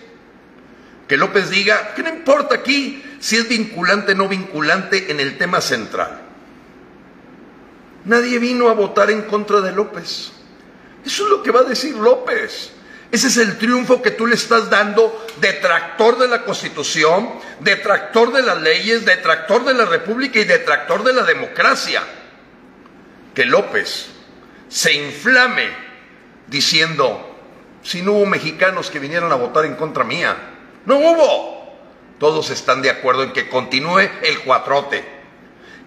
Que 1.12 1.18
López 1.18 1.50
diga, 1.50 1.94
que 1.94 2.04
no 2.04 2.10
importa 2.10 2.56
aquí 2.56 3.04
si 3.20 3.36
es 3.36 3.50
vinculante 3.50 4.14
o 4.14 4.16
no 4.16 4.30
vinculante 4.30 5.12
en 5.12 5.20
el 5.20 5.38
tema 5.38 5.60
central. 5.60 6.22
Nadie 8.06 8.40
vino 8.40 8.70
a 8.70 8.74
votar 8.74 9.12
en 9.12 9.24
contra 9.24 9.60
de 9.60 9.74
López. 9.74 10.32
Eso 11.06 11.24
es 11.26 11.30
lo 11.30 11.44
que 11.44 11.52
va 11.52 11.60
a 11.60 11.64
decir 11.64 11.98
López. 11.98 12.72
Ese 13.12 13.28
es 13.28 13.36
el 13.36 13.58
triunfo 13.58 14.02
que 14.02 14.12
tú 14.12 14.26
le 14.26 14.36
estás 14.36 14.70
dando, 14.70 15.28
detractor 15.42 16.18
de 16.18 16.30
la 16.30 16.46
Constitución, 16.46 17.30
detractor 17.60 18.32
de 18.32 18.44
las 18.44 18.62
leyes, 18.62 19.04
detractor 19.04 19.66
de 19.66 19.74
la 19.74 19.84
República 19.84 20.40
y 20.40 20.46
detractor 20.46 21.04
de 21.04 21.12
la 21.12 21.24
democracia. 21.24 22.04
Que 23.36 23.44
López 23.44 24.06
se 24.70 24.94
inflame 24.94 25.72
diciendo, 26.48 27.38
si 27.84 28.02
no 28.02 28.14
hubo 28.14 28.26
mexicanos 28.26 28.90
que 28.90 29.00
vinieron 29.00 29.34
a 29.34 29.36
votar 29.36 29.66
en 29.66 29.76
contra 29.76 30.06
mía, 30.06 30.51
no 30.86 30.98
hubo. 30.98 31.62
Todos 32.20 32.50
están 32.52 32.82
de 32.82 32.90
acuerdo 32.90 33.24
en 33.24 33.34
que 33.34 33.50
continúe 33.50 34.00
el 34.22 34.40
cuatrote, 34.42 35.04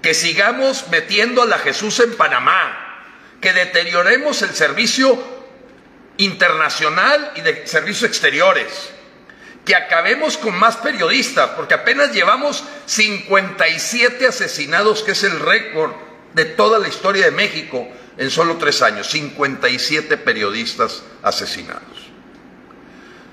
que 0.03 0.15
sigamos 0.15 0.89
metiendo 0.91 1.43
a 1.43 1.47
la 1.47 1.59
Jesús 1.59 2.01
en 2.01 2.17
Panamá, 2.17 3.07
que 3.41 3.53
deterioremos 3.53 4.43
el 4.43 4.51
servicio 4.51 5.23
internacional 6.17 7.33
y 7.37 7.41
de 7.41 7.67
servicios 7.67 8.09
exteriores, 8.09 8.91
que 9.65 9.77
acabemos 9.77 10.37
con 10.37 10.59
más 10.59 10.77
periodistas, 10.77 11.51
porque 11.51 11.75
apenas 11.75 12.13
llevamos 12.13 12.65
57 12.87 14.27
asesinados, 14.27 15.05
que 15.05 15.13
es 15.13 15.23
el 15.23 15.39
récord 15.39 15.93
de 16.35 16.47
toda 16.47 16.81
la 16.81 16.89
historia 16.89 17.27
de 17.27 17.31
México 17.31 17.87
en 18.19 18.31
solo 18.31 18.57
tres 18.57 18.83
años, 18.83 19.09
57 19.09 20.17
periodistas 20.17 21.05
asesinados 21.23 21.94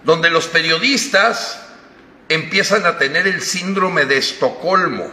donde 0.03 0.29
los 0.29 0.47
periodistas 0.47 1.61
empiezan 2.29 2.85
a 2.85 2.97
tener 2.97 3.27
el 3.27 3.41
síndrome 3.41 4.05
de 4.05 4.17
Estocolmo. 4.17 5.11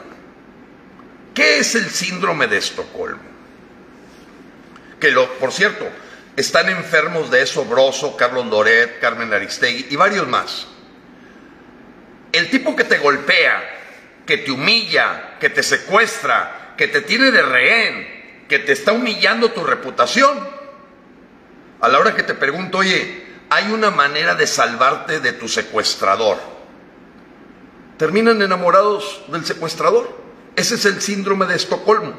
¿Qué 1.34 1.58
es 1.58 1.74
el 1.74 1.90
síndrome 1.90 2.46
de 2.46 2.58
Estocolmo? 2.58 3.22
Que, 5.00 5.10
lo, 5.10 5.28
por 5.38 5.52
cierto, 5.52 5.88
están 6.36 6.68
enfermos 6.68 7.30
de 7.30 7.42
eso 7.42 7.64
Broso, 7.64 8.16
Carlos 8.16 8.46
Loret, 8.46 9.00
Carmen 9.00 9.32
Aristegui 9.32 9.86
y 9.90 9.96
varios 9.96 10.26
más. 10.28 10.66
El 12.32 12.50
tipo 12.50 12.76
que 12.76 12.84
te 12.84 12.98
golpea, 12.98 13.62
que 14.26 14.38
te 14.38 14.50
humilla, 14.50 15.36
que 15.40 15.50
te 15.50 15.62
secuestra, 15.62 16.74
que 16.76 16.88
te 16.88 17.00
tiene 17.00 17.30
de 17.30 17.42
rehén, 17.42 18.44
que 18.48 18.58
te 18.58 18.72
está 18.72 18.92
humillando 18.92 19.50
tu 19.50 19.64
reputación, 19.64 20.38
a 21.80 21.88
la 21.88 21.98
hora 21.98 22.14
que 22.14 22.22
te 22.22 22.34
pregunto, 22.34 22.78
oye, 22.78 23.27
hay 23.50 23.72
una 23.72 23.90
manera 23.90 24.34
de 24.34 24.46
salvarte 24.46 25.20
de 25.20 25.32
tu 25.32 25.48
secuestrador. 25.48 26.38
Terminan 27.96 28.42
enamorados 28.42 29.22
del 29.28 29.44
secuestrador. 29.44 30.16
Ese 30.54 30.76
es 30.76 30.84
el 30.84 31.00
síndrome 31.00 31.46
de 31.46 31.56
Estocolmo. 31.56 32.14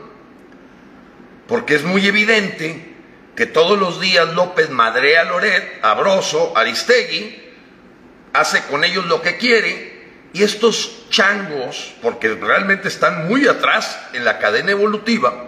Porque 1.47 1.75
es 1.75 1.84
muy 1.84 2.05
evidente 2.07 2.95
que 3.36 3.45
todos 3.45 3.80
los 3.80 4.01
días 4.01 4.34
López 4.34 4.69
madrea 4.69 5.21
a 5.21 5.25
Loret, 5.25 5.80
a 5.82 5.93
Broso, 5.93 6.53
Aristegui, 6.57 7.41
hace 8.34 8.63
con 8.63 8.84
ellos 8.84 9.05
lo 9.05 9.21
que 9.21 9.38
quiere, 9.38 9.99
y 10.34 10.43
estos 10.43 11.09
changos, 11.09 11.95
porque 12.01 12.36
realmente 12.36 12.88
están 12.88 13.27
muy 13.27 13.47
atrás 13.47 13.99
en 14.13 14.25
la 14.25 14.38
cadena 14.39 14.71
evolutiva, 14.71 15.45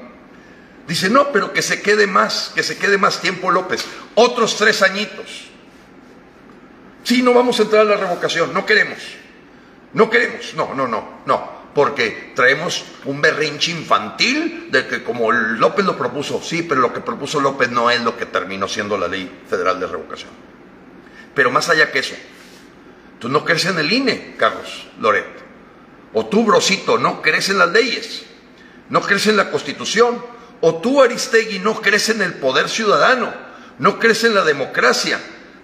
dicen, 0.88 1.14
no, 1.14 1.32
pero 1.32 1.54
que 1.54 1.62
se 1.62 1.82
quede 1.82 2.08
más, 2.08 2.52
que 2.56 2.64
se 2.64 2.78
quede 2.78 2.98
más 2.98 3.22
tiempo 3.22 3.52
López, 3.52 3.86
otros 4.16 4.58
tres 4.58 4.82
añitos. 4.82 5.51
Sí, 7.04 7.22
no 7.22 7.34
vamos 7.34 7.60
a 7.60 7.64
entrar 7.64 7.82
a 7.82 7.90
la 7.90 7.98
revocación, 7.98 8.54
no 8.54 8.66
queremos. 8.66 9.00
No 9.94 10.10
queremos, 10.10 10.54
no, 10.56 10.74
no, 10.74 10.88
no, 10.88 11.22
no. 11.26 11.62
Porque 11.74 12.34
traemos 12.36 12.84
un 13.06 13.22
berrinche 13.22 13.72
infantil 13.72 14.68
de 14.72 14.88
que 14.88 15.04
como 15.04 15.32
López 15.32 15.86
lo 15.86 15.98
propuso, 15.98 16.42
sí, 16.42 16.64
pero 16.64 16.82
lo 16.82 16.94
que 16.94 17.00
propuso 17.00 17.40
López 17.40 17.70
no 17.72 17.90
es 17.90 18.02
lo 18.02 18.18
que 18.18 18.26
terminó 18.26 18.68
siendo 18.68 18.98
la 18.98 19.08
ley 19.08 19.44
federal 19.50 19.80
de 19.80 19.88
revocación. 19.88 20.32
Pero 21.34 21.50
más 21.50 21.70
allá 21.70 21.92
que 21.92 22.00
eso, 22.00 22.16
tú 23.20 23.30
no 23.30 23.46
crees 23.46 23.66
en 23.66 23.80
el 23.80 23.92
INE, 23.92 24.36
Carlos 24.38 24.88
Loret. 25.00 25.42
O 26.14 26.26
tú, 26.26 26.44
Brosito, 26.44 26.98
no 26.98 27.22
crees 27.22 27.50
en 27.50 27.58
las 27.58 27.72
leyes. 27.72 28.26
No 28.90 29.02
crees 29.02 29.28
en 29.28 29.38
la 29.38 29.50
Constitución. 29.50 30.22
O 30.60 30.76
tú, 30.76 31.02
Aristegui, 31.02 31.60
no 31.60 31.82
crees 31.82 32.10
en 32.10 32.22
el 32.22 32.34
poder 32.36 32.70
ciudadano, 32.70 33.34
no 33.80 33.98
crees 33.98 34.24
en 34.26 34.36
la 34.36 34.44
democracia, 34.44 35.20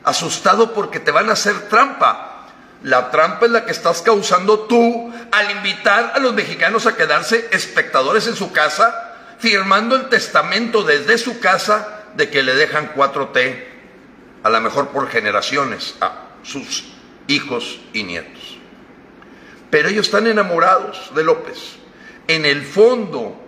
asustado 0.08 0.74
porque 0.74 1.02
te 1.02 1.12
van 1.12 1.30
a 1.30 1.34
hacer 1.34 1.68
trampa. 1.68 2.46
La 2.84 3.12
trampa 3.12 3.46
es 3.46 3.52
la 3.52 3.66
que 3.66 3.72
estás 3.72 4.02
causando 4.02 4.62
tú 4.62 5.14
al 5.32 5.52
invitar 5.52 6.14
a 6.16 6.20
los 6.20 6.34
mexicanos 6.34 6.86
a 6.86 6.96
quedarse 6.96 7.50
espectadores 7.52 8.26
en 8.28 8.36
su 8.36 8.54
casa, 8.54 9.16
firmando 9.38 9.98
el 9.98 10.08
testamento 10.08 10.84
desde 10.84 11.18
su 11.18 11.40
casa 11.40 12.06
de 12.16 12.30
que 12.30 12.42
le 12.42 12.56
dejan 12.56 12.94
4T, 12.94 13.64
a 14.44 14.50
lo 14.50 14.62
mejor 14.62 14.90
por 14.90 15.10
generaciones, 15.10 15.96
a 16.00 16.28
sus 16.42 16.86
hijos 17.28 17.82
y 17.92 18.04
nietos. 18.04 18.58
Pero 19.70 19.90
ellos 19.90 20.06
están 20.06 20.28
enamorados 20.28 21.12
de 21.14 21.24
López. 21.26 21.76
En 22.30 22.46
el 22.46 22.64
fondo, 22.64 23.44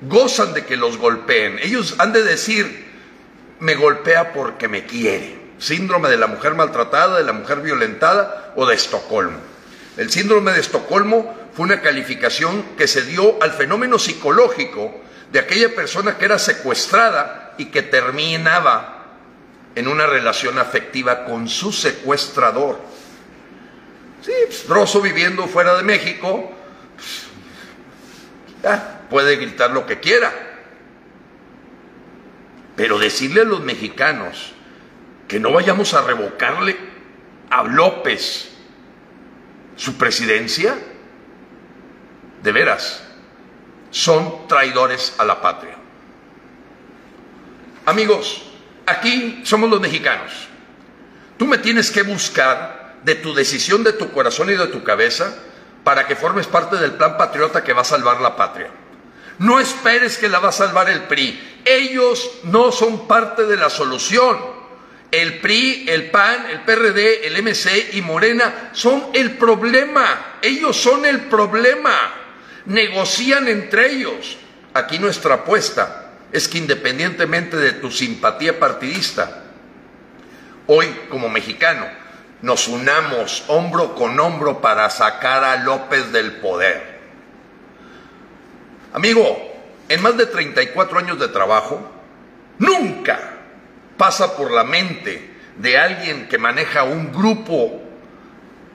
gozan 0.00 0.54
de 0.54 0.64
que 0.64 0.78
los 0.78 0.96
golpeen. 0.96 1.58
Ellos 1.58 1.96
han 1.98 2.14
de 2.14 2.22
decir, 2.22 2.90
me 3.60 3.74
golpea 3.74 4.32
porque 4.32 4.68
me 4.68 4.86
quiere. 4.86 5.41
Síndrome 5.62 6.08
de 6.08 6.16
la 6.16 6.26
mujer 6.26 6.56
maltratada, 6.56 7.18
de 7.18 7.22
la 7.22 7.32
mujer 7.32 7.60
violentada 7.60 8.52
o 8.56 8.66
de 8.66 8.74
Estocolmo. 8.74 9.38
El 9.96 10.10
síndrome 10.10 10.50
de 10.50 10.58
Estocolmo 10.58 11.36
fue 11.54 11.66
una 11.66 11.80
calificación 11.80 12.64
que 12.76 12.88
se 12.88 13.02
dio 13.02 13.40
al 13.40 13.52
fenómeno 13.52 13.96
psicológico 14.00 14.92
de 15.30 15.38
aquella 15.38 15.72
persona 15.72 16.18
que 16.18 16.24
era 16.24 16.40
secuestrada 16.40 17.54
y 17.58 17.66
que 17.66 17.82
terminaba 17.82 19.04
en 19.76 19.86
una 19.86 20.04
relación 20.08 20.58
afectiva 20.58 21.26
con 21.26 21.48
su 21.48 21.72
secuestrador. 21.72 22.80
Sí, 24.20 24.32
pues, 24.66 25.00
viviendo 25.00 25.46
fuera 25.46 25.76
de 25.76 25.84
México, 25.84 26.50
pues, 28.62 28.72
puede 29.08 29.36
gritar 29.36 29.70
lo 29.70 29.86
que 29.86 30.00
quiera. 30.00 30.32
Pero 32.74 32.98
decirle 32.98 33.42
a 33.42 33.44
los 33.44 33.60
mexicanos 33.60 34.54
que 35.32 35.40
no 35.40 35.50
vayamos 35.50 35.94
a 35.94 36.02
revocarle 36.02 36.76
a 37.48 37.62
López 37.62 38.50
su 39.76 39.96
presidencia, 39.96 40.76
de 42.42 42.52
veras, 42.52 43.02
son 43.90 44.46
traidores 44.46 45.14
a 45.16 45.24
la 45.24 45.40
patria. 45.40 45.74
Amigos, 47.86 48.42
aquí 48.84 49.40
somos 49.42 49.70
los 49.70 49.80
mexicanos. 49.80 50.32
Tú 51.38 51.46
me 51.46 51.56
tienes 51.56 51.90
que 51.90 52.02
buscar 52.02 52.96
de 53.02 53.14
tu 53.14 53.32
decisión, 53.32 53.82
de 53.82 53.94
tu 53.94 54.12
corazón 54.12 54.50
y 54.50 54.54
de 54.54 54.66
tu 54.66 54.84
cabeza 54.84 55.34
para 55.82 56.06
que 56.06 56.14
formes 56.14 56.46
parte 56.46 56.76
del 56.76 56.92
plan 56.92 57.16
patriota 57.16 57.64
que 57.64 57.72
va 57.72 57.80
a 57.80 57.84
salvar 57.84 58.20
la 58.20 58.36
patria. 58.36 58.68
No 59.38 59.58
esperes 59.60 60.18
que 60.18 60.28
la 60.28 60.40
va 60.40 60.50
a 60.50 60.52
salvar 60.52 60.90
el 60.90 61.04
PRI. 61.04 61.62
Ellos 61.64 62.30
no 62.44 62.70
son 62.70 63.08
parte 63.08 63.46
de 63.46 63.56
la 63.56 63.70
solución. 63.70 64.51
El 65.12 65.40
PRI, 65.40 65.84
el 65.90 66.10
PAN, 66.10 66.46
el 66.50 66.60
PRD, 66.62 67.26
el 67.26 67.42
MC 67.42 67.90
y 67.92 68.00
Morena 68.00 68.70
son 68.72 69.10
el 69.12 69.32
problema. 69.36 70.38
Ellos 70.40 70.74
son 70.74 71.04
el 71.04 71.20
problema. 71.24 72.14
Negocian 72.64 73.46
entre 73.46 73.90
ellos. 73.90 74.38
Aquí 74.72 74.98
nuestra 74.98 75.34
apuesta 75.34 76.12
es 76.32 76.48
que 76.48 76.56
independientemente 76.56 77.58
de 77.58 77.72
tu 77.72 77.90
simpatía 77.90 78.58
partidista, 78.58 79.42
hoy 80.66 80.86
como 81.10 81.28
mexicano 81.28 81.84
nos 82.40 82.66
unamos 82.68 83.44
hombro 83.48 83.94
con 83.94 84.18
hombro 84.18 84.62
para 84.62 84.88
sacar 84.88 85.44
a 85.44 85.56
López 85.62 86.10
del 86.10 86.36
poder. 86.36 87.00
Amigo, 88.94 89.52
en 89.90 90.00
más 90.00 90.16
de 90.16 90.24
34 90.24 90.98
años 90.98 91.18
de 91.18 91.28
trabajo, 91.28 91.86
nunca 92.58 93.31
pasa 94.02 94.36
por 94.36 94.50
la 94.50 94.64
mente 94.64 95.30
de 95.58 95.78
alguien 95.78 96.26
que 96.26 96.36
maneja 96.36 96.82
un 96.82 97.12
grupo, 97.12 97.80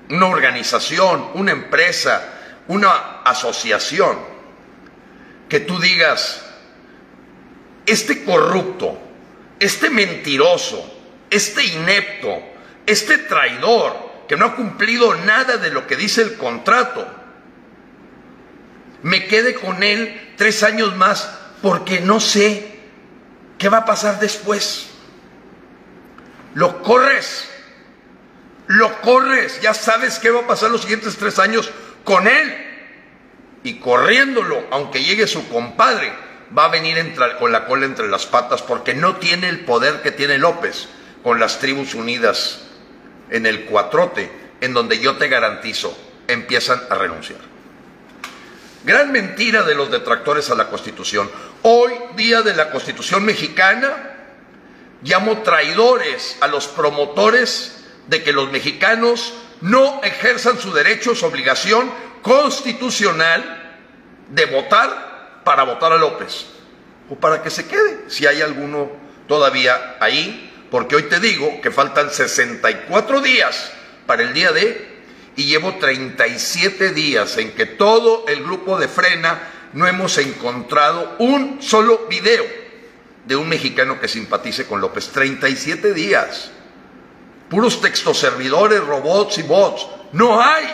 una 0.09 0.25
organización, 0.27 1.31
una 1.33 1.51
empresa, 1.51 2.63
una 2.69 3.23
asociación, 3.25 4.17
que 5.49 5.59
tú 5.59 5.81
digas, 5.81 6.45
este 7.85 8.23
corrupto, 8.23 8.97
este 9.59 9.89
mentiroso, 9.89 10.97
este 11.29 11.65
inepto, 11.65 12.39
este 12.85 13.17
traidor, 13.17 14.23
que 14.29 14.37
no 14.37 14.45
ha 14.45 14.55
cumplido 14.55 15.13
nada 15.13 15.57
de 15.57 15.71
lo 15.71 15.87
que 15.87 15.97
dice 15.97 16.21
el 16.21 16.37
contrato, 16.37 17.05
me 19.03 19.25
quede 19.25 19.55
con 19.55 19.83
él 19.83 20.35
tres 20.37 20.63
años 20.63 20.95
más 20.95 21.29
porque 21.61 21.99
no 21.99 22.21
sé 22.21 22.79
qué 23.57 23.67
va 23.67 23.79
a 23.79 23.85
pasar 23.85 24.21
después. 24.21 24.93
Lo 26.53 26.81
corres, 26.81 27.49
lo 28.67 29.01
corres, 29.01 29.61
ya 29.61 29.73
sabes 29.73 30.19
qué 30.19 30.29
va 30.29 30.41
a 30.41 30.47
pasar 30.47 30.71
los 30.71 30.81
siguientes 30.81 31.17
tres 31.17 31.39
años 31.39 31.71
con 32.03 32.27
él. 32.27 32.63
Y 33.63 33.79
corriéndolo, 33.79 34.65
aunque 34.71 35.03
llegue 35.03 35.27
su 35.27 35.47
compadre, 35.49 36.13
va 36.57 36.65
a 36.65 36.69
venir 36.69 36.97
con 37.39 37.51
la 37.51 37.65
cola 37.65 37.85
entre 37.85 38.07
las 38.07 38.25
patas 38.25 38.61
porque 38.61 38.93
no 38.93 39.17
tiene 39.17 39.49
el 39.49 39.61
poder 39.65 40.01
que 40.01 40.11
tiene 40.11 40.37
López 40.37 40.87
con 41.23 41.39
las 41.39 41.59
tribus 41.59 41.93
unidas 41.93 42.61
en 43.29 43.45
el 43.45 43.65
cuatrote, 43.65 44.31
en 44.61 44.73
donde 44.73 44.99
yo 44.99 45.17
te 45.17 45.27
garantizo, 45.27 45.97
empiezan 46.27 46.81
a 46.89 46.95
renunciar. 46.95 47.39
Gran 48.83 49.11
mentira 49.11 49.63
de 49.63 49.75
los 49.75 49.91
detractores 49.91 50.49
a 50.49 50.55
la 50.55 50.69
Constitución. 50.69 51.29
Hoy, 51.63 51.91
día 52.15 52.41
de 52.41 52.55
la 52.55 52.69
Constitución 52.69 53.25
mexicana, 53.25 54.16
llamo 55.01 55.39
traidores 55.39 56.37
a 56.41 56.47
los 56.47 56.67
promotores 56.67 57.85
de 58.07 58.23
que 58.23 58.33
los 58.33 58.51
mexicanos 58.51 59.33
no 59.61 60.01
ejerzan 60.03 60.59
su 60.59 60.71
derecho, 60.71 61.15
su 61.15 61.25
obligación 61.25 61.91
constitucional 62.21 63.77
de 64.29 64.45
votar 64.45 65.41
para 65.43 65.63
votar 65.63 65.91
a 65.91 65.97
López. 65.97 66.45
O 67.09 67.15
para 67.15 67.41
que 67.41 67.49
se 67.49 67.67
quede, 67.67 68.09
si 68.09 68.27
hay 68.27 68.41
alguno 68.41 68.91
todavía 69.27 69.97
ahí, 69.99 70.65
porque 70.69 70.95
hoy 70.95 71.03
te 71.03 71.19
digo 71.19 71.61
que 71.61 71.71
faltan 71.71 72.11
64 72.11 73.21
días 73.21 73.71
para 74.05 74.23
el 74.23 74.33
día 74.33 74.51
de 74.51 74.97
y 75.35 75.45
llevo 75.45 75.75
37 75.75 76.91
días 76.91 77.37
en 77.37 77.51
que 77.53 77.65
todo 77.65 78.25
el 78.27 78.43
grupo 78.43 78.77
de 78.77 78.87
Frena 78.87 79.39
no 79.73 79.87
hemos 79.87 80.17
encontrado 80.17 81.15
un 81.19 81.61
solo 81.61 82.07
video 82.09 82.43
de 83.27 83.35
un 83.35 83.49
mexicano 83.49 83.99
que 83.99 84.07
simpatice 84.07 84.65
con 84.65 84.79
López. 84.79 85.09
37 85.09 85.93
días. 85.93 86.49
Puros 87.49 87.81
textos 87.81 88.17
servidores, 88.17 88.83
robots 88.83 89.37
y 89.37 89.43
bots. 89.43 89.85
No 90.13 90.41
hay, 90.41 90.65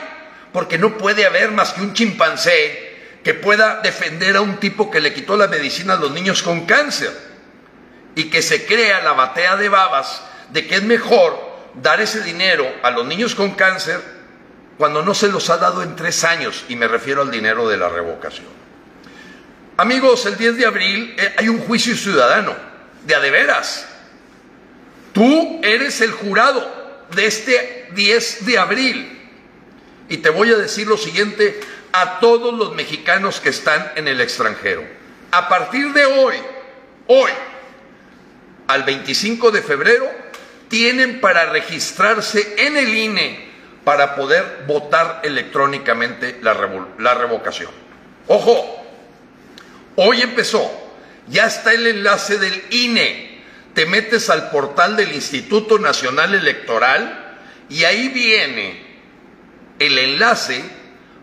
porque 0.52 0.78
no 0.78 0.98
puede 0.98 1.26
haber 1.26 1.52
más 1.52 1.74
que 1.74 1.82
un 1.82 1.94
chimpancé 1.94 2.94
que 3.24 3.34
pueda 3.34 3.82
defender 3.82 4.36
a 4.36 4.42
un 4.42 4.58
tipo 4.58 4.92
que 4.92 5.02
le 5.02 5.14
quitó 5.14 5.36
la 5.36 5.48
medicina 5.48 5.94
a 5.94 5.98
los 5.98 6.12
niños 6.12 6.44
con 6.44 6.66
cáncer 6.66 7.12
y 8.16 8.30
que 8.30 8.42
se 8.42 8.66
crea 8.66 9.02
la 9.02 9.14
batea 9.14 9.56
de 9.56 9.70
babas 9.70 10.22
de 10.52 10.68
que 10.68 10.76
es 10.76 10.84
mejor 10.84 11.40
dar 11.82 12.02
ese 12.02 12.22
dinero 12.22 12.72
a 12.84 12.92
los 12.92 13.06
niños 13.06 13.34
con 13.34 13.52
cáncer 13.52 14.02
cuando 14.78 15.02
no 15.02 15.14
se 15.14 15.30
los 15.30 15.50
ha 15.50 15.58
dado 15.58 15.82
en 15.84 15.96
tres 15.96 16.24
años, 16.24 16.66
y 16.68 16.76
me 16.76 16.88
refiero 16.88 17.22
al 17.22 17.32
dinero 17.32 17.70
de 17.70 17.78
la 17.78 17.90
revocación. 17.90 18.63
Amigos, 19.76 20.26
el 20.28 20.38
10 20.38 20.58
de 20.58 20.66
abril 20.66 21.16
eh, 21.18 21.34
hay 21.38 21.50
un 21.50 21.60
juicio 21.60 21.96
ciudadano, 21.96 22.56
de 23.06 23.16
adeveras. 23.16 23.88
Tú 25.14 25.60
eres 25.64 26.02
el 26.02 26.12
jurado 26.12 27.06
de 27.16 27.26
este 27.26 27.90
10 27.94 28.46
de 28.46 28.58
abril. 28.58 29.20
Y 30.10 30.18
te 30.18 30.30
voy 30.30 30.52
a 30.52 30.58
decir 30.58 30.88
lo 30.88 30.98
siguiente 30.98 31.60
a 31.92 32.20
todos 32.20 32.54
los 32.54 32.76
mexicanos 32.76 33.40
que 33.40 33.50
están 33.50 33.92
en 33.96 34.08
el 34.08 34.22
extranjero. 34.22 34.84
A 35.32 35.50
partir 35.50 35.92
de 35.94 36.06
hoy, 36.06 36.36
hoy, 37.08 37.32
al 38.68 38.84
25 38.84 39.52
de 39.52 39.62
febrero, 39.62 40.10
tienen 40.68 41.20
para 41.20 41.46
registrarse 41.48 42.56
en 42.58 42.78
el 42.78 42.94
INE 42.94 43.54
para 43.84 44.16
poder 44.16 44.66
votar 44.68 45.22
electrónicamente 45.24 46.40
la, 46.42 46.54
la 47.00 47.14
revocación. 47.16 47.72
Ojo, 48.28 48.83
hoy 49.96 50.22
empezó, 50.22 50.72
ya 51.28 51.46
está 51.46 51.74
el 51.74 51.88
enlace 51.88 52.38
del 52.38 52.64
INE. 52.72 53.42
Te 53.74 53.86
metes 53.86 54.30
al 54.30 54.52
portal 54.52 54.96
del 54.96 55.14
Instituto 55.14 55.80
Nacional 55.80 56.34
Electoral 56.36 57.40
y 57.70 57.86
ahí 57.86 58.10
viene 58.10 58.84
el 59.80 59.98
enlace 59.98 60.64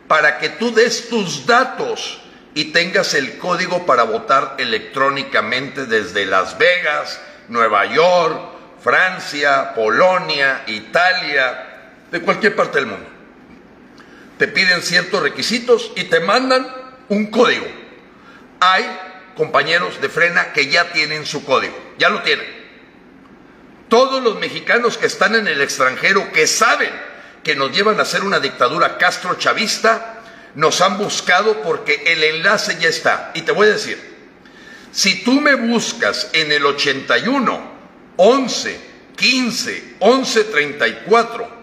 para 0.09 0.39
que 0.39 0.49
tú 0.49 0.75
des 0.75 1.09
tus 1.09 1.47
datos 1.47 2.21
y 2.55 2.73
tengas 2.73 3.15
el 3.15 3.39
código 3.39 3.87
para 3.87 4.03
votar 4.03 4.57
electrónicamente 4.59 5.87
desde 5.87 6.27
Las 6.27 6.59
Vegas, 6.59 7.21
Nueva 7.49 7.87
York, 7.87 8.41
Francia, 8.83 9.73
Polonia, 9.75 10.65
Italia, 10.67 11.67
de 12.11 12.21
cualquier 12.21 12.57
parte 12.57 12.79
del 12.79 12.87
mundo. 12.87 13.07
Te 14.39 14.49
piden 14.49 14.83
ciertos 14.83 15.23
requisitos 15.23 15.93
y 15.97 16.05
te 16.05 16.19
mandan 16.19 16.67
un 17.09 17.27
código. 17.27 17.67
Hay 18.61 18.85
compañeros 19.35 20.01
de 20.01 20.09
frena, 20.09 20.53
que 20.53 20.69
ya 20.69 20.93
tienen 20.93 21.25
su 21.25 21.45
código, 21.45 21.77
ya 21.99 22.11
lo 22.11 22.23
tienen. 22.23 22.47
Todos 23.89 24.23
los 24.23 24.39
mexicanos 24.39 24.99
que 24.99 25.07
están 25.07 25.35
en 25.35 25.49
el 25.49 25.61
extranjero, 25.61 26.31
que 26.33 26.47
saben 26.47 26.93
que 27.43 27.57
nos 27.57 27.73
llevan 27.73 27.99
a 27.99 28.03
hacer 28.03 28.23
una 28.23 28.39
dictadura 28.39 28.99
castro-chavista, 28.99 30.21
nos 30.55 30.81
han 30.81 30.99
buscado 30.99 31.63
porque 31.63 32.03
el 32.07 32.23
enlace 32.23 32.77
ya 32.79 32.89
está. 32.89 33.33
Y 33.35 33.43
te 33.43 33.53
voy 33.53 33.69
a 33.69 33.73
decir, 33.73 33.99
si 34.93 35.23
tú 35.25 35.41
me 35.41 35.55
buscas 35.55 36.29
en 36.33 36.53
el 36.53 36.67
81, 36.67 37.61
11, 38.17 38.81
15, 39.17 39.95
11, 40.01 40.45
34, 40.45 41.61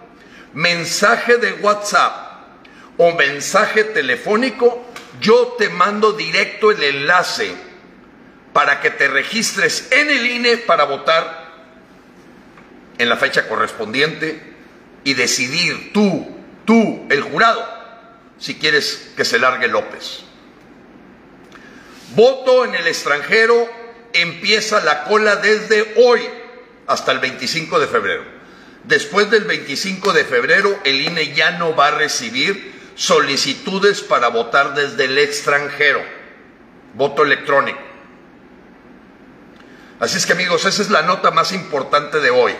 mensaje 0.53 1.37
de 1.37 1.53
WhatsApp 1.53 2.47
o 2.97 3.13
mensaje 3.13 3.83
telefónico, 3.83 4.86
yo 5.21 5.55
te 5.57 5.69
mando 5.69 6.13
directo 6.13 6.71
el 6.71 6.83
enlace 6.83 7.55
para 8.53 8.81
que 8.81 8.89
te 8.89 9.07
registres 9.07 9.87
en 9.91 10.09
el 10.09 10.25
INE 10.25 10.57
para 10.57 10.85
votar 10.85 11.47
en 12.97 13.09
la 13.09 13.17
fecha 13.17 13.47
correspondiente 13.47 14.41
y 15.03 15.13
decidir 15.13 15.93
tú, 15.93 16.27
tú, 16.65 17.05
el 17.09 17.21
jurado, 17.21 17.65
si 18.39 18.55
quieres 18.55 19.11
que 19.15 19.25
se 19.25 19.39
largue 19.39 19.67
López. 19.67 20.23
Voto 22.15 22.65
en 22.65 22.75
el 22.75 22.87
extranjero 22.87 23.69
empieza 24.13 24.83
la 24.83 25.03
cola 25.03 25.35
desde 25.35 25.93
hoy 25.97 26.21
hasta 26.87 27.11
el 27.11 27.19
25 27.19 27.79
de 27.79 27.87
febrero. 27.87 28.23
Después 28.85 29.29
del 29.29 29.43
25 29.43 30.13
de 30.13 30.23
febrero 30.23 30.79
el 30.83 31.01
INE 31.01 31.33
ya 31.33 31.51
no 31.51 31.75
va 31.75 31.87
a 31.89 31.91
recibir 31.91 32.76
solicitudes 32.97 34.01
para 34.01 34.27
votar 34.27 34.73
desde 34.73 35.05
el 35.05 35.17
extranjero. 35.19 36.03
Voto 36.95 37.23
electrónico. 37.23 37.79
Así 39.99 40.17
es 40.17 40.25
que 40.25 40.33
amigos, 40.33 40.65
esa 40.65 40.81
es 40.81 40.89
la 40.89 41.03
nota 41.03 41.31
más 41.31 41.53
importante 41.53 42.19
de 42.19 42.31
hoy. 42.31 42.53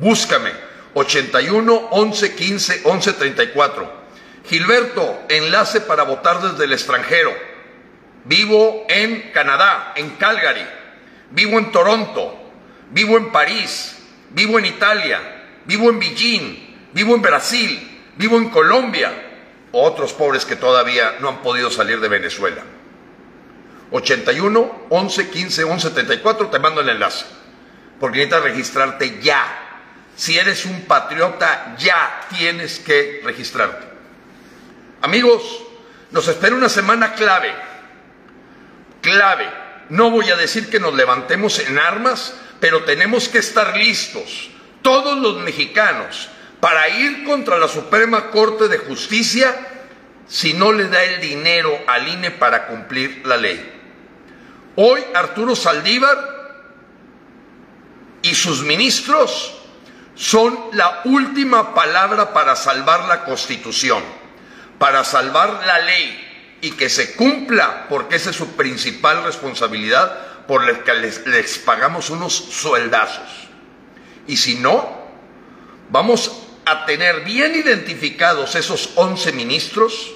Búscame 0.00 0.50
81 0.94 1.88
11 1.90 2.34
15 2.34 2.80
11 2.84 3.12
34. 3.12 4.04
Gilberto, 4.46 5.22
enlace 5.28 5.80
para 5.82 6.02
votar 6.02 6.40
desde 6.40 6.64
el 6.64 6.72
extranjero. 6.72 7.32
Vivo 8.24 8.86
en 8.88 9.30
Canadá, 9.32 9.92
en 9.96 10.10
Calgary. 10.16 10.66
Vivo 11.30 11.58
en 11.58 11.70
Toronto. 11.70 12.52
Vivo 12.90 13.18
en 13.18 13.30
París. 13.30 13.98
Vivo 14.30 14.58
en 14.58 14.66
Italia. 14.66 15.20
Vivo 15.66 15.90
en 15.90 15.98
Beijing. 15.98 16.90
Vivo 16.92 17.14
en 17.14 17.22
Brasil. 17.22 18.02
Vivo 18.16 18.38
en 18.38 18.48
Colombia. 18.48 19.23
Otros 19.76 20.12
pobres 20.12 20.44
que 20.44 20.54
todavía 20.54 21.16
no 21.18 21.28
han 21.28 21.42
podido 21.42 21.68
salir 21.68 21.98
de 21.98 22.06
Venezuela. 22.06 22.62
81 23.90 24.86
11 24.88 25.30
15 25.30 25.64
11 25.64 25.90
34. 25.90 26.46
Te 26.48 26.60
mando 26.60 26.80
el 26.80 26.90
enlace. 26.90 27.26
Porque 27.98 28.18
necesitas 28.18 28.44
registrarte 28.44 29.18
ya. 29.20 29.44
Si 30.14 30.38
eres 30.38 30.64
un 30.64 30.82
patriota, 30.82 31.74
ya 31.76 32.20
tienes 32.36 32.78
que 32.78 33.20
registrarte. 33.24 33.84
Amigos, 35.02 35.42
nos 36.12 36.28
espera 36.28 36.54
una 36.54 36.68
semana 36.68 37.14
clave. 37.14 37.52
Clave. 39.02 39.50
No 39.88 40.12
voy 40.12 40.30
a 40.30 40.36
decir 40.36 40.70
que 40.70 40.78
nos 40.78 40.94
levantemos 40.94 41.58
en 41.58 41.80
armas, 41.80 42.36
pero 42.60 42.84
tenemos 42.84 43.28
que 43.28 43.38
estar 43.38 43.76
listos, 43.76 44.50
todos 44.82 45.18
los 45.18 45.38
mexicanos, 45.42 46.30
para 46.64 46.88
ir 46.88 47.24
contra 47.24 47.58
la 47.58 47.68
Suprema 47.68 48.30
Corte 48.30 48.68
de 48.68 48.78
Justicia 48.78 49.54
si 50.26 50.54
no 50.54 50.72
le 50.72 50.88
da 50.88 51.04
el 51.04 51.20
dinero 51.20 51.78
al 51.86 52.08
INE 52.08 52.30
para 52.30 52.68
cumplir 52.68 53.20
la 53.26 53.36
ley. 53.36 53.82
Hoy 54.76 55.04
Arturo 55.14 55.54
Saldívar 55.56 56.16
y 58.22 58.34
sus 58.34 58.62
ministros 58.62 59.60
son 60.14 60.58
la 60.72 61.02
última 61.04 61.74
palabra 61.74 62.32
para 62.32 62.56
salvar 62.56 63.04
la 63.08 63.26
Constitución, 63.26 64.02
para 64.78 65.04
salvar 65.04 65.66
la 65.66 65.80
ley 65.80 66.56
y 66.62 66.70
que 66.70 66.88
se 66.88 67.14
cumpla, 67.14 67.88
porque 67.90 68.16
esa 68.16 68.30
es 68.30 68.36
su 68.36 68.56
principal 68.56 69.22
responsabilidad, 69.22 70.46
por 70.46 70.64
la 70.64 70.82
que 70.82 70.94
les, 70.94 71.26
les 71.26 71.58
pagamos 71.58 72.08
unos 72.08 72.32
sueldazos. 72.32 73.50
Y 74.26 74.38
si 74.38 74.54
no, 74.54 75.04
vamos 75.90 76.43
a 76.66 76.86
tener 76.86 77.20
bien 77.20 77.54
identificados 77.54 78.54
esos 78.54 78.90
11 78.96 79.32
ministros 79.32 80.14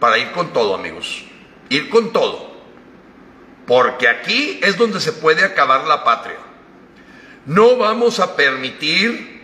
para 0.00 0.18
ir 0.18 0.30
con 0.32 0.52
todo, 0.52 0.74
amigos. 0.74 1.24
Ir 1.68 1.90
con 1.90 2.12
todo. 2.12 2.56
Porque 3.66 4.08
aquí 4.08 4.60
es 4.62 4.76
donde 4.76 5.00
se 5.00 5.12
puede 5.12 5.44
acabar 5.44 5.86
la 5.86 6.04
patria. 6.04 6.38
No 7.46 7.76
vamos 7.76 8.20
a 8.20 8.36
permitir 8.36 9.36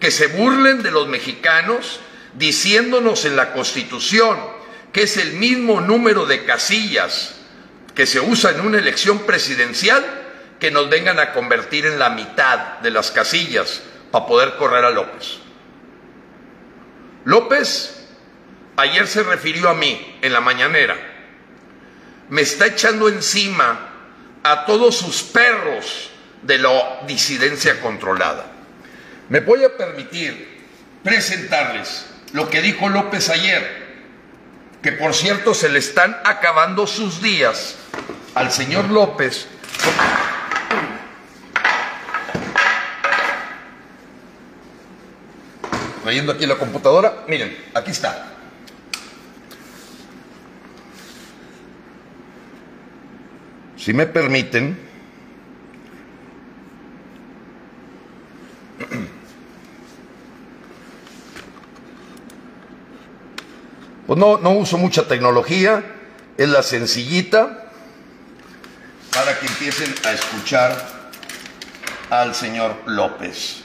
que 0.00 0.10
se 0.10 0.28
burlen 0.28 0.82
de 0.82 0.90
los 0.90 1.08
mexicanos 1.08 2.00
diciéndonos 2.34 3.24
en 3.24 3.36
la 3.36 3.52
Constitución 3.52 4.38
que 4.92 5.02
es 5.02 5.16
el 5.16 5.34
mismo 5.34 5.80
número 5.80 6.26
de 6.26 6.44
casillas 6.44 7.34
que 7.94 8.06
se 8.06 8.20
usa 8.20 8.52
en 8.52 8.60
una 8.60 8.78
elección 8.78 9.20
presidencial 9.20 10.04
que 10.60 10.70
nos 10.70 10.88
vengan 10.88 11.18
a 11.18 11.32
convertir 11.32 11.86
en 11.86 11.98
la 11.98 12.10
mitad 12.10 12.78
de 12.78 12.90
las 12.90 13.10
casillas 13.10 13.82
para 14.10 14.26
poder 14.26 14.56
correr 14.56 14.84
a 14.84 14.90
López. 14.90 15.38
López 17.24 18.06
ayer 18.76 19.06
se 19.06 19.22
refirió 19.22 19.68
a 19.68 19.74
mí 19.74 20.18
en 20.22 20.32
la 20.32 20.40
mañanera. 20.40 20.96
Me 22.30 22.42
está 22.42 22.66
echando 22.66 23.08
encima 23.08 23.88
a 24.42 24.64
todos 24.64 24.96
sus 24.96 25.22
perros 25.22 26.10
de 26.42 26.58
la 26.58 27.00
disidencia 27.06 27.80
controlada. 27.80 28.46
Me 29.28 29.40
voy 29.40 29.64
a 29.64 29.76
permitir 29.76 30.58
presentarles 31.02 32.06
lo 32.32 32.48
que 32.48 32.62
dijo 32.62 32.88
López 32.88 33.28
ayer, 33.30 33.88
que 34.82 34.92
por 34.92 35.14
cierto 35.14 35.54
se 35.54 35.68
le 35.68 35.78
están 35.78 36.16
acabando 36.24 36.86
sus 36.86 37.20
días 37.20 37.76
al 38.34 38.52
señor 38.52 38.88
López. 38.90 39.48
Leyendo 46.08 46.32
aquí 46.32 46.46
la 46.46 46.56
computadora, 46.56 47.24
miren, 47.28 47.56
aquí 47.74 47.90
está. 47.90 48.32
Si 53.76 53.92
me 53.92 54.06
permiten, 54.06 54.88
Pues 64.08 64.18
no, 64.18 64.38
no 64.38 64.52
uso 64.52 64.78
mucha 64.78 65.06
tecnología, 65.06 65.84
es 66.38 66.48
la 66.48 66.62
sencillita 66.62 67.70
para 69.12 69.38
que 69.38 69.44
empiecen 69.44 69.94
a 70.06 70.12
escuchar 70.12 70.74
al 72.08 72.34
señor 72.34 72.74
López. 72.86 73.64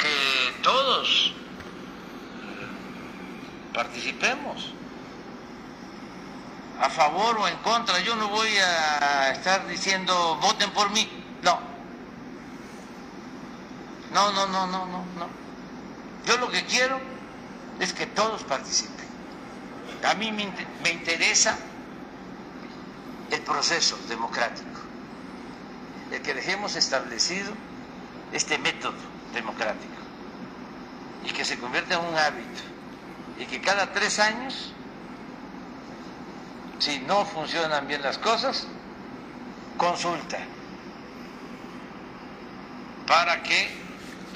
Que 0.00 0.49
todos 0.62 1.32
participemos 3.72 4.72
a 6.80 6.90
favor 6.90 7.38
o 7.38 7.48
en 7.48 7.56
contra. 7.58 8.00
Yo 8.00 8.16
no 8.16 8.28
voy 8.28 8.48
a 8.56 9.32
estar 9.32 9.66
diciendo 9.68 10.38
voten 10.40 10.70
por 10.70 10.90
mí. 10.90 11.08
No. 11.42 11.60
No, 14.12 14.32
no, 14.32 14.46
no, 14.46 14.66
no, 14.66 14.86
no, 14.86 15.04
no. 15.18 15.28
Yo 16.26 16.36
lo 16.38 16.50
que 16.50 16.64
quiero 16.64 17.00
es 17.78 17.92
que 17.92 18.06
todos 18.06 18.42
participen. 18.44 19.08
A 20.04 20.14
mí 20.14 20.32
me, 20.32 20.90
interesa 20.90 21.58
el 23.30 23.40
proceso 23.42 23.98
democrático, 24.08 24.80
el 26.10 26.22
que 26.22 26.34
dejemos 26.34 26.74
establecido 26.74 27.52
este 28.32 28.58
método 28.58 28.94
democrático 29.34 29.99
y 31.24 31.30
que 31.30 31.44
se 31.44 31.58
convierta 31.58 31.94
en 31.94 32.04
un 32.04 32.16
hábito 32.16 32.62
y 33.38 33.46
que 33.46 33.60
cada 33.60 33.92
tres 33.92 34.18
años, 34.18 34.72
si 36.78 36.98
no 37.00 37.24
funcionan 37.24 37.86
bien 37.86 38.02
las 38.02 38.18
cosas, 38.18 38.66
consulta 39.76 40.38
para 43.10 43.42
que 43.42 43.68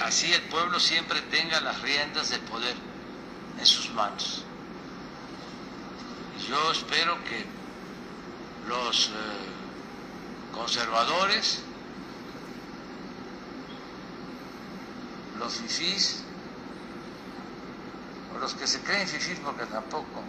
así 0.01 0.33
el 0.33 0.43
pueblo 0.43 0.81
siempre 0.81 1.21
tenga 1.23 1.61
las 1.61 1.81
riendas 1.81 2.31
del 2.31 2.41
poder 2.41 2.75
en 3.57 3.67
sus 3.67 3.89
manos. 3.91 4.43
Yo 6.49 6.73
espero 6.73 7.17
que 7.25 7.45
los 8.67 9.09
eh, 9.09 9.13
conservadores, 10.53 11.61
los 15.39 15.55
fifís, 15.55 16.24
los 18.45 18.53
que 18.53 18.67
se 18.67 18.79
creen 18.81 19.09
fifís 19.09 19.39
porque 19.39 19.65
tampoco 19.65 20.23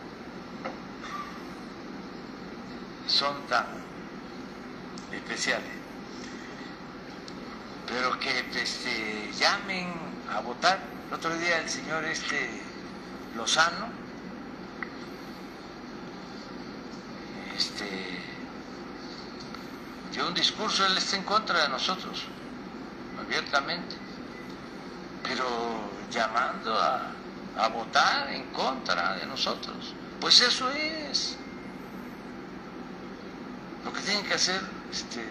son 3.07 3.35
tan 3.47 3.65
especiales. 5.11 5.73
Pero 7.85 8.17
que 8.17 8.39
este, 8.55 9.29
llamen 9.37 9.93
a 10.31 10.39
votar. 10.39 10.79
El 11.09 11.13
otro 11.13 11.37
día 11.37 11.59
el 11.59 11.69
señor 11.69 12.05
este 12.05 12.61
Lozano 13.35 13.89
este, 17.57 18.17
dio 20.13 20.25
un 20.25 20.33
discurso, 20.33 20.85
él 20.85 20.97
está 20.97 21.17
en 21.17 21.23
contra 21.23 21.63
de 21.63 21.67
nosotros, 21.67 22.23
abiertamente, 23.19 23.97
pero 25.21 25.45
llamando 26.09 26.79
a, 26.79 27.14
a 27.57 27.67
votar 27.69 28.29
en 28.33 28.43
contra 28.51 29.15
de 29.15 29.25
nosotros. 29.25 29.93
Pues 30.19 30.41
eso 30.41 30.69
es 30.71 31.37
lo 33.83 33.93
que 33.93 34.01
tienen 34.01 34.25
que 34.25 34.33
hacer 34.33 34.61
este, 34.91 35.23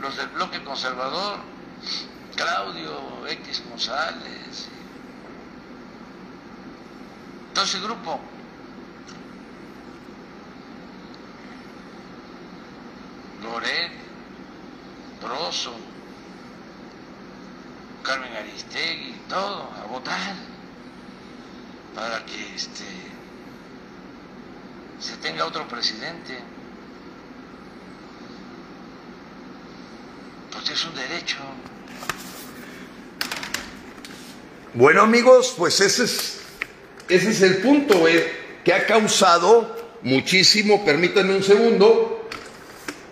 los 0.00 0.16
del 0.16 0.28
bloque 0.28 0.62
conservador, 0.64 1.38
Claudio 2.36 3.26
X 3.28 3.62
González, 3.68 4.68
todo 7.54 7.64
ese 7.64 7.80
grupo. 7.80 8.20
Loret, 13.42 13.90
Broso, 15.20 15.74
Carmen 18.04 18.32
Aristegui, 18.36 19.20
todo, 19.28 19.68
a 19.82 19.86
votar 19.86 20.51
para 21.94 22.24
que 22.24 22.54
este 22.54 22.84
se 24.98 25.16
tenga 25.16 25.44
otro 25.44 25.66
presidente. 25.66 26.38
Porque 30.52 30.72
es 30.72 30.84
un 30.84 30.94
derecho. 30.94 31.38
Bueno 34.74 35.02
amigos, 35.02 35.54
pues 35.56 35.80
ese 35.80 36.04
es, 36.04 36.40
ese 37.08 37.30
es 37.30 37.42
el 37.42 37.58
punto 37.58 38.06
eh, 38.08 38.60
que 38.64 38.72
ha 38.72 38.86
causado 38.86 39.76
muchísimo, 40.02 40.84
permítanme 40.84 41.36
un 41.36 41.42
segundo, 41.42 42.28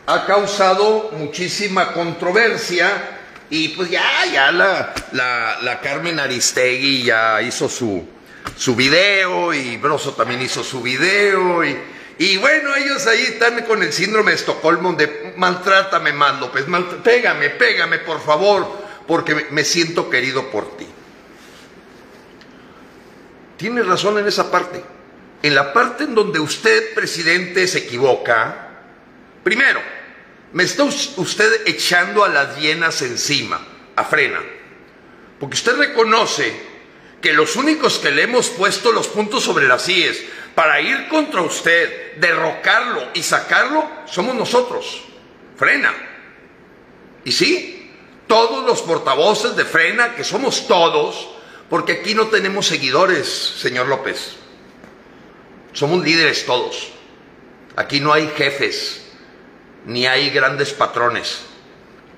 ha 0.07 0.27
causado 0.27 1.11
muchísima 1.19 1.93
controversia 1.93 3.19
y 3.51 3.69
pues 3.69 3.91
ya, 3.91 4.25
ya 4.33 4.53
la, 4.53 4.95
la, 5.13 5.59
la 5.61 5.81
Carmen 5.81 6.19
Aristegui 6.19 7.03
ya 7.03 7.43
hizo 7.43 7.69
su, 7.69 8.07
su 8.61 8.77
video 8.77 9.55
y 9.55 9.79
Broso 9.79 10.13
también 10.13 10.43
hizo 10.43 10.63
su 10.63 10.83
video 10.83 11.65
y, 11.65 11.79
y 12.19 12.37
bueno, 12.37 12.77
ellos 12.77 13.07
ahí 13.07 13.23
están 13.23 13.65
con 13.65 13.83
el 13.83 13.91
síndrome 13.91 14.33
de 14.33 14.37
Estocolmo 14.37 14.93
de 14.93 15.33
maltrátame 15.39 16.13
más 16.13 16.39
López, 16.39 16.67
pégame, 17.03 17.49
pégame 17.49 18.01
por 18.01 18.23
favor, 18.23 18.71
porque 19.07 19.47
me 19.51 19.65
siento 19.65 20.11
querido 20.11 20.51
por 20.51 20.77
ti. 20.77 20.87
Tiene 23.57 23.83
razón 23.83 24.19
en 24.19 24.29
esa 24.29 24.51
parte. 24.51 24.85
En 25.43 25.55
la 25.55 25.73
parte 25.73 26.05
en 26.05 26.15
donde 26.15 26.39
usted, 26.39 26.93
presidente, 26.93 27.67
se 27.67 27.79
equivoca, 27.79 28.83
primero, 29.43 29.81
me 30.53 30.65
está 30.65 30.85
usted 30.85 31.63
echando 31.65 32.25
a 32.25 32.29
las 32.29 32.59
hienas 32.59 33.01
encima, 33.01 33.67
a 33.97 34.05
frena, 34.05 34.41
porque 35.39 35.55
usted 35.55 35.77
reconoce 35.79 36.70
que 37.21 37.33
los 37.33 37.57
únicos 37.57 37.99
que 37.99 38.11
le 38.11 38.23
hemos 38.23 38.49
puesto 38.49 38.93
los 38.93 39.09
puntos 39.09 39.45
sobre 39.45 39.69
las 39.69 39.89
IES 39.89 40.25
para 40.55 40.81
ir 40.81 41.09
contra 41.09 41.43
usted, 41.43 42.17
derrocarlo 42.17 43.09
y 43.15 43.23
sacarlo, 43.23 43.89
somos 44.07 44.35
nosotros. 44.35 45.05
Frena. 45.57 45.93
Y 47.25 47.33
sí, 47.33 47.93
todos 48.27 48.65
los 48.65 48.83
portavoces 48.83 49.57
de 49.57 49.65
Frena, 49.65 50.15
que 50.15 50.25
somos 50.25 50.67
todos, 50.67 51.29
porque 51.69 51.93
aquí 51.93 52.15
no 52.15 52.29
tenemos 52.29 52.67
seguidores, 52.67 53.29
señor 53.29 53.87
López. 53.87 54.37
Somos 55.73 56.03
líderes 56.03 56.47
todos. 56.47 56.93
Aquí 57.77 58.01
no 58.01 58.13
hay 58.13 58.29
jefes, 58.37 59.03
ni 59.85 60.07
hay 60.07 60.31
grandes 60.31 60.73
patrones. 60.73 61.43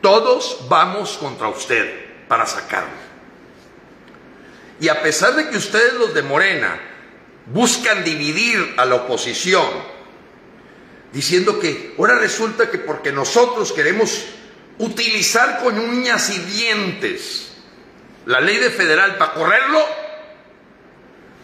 Todos 0.01 0.59
vamos 0.69 1.19
contra 1.19 1.49
usted 1.49 2.27
para 2.29 2.47
sacarlo. 2.47 3.12
Y 4.83 4.89
a 4.89 5.01
pesar 5.01 5.37
de 5.37 5.49
que 5.49 5.57
ustedes 5.57 5.93
los 5.93 6.13
de 6.13 6.23
Morena 6.23 6.77
buscan 7.47 8.03
dividir 8.03 8.75
a 8.77 8.85
la 8.85 8.97
oposición, 8.97 9.65
diciendo 11.13 11.61
que 11.61 11.95
ahora 11.97 12.17
resulta 12.17 12.69
que 12.69 12.79
porque 12.79 13.13
nosotros 13.13 13.73
queremos 13.73 14.25
utilizar 14.79 15.61
con 15.63 15.79
uñas 15.79 16.31
y 16.31 16.39
dientes 16.41 17.53
la 18.27 18.41
ley 18.41 18.57
de 18.57 18.71
federal 18.71 19.19
para 19.19 19.35
correrlo, 19.35 19.87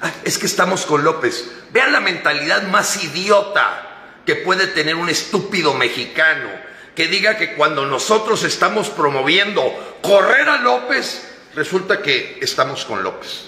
ah, 0.01 0.11
es 0.24 0.36
que 0.36 0.47
estamos 0.47 0.84
con 0.84 1.05
López. 1.05 1.49
Vean 1.70 1.93
la 1.93 2.01
mentalidad 2.01 2.64
más 2.64 3.05
idiota 3.05 4.16
que 4.26 4.34
puede 4.34 4.66
tener 4.66 4.97
un 4.97 5.11
estúpido 5.11 5.74
mexicano 5.74 6.51
que 6.97 7.07
diga 7.07 7.36
que 7.36 7.55
cuando 7.55 7.86
nosotros 7.86 8.43
estamos 8.43 8.89
promoviendo 8.89 9.97
correr 10.03 10.49
a 10.49 10.59
López, 10.59 11.38
resulta 11.55 12.03
que 12.03 12.38
estamos 12.40 12.84
con 12.84 13.03
López. 13.03 13.46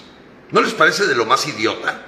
¿No 0.51 0.61
les 0.61 0.73
parece 0.73 1.07
de 1.07 1.15
lo 1.15 1.25
más 1.25 1.47
idiota? 1.47 2.01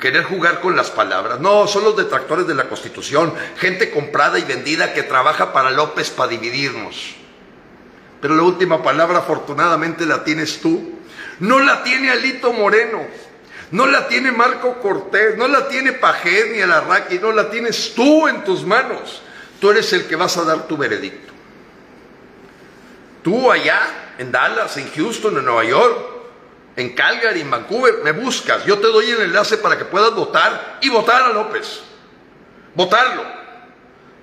Querer 0.00 0.24
jugar 0.24 0.60
con 0.60 0.76
las 0.76 0.90
palabras. 0.90 1.40
No, 1.40 1.66
son 1.66 1.84
los 1.84 1.96
detractores 1.96 2.46
de 2.46 2.54
la 2.54 2.68
Constitución, 2.68 3.32
gente 3.56 3.90
comprada 3.90 4.38
y 4.38 4.44
vendida 4.44 4.92
que 4.92 5.02
trabaja 5.02 5.52
para 5.52 5.70
López 5.70 6.10
para 6.10 6.30
dividirnos. 6.30 7.14
Pero 8.20 8.34
la 8.34 8.42
última 8.42 8.82
palabra 8.82 9.18
afortunadamente 9.18 10.06
la 10.06 10.22
tienes 10.24 10.60
tú. 10.60 10.92
No 11.40 11.58
la 11.60 11.82
tiene 11.82 12.10
Alito 12.10 12.52
Moreno, 12.52 13.06
no 13.70 13.86
la 13.86 14.08
tiene 14.08 14.32
Marco 14.32 14.80
Cortés, 14.80 15.36
no 15.36 15.48
la 15.48 15.68
tiene 15.68 15.92
Pajés 15.92 16.52
ni 16.52 16.60
Alarraqui, 16.60 17.18
no 17.18 17.32
la 17.32 17.50
tienes 17.50 17.94
tú 17.94 18.28
en 18.28 18.44
tus 18.44 18.64
manos. 18.64 19.22
Tú 19.60 19.70
eres 19.70 19.92
el 19.92 20.06
que 20.06 20.16
vas 20.16 20.36
a 20.36 20.44
dar 20.44 20.66
tu 20.66 20.76
veredicto. 20.76 21.32
Tú 23.22 23.50
allá, 23.50 23.80
en 24.18 24.32
Dallas, 24.32 24.76
en 24.76 24.90
Houston, 24.92 25.36
en 25.38 25.44
Nueva 25.44 25.64
York, 25.64 26.16
en 26.76 26.94
Calgary, 26.94 27.40
en 27.40 27.50
Vancouver, 27.50 28.00
me 28.04 28.12
buscas. 28.12 28.64
Yo 28.64 28.78
te 28.78 28.88
doy 28.88 29.10
el 29.10 29.22
enlace 29.22 29.58
para 29.58 29.78
que 29.78 29.84
puedas 29.84 30.14
votar 30.14 30.78
y 30.80 30.88
votar 30.88 31.22
a 31.22 31.32
López. 31.32 31.80
Votarlo. 32.74 33.24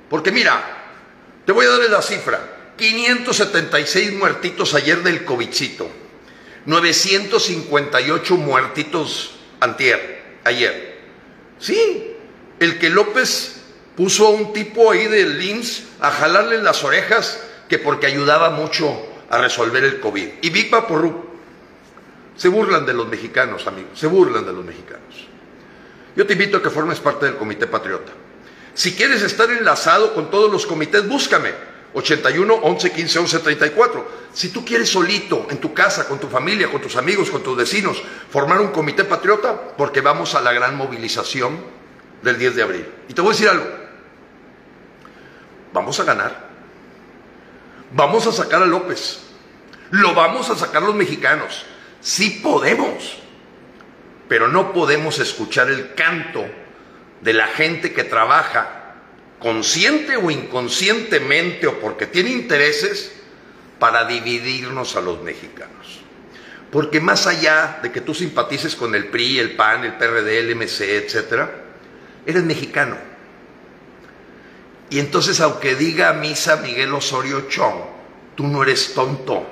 Porque 0.09 0.31
mira, 0.31 0.61
te 1.45 1.51
voy 1.51 1.65
a 1.65 1.69
dar 1.69 1.89
la 1.89 2.01
cifra. 2.01 2.39
576 2.77 4.13
muertitos 4.13 4.73
ayer 4.73 5.03
del 5.03 5.25
COVIDcito, 5.25 5.89
958 6.65 8.37
muertitos 8.37 9.35
antier, 9.59 10.39
ayer. 10.43 10.99
Sí, 11.59 12.15
el 12.59 12.79
que 12.79 12.89
López 12.89 13.61
puso 13.95 14.27
a 14.27 14.31
un 14.31 14.53
tipo 14.53 14.91
ahí 14.91 15.05
del 15.05 15.37
LIMS 15.37 15.83
a 15.99 16.09
jalarle 16.11 16.63
las 16.63 16.83
orejas 16.83 17.39
que 17.69 17.77
porque 17.77 18.07
ayudaba 18.07 18.49
mucho 18.49 19.12
a 19.33 19.39
resolver 19.39 19.83
el 19.83 19.99
COVID. 19.99 20.29
Y 20.41 20.49
Big 20.51 20.69
Vaporru. 20.69 21.33
Se 22.35 22.49
burlan 22.49 22.85
de 22.85 22.93
los 22.93 23.07
mexicanos, 23.07 23.67
amigos, 23.67 23.99
se 23.99 24.07
burlan 24.07 24.45
de 24.45 24.53
los 24.53 24.65
mexicanos. 24.65 25.27
Yo 26.15 26.25
te 26.25 26.33
invito 26.33 26.57
a 26.57 26.63
que 26.63 26.69
formes 26.69 26.99
parte 26.99 27.25
del 27.25 27.35
Comité 27.35 27.67
Patriota. 27.67 28.11
Si 28.73 28.93
quieres 28.95 29.21
estar 29.21 29.49
enlazado 29.51 30.13
con 30.13 30.31
todos 30.31 30.51
los 30.51 30.65
comités, 30.65 31.07
búscame. 31.07 31.51
81 31.93 32.53
11 32.53 32.91
15 32.91 33.19
11 33.19 33.39
34. 33.39 34.07
Si 34.33 34.49
tú 34.49 34.65
quieres 34.65 34.89
solito, 34.89 35.45
en 35.49 35.59
tu 35.59 35.73
casa, 35.75 36.07
con 36.07 36.19
tu 36.19 36.27
familia, 36.27 36.71
con 36.71 36.81
tus 36.81 36.95
amigos, 36.95 37.29
con 37.29 37.43
tus 37.43 37.55
vecinos, 37.55 38.01
formar 38.31 38.61
un 38.61 38.69
comité 38.69 39.03
patriota, 39.03 39.75
porque 39.77 40.01
vamos 40.01 40.33
a 40.33 40.41
la 40.41 40.53
gran 40.53 40.75
movilización 40.75 41.59
del 42.23 42.39
10 42.39 42.55
de 42.55 42.63
abril. 42.63 42.87
Y 43.09 43.13
te 43.13 43.21
voy 43.21 43.29
a 43.29 43.33
decir 43.33 43.49
algo. 43.49 43.65
Vamos 45.71 45.99
a 45.99 46.03
ganar. 46.03 46.52
Vamos 47.93 48.25
a 48.27 48.31
sacar 48.31 48.63
a 48.63 48.65
López. 48.65 49.19
Lo 49.91 50.13
vamos 50.13 50.49
a 50.49 50.55
sacar 50.55 50.81
los 50.81 50.95
mexicanos. 50.95 51.65
Sí 52.01 52.41
podemos. 52.43 53.19
Pero 54.27 54.47
no 54.47 54.73
podemos 54.73 55.19
escuchar 55.19 55.69
el 55.69 55.93
canto 55.93 56.43
de 57.21 57.33
la 57.33 57.47
gente 57.47 57.93
que 57.93 58.03
trabaja 58.03 58.95
consciente 59.39 60.17
o 60.17 60.31
inconscientemente 60.31 61.67
o 61.67 61.79
porque 61.79 62.07
tiene 62.07 62.31
intereses 62.31 63.13
para 63.77 64.05
dividirnos 64.05 64.95
a 64.95 65.01
los 65.01 65.21
mexicanos. 65.21 66.01
Porque 66.71 66.99
más 66.99 67.27
allá 67.27 67.79
de 67.83 67.91
que 67.91 68.01
tú 68.01 68.15
simpatices 68.15 68.75
con 68.75 68.95
el 68.95 69.07
PRI, 69.07 69.37
el 69.37 69.55
PAN, 69.55 69.83
el 69.83 69.93
PRD, 69.93 70.39
el 70.39 70.55
MC, 70.55 70.81
etcétera, 70.95 71.53
eres 72.25 72.43
mexicano. 72.43 73.12
Y 74.93 74.99
entonces, 74.99 75.41
aunque 75.41 75.73
diga 75.73 76.13
misa 76.13 76.57
Miguel 76.57 76.93
Osorio 76.93 77.47
Chong, 77.49 77.73
tú 78.35 78.45
no 78.45 78.61
eres 78.61 78.93
tonto. 78.93 79.43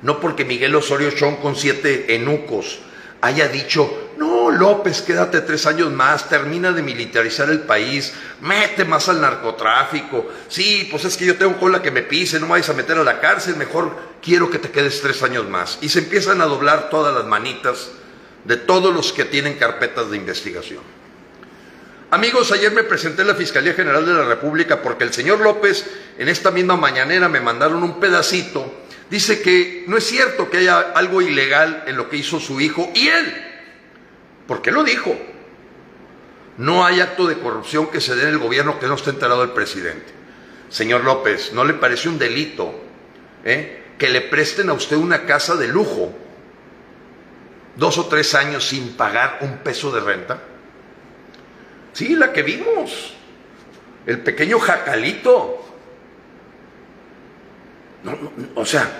No 0.00 0.18
porque 0.18 0.46
Miguel 0.46 0.74
Osorio 0.74 1.10
Chong 1.10 1.40
con 1.42 1.54
siete 1.54 2.14
enucos 2.14 2.78
haya 3.20 3.48
dicho, 3.48 4.12
no, 4.16 4.50
López, 4.50 5.02
quédate 5.02 5.42
tres 5.42 5.66
años 5.66 5.92
más, 5.92 6.26
termina 6.30 6.72
de 6.72 6.80
militarizar 6.80 7.50
el 7.50 7.60
país, 7.60 8.14
mete 8.40 8.86
más 8.86 9.10
al 9.10 9.20
narcotráfico. 9.20 10.26
Sí, 10.48 10.88
pues 10.90 11.04
es 11.04 11.18
que 11.18 11.26
yo 11.26 11.36
tengo 11.36 11.58
cola 11.58 11.82
que 11.82 11.90
me 11.90 12.00
pise, 12.00 12.40
no 12.40 12.46
me 12.46 12.52
vayas 12.52 12.70
a 12.70 12.72
meter 12.72 12.96
a 12.96 13.04
la 13.04 13.20
cárcel, 13.20 13.56
mejor 13.56 13.94
quiero 14.22 14.48
que 14.48 14.58
te 14.58 14.70
quedes 14.70 15.02
tres 15.02 15.22
años 15.22 15.46
más. 15.50 15.76
Y 15.82 15.90
se 15.90 15.98
empiezan 15.98 16.40
a 16.40 16.46
doblar 16.46 16.88
todas 16.88 17.14
las 17.14 17.26
manitas 17.26 17.90
de 18.44 18.56
todos 18.56 18.94
los 18.94 19.12
que 19.12 19.26
tienen 19.26 19.58
carpetas 19.58 20.10
de 20.10 20.16
investigación. 20.16 21.03
Amigos, 22.14 22.52
ayer 22.52 22.70
me 22.70 22.84
presenté 22.84 23.22
en 23.22 23.28
la 23.28 23.34
Fiscalía 23.34 23.74
General 23.74 24.06
de 24.06 24.14
la 24.14 24.24
República 24.24 24.80
porque 24.80 25.02
el 25.02 25.12
señor 25.12 25.40
López, 25.40 25.84
en 26.16 26.28
esta 26.28 26.52
misma 26.52 26.76
mañanera, 26.76 27.28
me 27.28 27.40
mandaron 27.40 27.82
un 27.82 27.98
pedacito. 27.98 28.72
Dice 29.10 29.42
que 29.42 29.82
no 29.88 29.96
es 29.96 30.04
cierto 30.04 30.48
que 30.48 30.58
haya 30.58 30.78
algo 30.94 31.22
ilegal 31.22 31.82
en 31.88 31.96
lo 31.96 32.08
que 32.08 32.18
hizo 32.18 32.38
su 32.38 32.60
hijo 32.60 32.88
y 32.94 33.08
él, 33.08 33.34
porque 34.46 34.70
lo 34.70 34.84
dijo. 34.84 35.12
No 36.56 36.86
hay 36.86 37.00
acto 37.00 37.26
de 37.26 37.36
corrupción 37.36 37.90
que 37.90 38.00
se 38.00 38.14
dé 38.14 38.22
en 38.22 38.28
el 38.28 38.38
gobierno 38.38 38.78
que 38.78 38.86
no 38.86 38.94
esté 38.94 39.10
enterado 39.10 39.42
el 39.42 39.50
presidente. 39.50 40.12
Señor 40.68 41.02
López, 41.02 41.52
¿no 41.52 41.64
le 41.64 41.74
parece 41.74 42.08
un 42.08 42.20
delito 42.20 42.80
eh, 43.44 43.86
que 43.98 44.08
le 44.08 44.20
presten 44.20 44.70
a 44.70 44.74
usted 44.74 44.94
una 44.94 45.26
casa 45.26 45.56
de 45.56 45.66
lujo 45.66 46.14
dos 47.74 47.98
o 47.98 48.06
tres 48.06 48.36
años 48.36 48.68
sin 48.68 48.92
pagar 48.96 49.38
un 49.40 49.58
peso 49.64 49.90
de 49.90 49.98
renta? 49.98 50.53
Sí, 51.94 52.16
la 52.16 52.32
que 52.32 52.42
vimos. 52.42 53.14
El 54.04 54.20
pequeño 54.20 54.58
jacalito. 54.58 55.64
o 58.54 58.66
sea, 58.66 58.90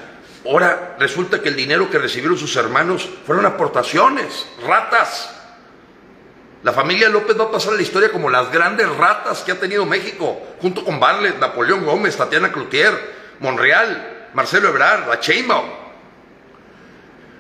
ahora 0.47 0.97
resulta 0.99 1.43
que 1.43 1.51
el 1.51 1.57
dinero 1.57 1.91
que 1.91 1.99
recibieron 1.99 2.39
sus 2.39 2.57
hermanos 2.57 3.11
fueron 3.27 3.45
aportaciones, 3.45 4.47
ratas. 4.67 5.31
La 6.63 6.73
familia 6.73 7.11
López 7.11 7.39
va 7.39 7.45
a 7.45 7.51
pasar 7.51 7.75
a 7.75 7.77
la 7.77 7.83
historia 7.83 8.11
como 8.11 8.31
las 8.31 8.51
grandes 8.51 8.89
ratas 8.97 9.43
que 9.43 9.53
ha 9.53 9.61
tenido 9.61 9.85
México, 9.85 10.41
junto 10.63 10.83
con 10.83 10.99
Barlet, 10.99 11.39
Napoleón 11.39 11.85
Gómez, 11.85 12.17
Tatiana 12.17 12.51
Cloutier, 12.51 12.95
Monreal, 13.41 14.31
Marcelo 14.33 14.71
Ebrard, 14.71 15.07
la 15.09 15.17
Sheinbaum. 15.17 15.67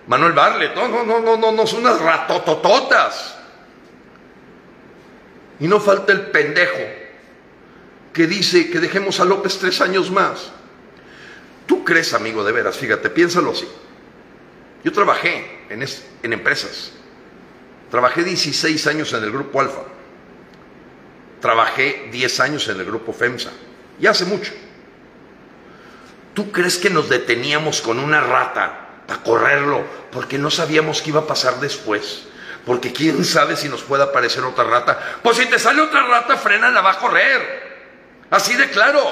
Manuel 0.09 0.33
Barlet, 0.33 0.75
no, 0.75 0.89
no, 0.89 1.05
no, 1.05 1.21
no, 1.21 1.37
no, 1.39 1.53
no, 1.53 1.67
son 1.67 1.81
unas 1.81 2.01
ratotototas. 2.01 3.34
Y 5.61 5.69
no 5.69 5.81
falta 5.81 6.13
el 6.13 6.23
pendejo 6.27 6.81
que 8.13 8.27
dice 8.27 8.71
que 8.71 8.81
dejemos 8.81 9.21
a 9.21 9.25
López 9.25 9.59
tres 9.59 9.81
años 9.81 10.11
más. 10.11 10.53
¿Tú 11.67 11.85
crees, 11.85 12.13
amigo, 12.15 12.45
de 12.45 12.53
veras? 12.53 12.77
Fíjate, 12.77 13.11
piénsalo 13.11 13.53
así. 13.53 13.67
Yo 14.85 14.93
trabajé 14.93 15.65
en, 15.71 15.85
en 16.23 16.33
empresas. 16.33 16.93
Trabajé 17.91 18.25
16 18.25 18.87
años 18.87 19.13
en 19.13 19.25
el 19.25 19.33
Grupo 19.33 19.61
Alfa. 19.61 19.83
Trabajé 21.41 22.09
10 22.13 22.41
años 22.41 22.69
en 22.69 22.81
el 22.81 22.85
Grupo 22.85 23.13
FEMSA. 23.13 23.51
Y 24.01 24.07
hace 24.07 24.25
mucho. 24.25 24.53
¿Tú 26.35 26.51
crees 26.51 26.77
que 26.77 26.91
nos 26.91 27.09
deteníamos 27.09 27.81
con 27.81 27.99
una 27.99 28.21
rata 28.21 28.85
para 29.07 29.23
correrlo, 29.23 29.85
porque 30.11 30.39
no 30.39 30.51
sabíamos 30.51 31.03
qué 31.03 31.11
iba 31.11 31.21
a 31.21 31.27
pasar 31.27 31.61
después. 31.61 32.25
Porque 32.65 32.93
quién 32.93 33.25
sabe 33.25 33.57
si 33.57 33.69
nos 33.69 33.83
puede 33.83 34.05
aparecer 34.05 34.43
otra 34.45 34.65
rata. 34.65 35.19
Pues 35.23 35.37
si 35.37 35.47
te 35.47 35.59
sale 35.59 35.83
otra 35.83 36.03
rata, 36.07 36.37
frena, 36.37 36.71
la 36.71 36.81
va 36.81 36.93
a 36.93 36.99
correr. 36.99 37.75
Así 38.31 38.55
de 38.55 38.71
claro. 38.71 39.03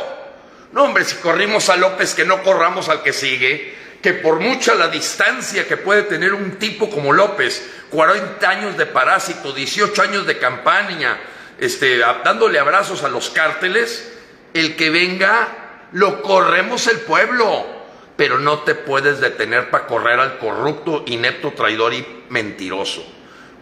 No, 0.73 0.85
hombre, 0.85 1.05
si 1.05 1.17
corrimos 1.17 1.69
a 1.69 1.77
López, 1.77 2.15
que 2.15 2.25
no 2.25 2.43
corramos 2.43 2.89
al 2.89 3.03
que 3.03 3.13
sigue. 3.13 3.77
Que 4.03 4.15
por 4.15 4.41
mucha 4.41 4.75
la 4.75 4.89
distancia 4.89 5.69
que 5.69 5.77
puede 5.77 6.03
tener 6.05 6.33
un 6.33 6.53
tipo 6.53 6.91
como 6.91 7.13
López, 7.13 7.71
40 7.91 8.49
años 8.49 8.77
de 8.77 8.87
parásito, 8.87 9.53
18 9.53 10.03
años 10.03 10.27
de 10.27 10.39
campaña, 10.39 11.21
este, 11.59 11.99
dándole 11.99 12.59
abrazos 12.59 13.05
a 13.05 13.09
los 13.09 13.31
cárteles, 13.31 14.13
el 14.55 14.75
que 14.75 14.91
venga, 14.91 15.89
lo 15.93 16.21
corremos 16.23 16.89
el 16.89 17.01
pueblo 17.01 17.83
pero 18.17 18.39
no 18.39 18.61
te 18.61 18.75
puedes 18.75 19.21
detener 19.21 19.71
para 19.71 19.87
correr 19.87 20.21
al 20.21 20.39
corrupto, 20.39 21.03
inepto, 21.07 21.53
traidor 21.53 21.95
y 21.95 22.07
mentiroso. 22.29 23.05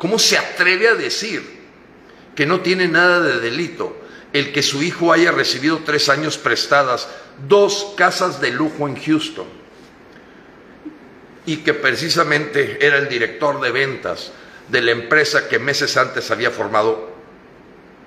¿Cómo 0.01 0.19
se 0.19 0.39
atreve 0.39 0.89
a 0.89 0.95
decir 0.95 1.61
que 2.35 2.47
no 2.47 2.61
tiene 2.61 2.89
nada 2.89 3.21
de 3.21 3.39
delito 3.39 3.95
el 4.33 4.51
que 4.51 4.63
su 4.63 4.83
hijo 4.83 5.13
haya 5.13 5.31
recibido 5.31 5.83
tres 5.85 6.09
años 6.09 6.39
prestadas 6.39 7.07
dos 7.47 7.93
casas 7.99 8.41
de 8.41 8.51
lujo 8.51 8.89
en 8.89 8.97
Houston 8.97 9.45
y 11.45 11.59
que 11.59 11.75
precisamente 11.75 12.79
era 12.81 12.97
el 12.97 13.11
director 13.11 13.61
de 13.61 13.73
ventas 13.73 14.33
de 14.69 14.81
la 14.81 14.93
empresa 14.93 15.51
que 15.51 15.59
meses 15.59 15.99
antes 15.99 16.31
había 16.31 16.51
formado, 16.51 17.11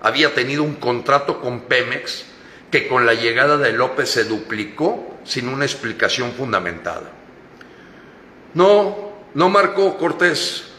había 0.01 0.33
tenido 0.33 0.63
un 0.63 0.77
contrato 0.77 1.41
con 1.41 1.61
Pemex 1.65 2.25
que 2.71 2.87
con 2.87 3.05
la 3.05 3.13
llegada 3.13 3.57
de 3.57 3.71
López 3.71 4.09
se 4.09 4.23
duplicó 4.23 5.19
sin 5.25 5.47
una 5.47 5.65
explicación 5.65 6.31
fundamentada. 6.31 7.11
No, 8.55 9.13
no 9.35 9.49
marcó 9.49 9.95
Cortés. 9.99 10.72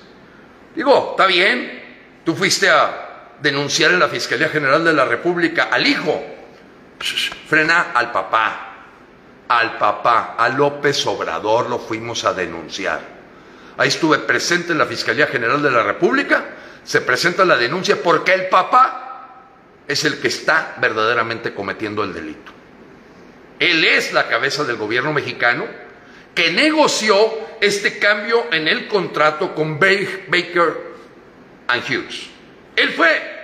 Digo, 0.75 1.11
está 1.13 1.27
bien, 1.27 1.83
tú 2.25 2.35
fuiste 2.35 2.69
a 2.69 3.31
denunciar 3.41 3.93
en 3.93 4.01
la 4.01 4.09
Fiscalía 4.09 4.49
General 4.49 4.85
de 4.85 4.93
la 4.93 5.05
República 5.05 5.69
al 5.71 5.87
hijo. 5.87 6.23
frena 7.49 7.93
al 7.95 8.11
papá, 8.13 8.75
al 9.49 9.77
papá, 9.79 10.35
a 10.39 10.49
López 10.49 11.07
Obrador 11.07 11.69
lo 11.69 11.79
fuimos 11.79 12.25
a 12.25 12.33
denunciar. 12.33 13.01
Ahí 13.77 13.89
estuve 13.89 14.19
presente 14.21 14.73
en 14.73 14.79
la 14.79 14.87
Fiscalía 14.87 15.27
General 15.27 15.63
de 15.63 15.71
la 15.71 15.83
República, 15.83 16.45
se 16.83 17.01
presenta 17.01 17.45
la 17.45 17.57
denuncia 17.57 18.03
porque 18.03 18.33
el 18.33 18.49
papá 18.49 19.05
es 19.87 20.05
el 20.05 20.21
que 20.21 20.29
está 20.29 20.75
verdaderamente 20.81 21.55
cometiendo 21.55 22.03
el 22.03 22.15
delito. 22.15 22.53
Él 23.59 23.85
es 23.85 24.13
la 24.13 24.29
cabeza 24.29 24.65
del 24.65 24.77
gobierno 24.77 25.13
mexicano 25.13 25.67
que 26.35 26.51
negoció 26.51 27.33
este 27.61 27.99
cambio 27.99 28.47
en 28.53 28.69
el 28.69 28.89
contrato 28.89 29.55
con 29.55 29.79
Baker 29.79 30.95
and 31.69 31.83
Hughes. 31.85 32.29
Él 32.77 32.91
fue 32.91 33.35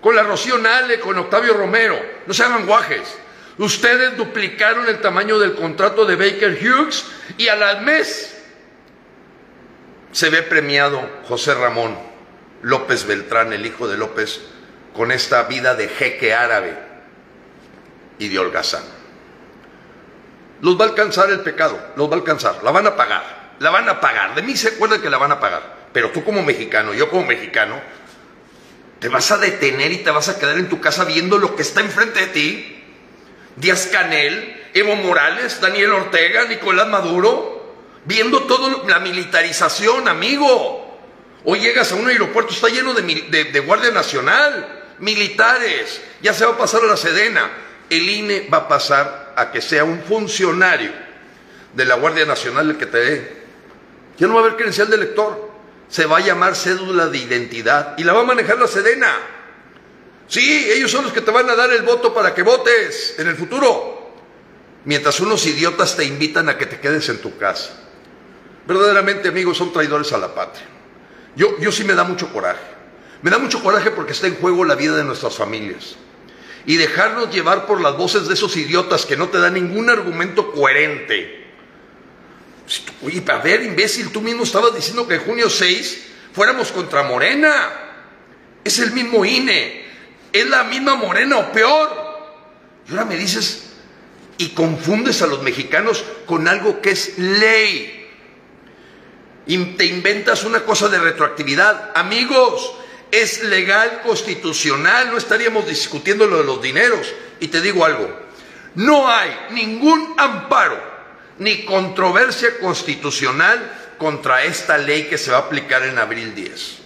con 0.00 0.16
la 0.16 0.22
Rocío 0.22 0.58
Nale, 0.58 0.98
con 1.00 1.18
Octavio 1.18 1.54
Romero. 1.54 2.00
No 2.26 2.34
se 2.34 2.42
hagan 2.42 2.66
guajes. 2.66 3.18
Ustedes 3.58 4.16
duplicaron 4.16 4.88
el 4.88 5.00
tamaño 5.00 5.38
del 5.38 5.54
contrato 5.54 6.04
de 6.04 6.16
Baker 6.16 6.58
Hughes 6.60 7.06
y 7.38 7.48
a 7.48 7.56
mes 7.80 8.36
se 10.12 10.30
ve 10.30 10.42
premiado 10.42 11.08
José 11.28 11.54
Ramón 11.54 11.96
López 12.62 13.06
Beltrán, 13.06 13.52
el 13.52 13.66
hijo 13.66 13.88
de 13.88 13.98
López 13.98 14.40
con 14.94 15.12
esta 15.12 15.42
vida 15.44 15.74
de 15.74 15.88
jeque 15.88 16.32
árabe 16.32 16.76
y 18.18 18.28
de 18.28 18.38
holgazán. 18.38 18.95
Los 20.60 20.80
va 20.80 20.86
a 20.86 20.88
alcanzar 20.88 21.30
el 21.30 21.40
pecado, 21.40 21.78
los 21.96 22.08
va 22.08 22.14
a 22.14 22.18
alcanzar, 22.18 22.62
la 22.62 22.70
van 22.70 22.86
a 22.86 22.96
pagar, 22.96 23.54
la 23.58 23.70
van 23.70 23.88
a 23.88 24.00
pagar. 24.00 24.34
De 24.34 24.42
mí 24.42 24.56
se 24.56 24.68
acuerdan 24.68 25.00
que 25.00 25.10
la 25.10 25.18
van 25.18 25.32
a 25.32 25.40
pagar. 25.40 25.76
Pero 25.92 26.10
tú 26.10 26.24
como 26.24 26.42
mexicano, 26.42 26.94
yo 26.94 27.10
como 27.10 27.24
mexicano, 27.24 27.80
te 28.98 29.08
vas 29.08 29.30
a 29.30 29.38
detener 29.38 29.92
y 29.92 29.98
te 29.98 30.10
vas 30.10 30.28
a 30.28 30.38
quedar 30.38 30.58
en 30.58 30.68
tu 30.68 30.80
casa 30.80 31.04
viendo 31.04 31.38
lo 31.38 31.54
que 31.54 31.62
está 31.62 31.80
enfrente 31.80 32.20
de 32.20 32.26
ti. 32.28 32.84
Díaz 33.56 33.86
Canel, 33.86 34.68
Evo 34.74 34.96
Morales, 34.96 35.60
Daniel 35.60 35.92
Ortega, 35.92 36.44
Nicolás 36.44 36.88
Maduro, 36.88 37.74
viendo 38.04 38.42
toda 38.42 38.84
la 38.86 39.00
militarización, 39.00 40.08
amigo. 40.08 40.98
Hoy 41.44 41.60
llegas 41.60 41.92
a 41.92 41.94
un 41.94 42.08
aeropuerto, 42.08 42.52
está 42.52 42.68
lleno 42.68 42.92
de, 42.92 43.60
Guardia 43.60 43.90
Nacional 43.90 44.84
militares, 44.98 46.00
ya 46.22 46.32
se 46.32 46.44
va 46.44 46.52
a 46.52 46.58
pasar 46.58 46.82
la 46.84 46.96
Sedena. 46.96 47.50
El 47.88 48.08
INE 48.08 48.48
va 48.52 48.58
a 48.58 48.68
pasar 48.68 49.34
a 49.36 49.50
que 49.50 49.60
sea 49.60 49.84
un 49.84 50.00
funcionario 50.02 50.92
de 51.72 51.84
la 51.84 51.96
Guardia 51.96 52.24
Nacional 52.24 52.70
el 52.70 52.76
que 52.76 52.86
te 52.86 52.98
dé. 52.98 53.36
Ya 54.18 54.26
no 54.26 54.34
va 54.34 54.40
a 54.40 54.44
haber 54.44 54.56
credencial 54.56 54.88
de 54.88 54.96
elector, 54.96 55.50
se 55.88 56.06
va 56.06 56.18
a 56.18 56.20
llamar 56.20 56.56
cédula 56.56 57.06
de 57.08 57.18
identidad 57.18 57.94
y 57.98 58.04
la 58.04 58.12
va 58.12 58.20
a 58.20 58.24
manejar 58.24 58.58
la 58.58 58.66
Sedena. 58.66 59.14
Sí, 60.26 60.68
ellos 60.72 60.90
son 60.90 61.04
los 61.04 61.12
que 61.12 61.20
te 61.20 61.30
van 61.30 61.48
a 61.48 61.54
dar 61.54 61.70
el 61.70 61.82
voto 61.82 62.12
para 62.12 62.34
que 62.34 62.42
votes 62.42 63.14
en 63.18 63.28
el 63.28 63.36
futuro. 63.36 64.14
Mientras 64.84 65.20
unos 65.20 65.46
idiotas 65.46 65.96
te 65.96 66.04
invitan 66.04 66.48
a 66.48 66.56
que 66.56 66.66
te 66.66 66.80
quedes 66.80 67.08
en 67.08 67.18
tu 67.18 67.36
casa. 67.36 67.70
Verdaderamente, 68.66 69.28
amigos, 69.28 69.58
son 69.58 69.72
traidores 69.72 70.12
a 70.12 70.18
la 70.18 70.34
patria. 70.34 70.64
Yo, 71.36 71.58
yo 71.60 71.70
sí 71.70 71.84
me 71.84 71.94
da 71.94 72.04
mucho 72.04 72.32
coraje. 72.32 72.64
Me 73.22 73.30
da 73.30 73.38
mucho 73.38 73.62
coraje 73.62 73.90
porque 73.90 74.12
está 74.12 74.26
en 74.26 74.36
juego 74.36 74.64
la 74.64 74.74
vida 74.74 74.96
de 74.96 75.04
nuestras 75.04 75.36
familias. 75.36 75.96
Y 76.66 76.76
dejarnos 76.76 77.32
llevar 77.32 77.66
por 77.66 77.80
las 77.80 77.96
voces 77.96 78.26
de 78.26 78.34
esos 78.34 78.56
idiotas 78.56 79.06
que 79.06 79.16
no 79.16 79.28
te 79.28 79.38
dan 79.38 79.54
ningún 79.54 79.88
argumento 79.88 80.52
coherente. 80.52 81.46
Oye, 83.02 83.22
a 83.28 83.38
ver, 83.38 83.62
imbécil, 83.62 84.10
tú 84.10 84.20
mismo 84.20 84.42
estabas 84.42 84.74
diciendo 84.74 85.06
que 85.06 85.14
en 85.14 85.20
junio 85.20 85.48
6 85.48 86.06
fuéramos 86.32 86.72
contra 86.72 87.04
Morena. 87.04 87.70
Es 88.64 88.80
el 88.80 88.90
mismo 88.92 89.24
INE. 89.24 89.86
Es 90.32 90.48
la 90.48 90.64
misma 90.64 90.96
Morena 90.96 91.36
o 91.38 91.52
peor. 91.52 92.06
Y 92.88 92.90
ahora 92.90 93.04
me 93.04 93.16
dices 93.16 93.66
y 94.38 94.50
confundes 94.50 95.22
a 95.22 95.26
los 95.26 95.42
mexicanos 95.42 96.04
con 96.26 96.48
algo 96.48 96.80
que 96.80 96.90
es 96.90 97.18
ley. 97.18 97.92
y 99.48 99.56
te 99.76 99.84
inventas 99.86 100.42
una 100.42 100.64
cosa 100.64 100.88
de 100.88 100.98
retroactividad. 100.98 101.92
Amigos, 101.94 102.74
es 103.10 103.42
legal, 103.44 104.02
constitucional, 104.02 105.10
no 105.10 105.18
estaríamos 105.18 105.66
discutiendo 105.66 106.26
lo 106.26 106.38
de 106.38 106.44
los 106.44 106.60
dineros. 106.60 107.12
Y 107.40 107.48
te 107.48 107.60
digo 107.60 107.84
algo, 107.84 108.08
no 108.74 109.08
hay 109.08 109.30
ningún 109.50 110.14
amparo 110.16 110.80
ni 111.38 111.64
controversia 111.64 112.58
constitucional 112.58 113.94
contra 113.98 114.44
esta 114.44 114.78
ley 114.78 115.04
que 115.04 115.18
se 115.18 115.30
va 115.30 115.38
a 115.38 115.40
aplicar 115.42 115.82
en 115.84 115.98
abril 115.98 116.34
10. 116.34 116.78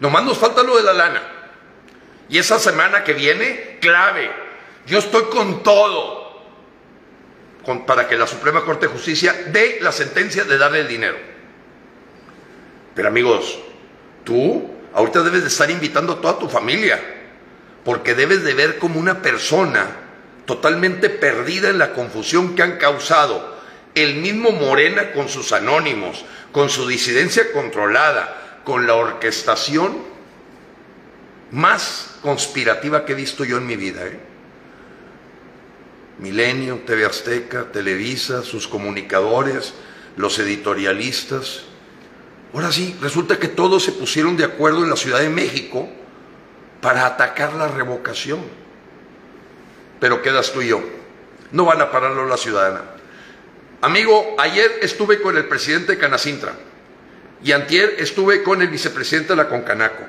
Nomás 0.00 0.24
nos 0.24 0.38
falta 0.38 0.62
lo 0.62 0.76
de 0.76 0.82
la 0.82 0.92
lana. 0.92 1.22
Y 2.28 2.38
esa 2.38 2.58
semana 2.58 3.04
que 3.04 3.12
viene, 3.12 3.78
clave. 3.80 4.30
Yo 4.86 4.98
estoy 4.98 5.24
con 5.24 5.62
todo 5.62 6.20
para 7.86 8.08
que 8.08 8.16
la 8.16 8.26
Suprema 8.26 8.64
Corte 8.64 8.86
de 8.86 8.92
Justicia 8.92 9.44
dé 9.52 9.78
la 9.80 9.92
sentencia 9.92 10.44
de 10.44 10.58
darle 10.58 10.80
el 10.80 10.88
dinero. 10.88 11.16
Pero 12.94 13.08
amigos, 13.08 13.58
tú 14.24 14.79
ahorita 14.94 15.22
debes 15.22 15.42
de 15.42 15.48
estar 15.48 15.70
invitando 15.70 16.14
a 16.14 16.20
toda 16.20 16.38
tu 16.38 16.48
familia, 16.48 17.00
porque 17.84 18.14
debes 18.14 18.42
de 18.42 18.54
ver 18.54 18.78
como 18.78 19.00
una 19.00 19.22
persona 19.22 19.86
totalmente 20.46 21.10
perdida 21.10 21.70
en 21.70 21.78
la 21.78 21.92
confusión 21.92 22.54
que 22.54 22.62
han 22.62 22.76
causado 22.76 23.58
el 23.94 24.16
mismo 24.16 24.52
Morena 24.52 25.12
con 25.12 25.28
sus 25.28 25.52
anónimos, 25.52 26.24
con 26.52 26.68
su 26.68 26.86
disidencia 26.86 27.52
controlada, 27.52 28.60
con 28.64 28.86
la 28.86 28.94
orquestación 28.94 29.98
más 31.50 32.16
conspirativa 32.22 33.04
que 33.04 33.12
he 33.12 33.16
visto 33.16 33.44
yo 33.44 33.56
en 33.56 33.66
mi 33.66 33.76
vida. 33.76 34.06
¿eh? 34.06 34.20
Milenio, 36.18 36.82
TV 36.86 37.06
Azteca, 37.06 37.72
Televisa, 37.72 38.42
sus 38.42 38.68
comunicadores, 38.68 39.74
los 40.16 40.38
editorialistas. 40.38 41.62
Ahora 42.52 42.72
sí, 42.72 42.96
resulta 43.00 43.38
que 43.38 43.48
todos 43.48 43.84
se 43.84 43.92
pusieron 43.92 44.36
de 44.36 44.44
acuerdo 44.44 44.82
en 44.82 44.90
la 44.90 44.96
Ciudad 44.96 45.20
de 45.20 45.28
México 45.28 45.88
para 46.80 47.06
atacar 47.06 47.52
la 47.52 47.68
revocación. 47.68 48.40
Pero 50.00 50.22
quedas 50.22 50.52
tú 50.52 50.62
y 50.62 50.68
yo. 50.68 50.82
No 51.52 51.64
van 51.64 51.80
a 51.80 51.90
pararlo 51.90 52.26
la 52.26 52.36
ciudadana. 52.36 52.82
Amigo, 53.82 54.36
ayer 54.38 54.78
estuve 54.82 55.20
con 55.20 55.36
el 55.36 55.46
presidente 55.46 55.92
de 55.92 55.98
Canacintra 55.98 56.52
y 57.42 57.52
antier 57.52 57.96
estuve 57.98 58.42
con 58.42 58.60
el 58.62 58.68
vicepresidente 58.68 59.30
de 59.30 59.36
la 59.36 59.48
Concanaco. 59.48 60.04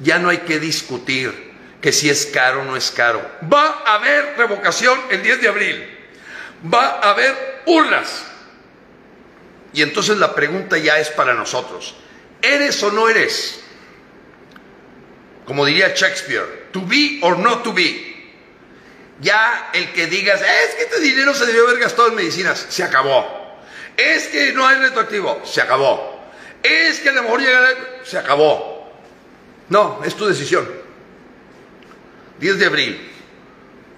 Ya 0.00 0.18
no 0.18 0.28
hay 0.28 0.38
que 0.38 0.60
discutir 0.60 1.50
que 1.80 1.92
si 1.92 2.08
es 2.08 2.26
caro 2.26 2.62
o 2.62 2.64
no 2.64 2.76
es 2.76 2.90
caro. 2.90 3.20
Va 3.52 3.82
a 3.84 3.94
haber 3.94 4.36
revocación 4.36 4.98
el 5.10 5.22
10 5.22 5.40
de 5.40 5.48
abril. 5.48 5.98
Va 6.72 7.00
a 7.00 7.10
haber 7.10 7.62
urnas. 7.66 8.29
Y 9.72 9.82
entonces 9.82 10.18
la 10.18 10.34
pregunta 10.34 10.78
ya 10.78 10.98
es 10.98 11.10
para 11.10 11.34
nosotros. 11.34 11.94
¿Eres 12.42 12.82
o 12.82 12.90
no 12.90 13.08
eres? 13.08 13.60
Como 15.44 15.64
diría 15.64 15.94
Shakespeare, 15.94 16.68
to 16.72 16.80
be 16.82 17.20
or 17.22 17.38
not 17.38 17.62
to 17.62 17.72
be. 17.72 18.10
Ya 19.20 19.70
el 19.74 19.92
que 19.92 20.06
digas, 20.06 20.40
es 20.40 20.74
que 20.76 20.82
este 20.82 21.00
dinero 21.00 21.34
se 21.34 21.46
debió 21.46 21.66
haber 21.68 21.78
gastado 21.78 22.08
en 22.08 22.14
medicinas, 22.14 22.66
se 22.68 22.82
acabó. 22.82 23.58
Es 23.96 24.28
que 24.28 24.52
no 24.52 24.66
hay 24.66 24.78
retroactivo, 24.78 25.42
se 25.44 25.60
acabó. 25.60 26.24
Es 26.62 27.00
que 27.00 27.10
a 27.10 27.12
lo 27.12 27.22
mejor 27.24 27.40
llega, 27.40 27.68
se 28.02 28.18
acabó. 28.18 28.90
No, 29.68 30.00
es 30.04 30.14
tu 30.16 30.26
decisión. 30.26 30.68
10 32.38 32.58
de 32.58 32.66
abril, 32.66 33.10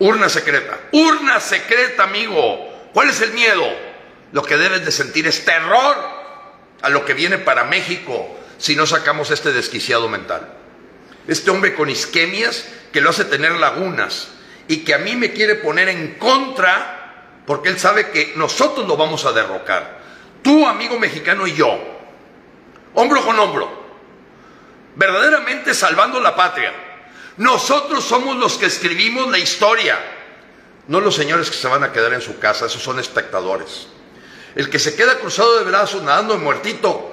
urna 0.00 0.28
secreta. 0.28 0.78
Urna 0.90 1.38
secreta, 1.38 2.04
amigo. 2.04 2.90
¿Cuál 2.92 3.10
es 3.10 3.20
el 3.20 3.32
miedo? 3.32 3.91
Lo 4.32 4.42
que 4.42 4.56
debes 4.56 4.84
de 4.84 4.90
sentir 4.90 5.26
es 5.26 5.44
terror 5.44 5.96
a 6.80 6.88
lo 6.88 7.04
que 7.04 7.14
viene 7.14 7.38
para 7.38 7.64
México 7.64 8.38
si 8.58 8.76
no 8.76 8.86
sacamos 8.86 9.30
este 9.30 9.52
desquiciado 9.52 10.08
mental. 10.08 10.48
Este 11.28 11.50
hombre 11.50 11.74
con 11.74 11.90
isquemias 11.90 12.68
que 12.92 13.00
lo 13.00 13.10
hace 13.10 13.24
tener 13.24 13.52
lagunas 13.52 14.28
y 14.68 14.78
que 14.78 14.94
a 14.94 14.98
mí 14.98 15.16
me 15.16 15.32
quiere 15.32 15.56
poner 15.56 15.88
en 15.88 16.14
contra 16.14 17.42
porque 17.46 17.68
él 17.68 17.78
sabe 17.78 18.10
que 18.10 18.32
nosotros 18.36 18.86
lo 18.86 18.96
vamos 18.96 19.24
a 19.24 19.32
derrocar. 19.32 20.00
Tú, 20.42 20.66
amigo 20.66 20.98
mexicano, 20.98 21.46
y 21.46 21.54
yo, 21.54 21.78
hombro 22.94 23.24
con 23.24 23.38
hombro, 23.38 23.82
verdaderamente 24.96 25.74
salvando 25.74 26.20
la 26.20 26.34
patria 26.34 26.72
nosotros 27.36 28.04
somos 28.04 28.36
los 28.36 28.58
que 28.58 28.66
escribimos 28.66 29.30
la 29.30 29.38
historia, 29.38 29.98
no 30.88 31.00
los 31.00 31.14
señores 31.14 31.50
que 31.50 31.56
se 31.56 31.68
van 31.68 31.82
a 31.82 31.92
quedar 31.92 32.12
en 32.12 32.20
su 32.20 32.38
casa, 32.38 32.66
esos 32.66 32.82
son 32.82 32.98
espectadores. 32.98 33.88
El 34.54 34.68
que 34.68 34.78
se 34.78 34.94
queda 34.94 35.18
cruzado 35.18 35.58
de 35.58 35.64
brazos, 35.64 36.02
nadando 36.02 36.34
en 36.34 36.44
muertito, 36.44 37.10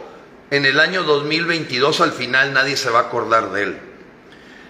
en 0.51 0.65
el 0.65 0.79
año 0.79 1.03
2022 1.03 2.01
al 2.01 2.11
final 2.11 2.53
nadie 2.53 2.75
se 2.75 2.89
va 2.89 2.99
a 2.99 3.03
acordar 3.03 3.51
de 3.51 3.63
él. 3.63 3.79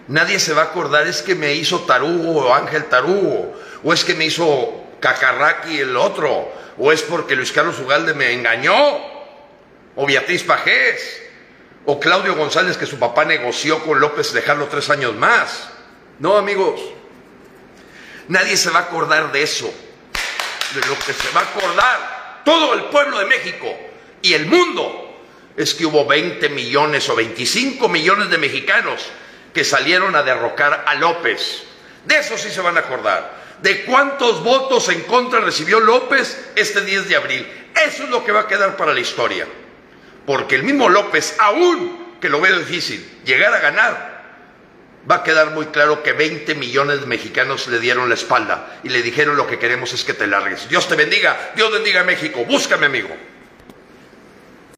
Nadie 0.07 0.39
se 0.39 0.53
va 0.53 0.63
a 0.63 0.65
acordar 0.65 1.07
es 1.07 1.21
que 1.21 1.35
me 1.35 1.53
hizo 1.53 1.81
Tarugo 1.81 2.47
o 2.47 2.53
Ángel 2.53 2.85
Tarugo, 2.85 3.55
o 3.83 3.93
es 3.93 4.03
que 4.03 4.13
me 4.13 4.25
hizo 4.25 4.83
Cacarraqui 4.99 5.79
el 5.79 5.95
otro, 5.95 6.51
o 6.77 6.91
es 6.91 7.01
porque 7.01 7.35
Luis 7.35 7.51
Carlos 7.51 7.79
Ugalde 7.79 8.13
me 8.13 8.33
engañó, 8.33 8.75
o 9.95 10.05
Beatriz 10.05 10.43
Pajés, 10.43 11.21
o 11.85 11.99
Claudio 11.99 12.35
González 12.35 12.77
que 12.77 12.85
su 12.85 12.99
papá 12.99 13.25
negoció 13.25 13.83
con 13.83 13.99
López 13.99 14.31
dejarlo 14.33 14.67
tres 14.67 14.89
años 14.89 15.15
más. 15.15 15.69
No, 16.19 16.37
amigos. 16.37 16.81
Nadie 18.27 18.57
se 18.57 18.69
va 18.69 18.79
a 18.79 18.83
acordar 18.83 19.31
de 19.31 19.41
eso. 19.41 19.73
De 20.73 20.81
lo 20.87 20.99
que 20.99 21.13
se 21.13 21.31
va 21.33 21.41
a 21.41 21.43
acordar 21.45 22.18
todo 22.49 22.73
el 22.73 22.85
pueblo 22.85 23.19
de 23.19 23.25
México 23.25 23.77
y 24.23 24.33
el 24.33 24.47
mundo 24.47 25.23
es 25.55 25.75
que 25.75 25.85
hubo 25.85 26.07
20 26.07 26.49
millones 26.49 27.07
o 27.09 27.15
25 27.15 27.87
millones 27.89 28.31
de 28.31 28.39
mexicanos 28.39 29.05
que 29.53 29.63
salieron 29.63 30.15
a 30.15 30.23
derrocar 30.23 30.83
a 30.87 30.95
López. 30.95 31.63
De 32.05 32.17
eso 32.17 32.39
sí 32.39 32.49
se 32.49 32.61
van 32.61 32.77
a 32.77 32.79
acordar. 32.79 33.37
De 33.61 33.85
cuántos 33.85 34.43
votos 34.43 34.89
en 34.89 35.01
contra 35.01 35.41
recibió 35.41 35.79
López 35.79 36.51
este 36.55 36.81
10 36.81 37.09
de 37.09 37.15
abril. 37.17 37.47
Eso 37.85 38.05
es 38.05 38.09
lo 38.09 38.25
que 38.25 38.31
va 38.31 38.41
a 38.41 38.47
quedar 38.47 38.75
para 38.75 38.93
la 38.93 38.99
historia 38.99 39.45
porque 40.29 40.53
el 40.53 40.61
mismo 40.61 40.89
López, 40.89 41.35
aún 41.39 42.17
que 42.21 42.29
lo 42.29 42.39
veo 42.39 42.59
difícil, 42.59 43.03
llegar 43.25 43.51
a 43.51 43.61
ganar, 43.61 44.08
va 45.09 45.17
a 45.17 45.23
quedar 45.23 45.51
muy 45.51 45.67
claro 45.67 46.03
que 46.03 46.13
20 46.13 46.55
millones 46.55 47.01
de 47.01 47.07
mexicanos 47.07 47.67
le 47.67 47.79
dieron 47.79 48.09
la 48.09 48.15
espalda 48.15 48.79
y 48.83 48.89
le 48.89 49.01
dijeron 49.01 49.37
lo 49.37 49.47
que 49.47 49.59
queremos 49.59 49.93
es 49.93 50.03
que 50.03 50.13
te 50.13 50.27
largues. 50.27 50.67
Dios 50.69 50.87
te 50.87 50.95
bendiga, 50.95 51.51
Dios 51.55 51.71
bendiga 51.71 52.01
a 52.01 52.03
México, 52.03 52.45
búscame 52.45 52.87
amigo. 52.87 53.15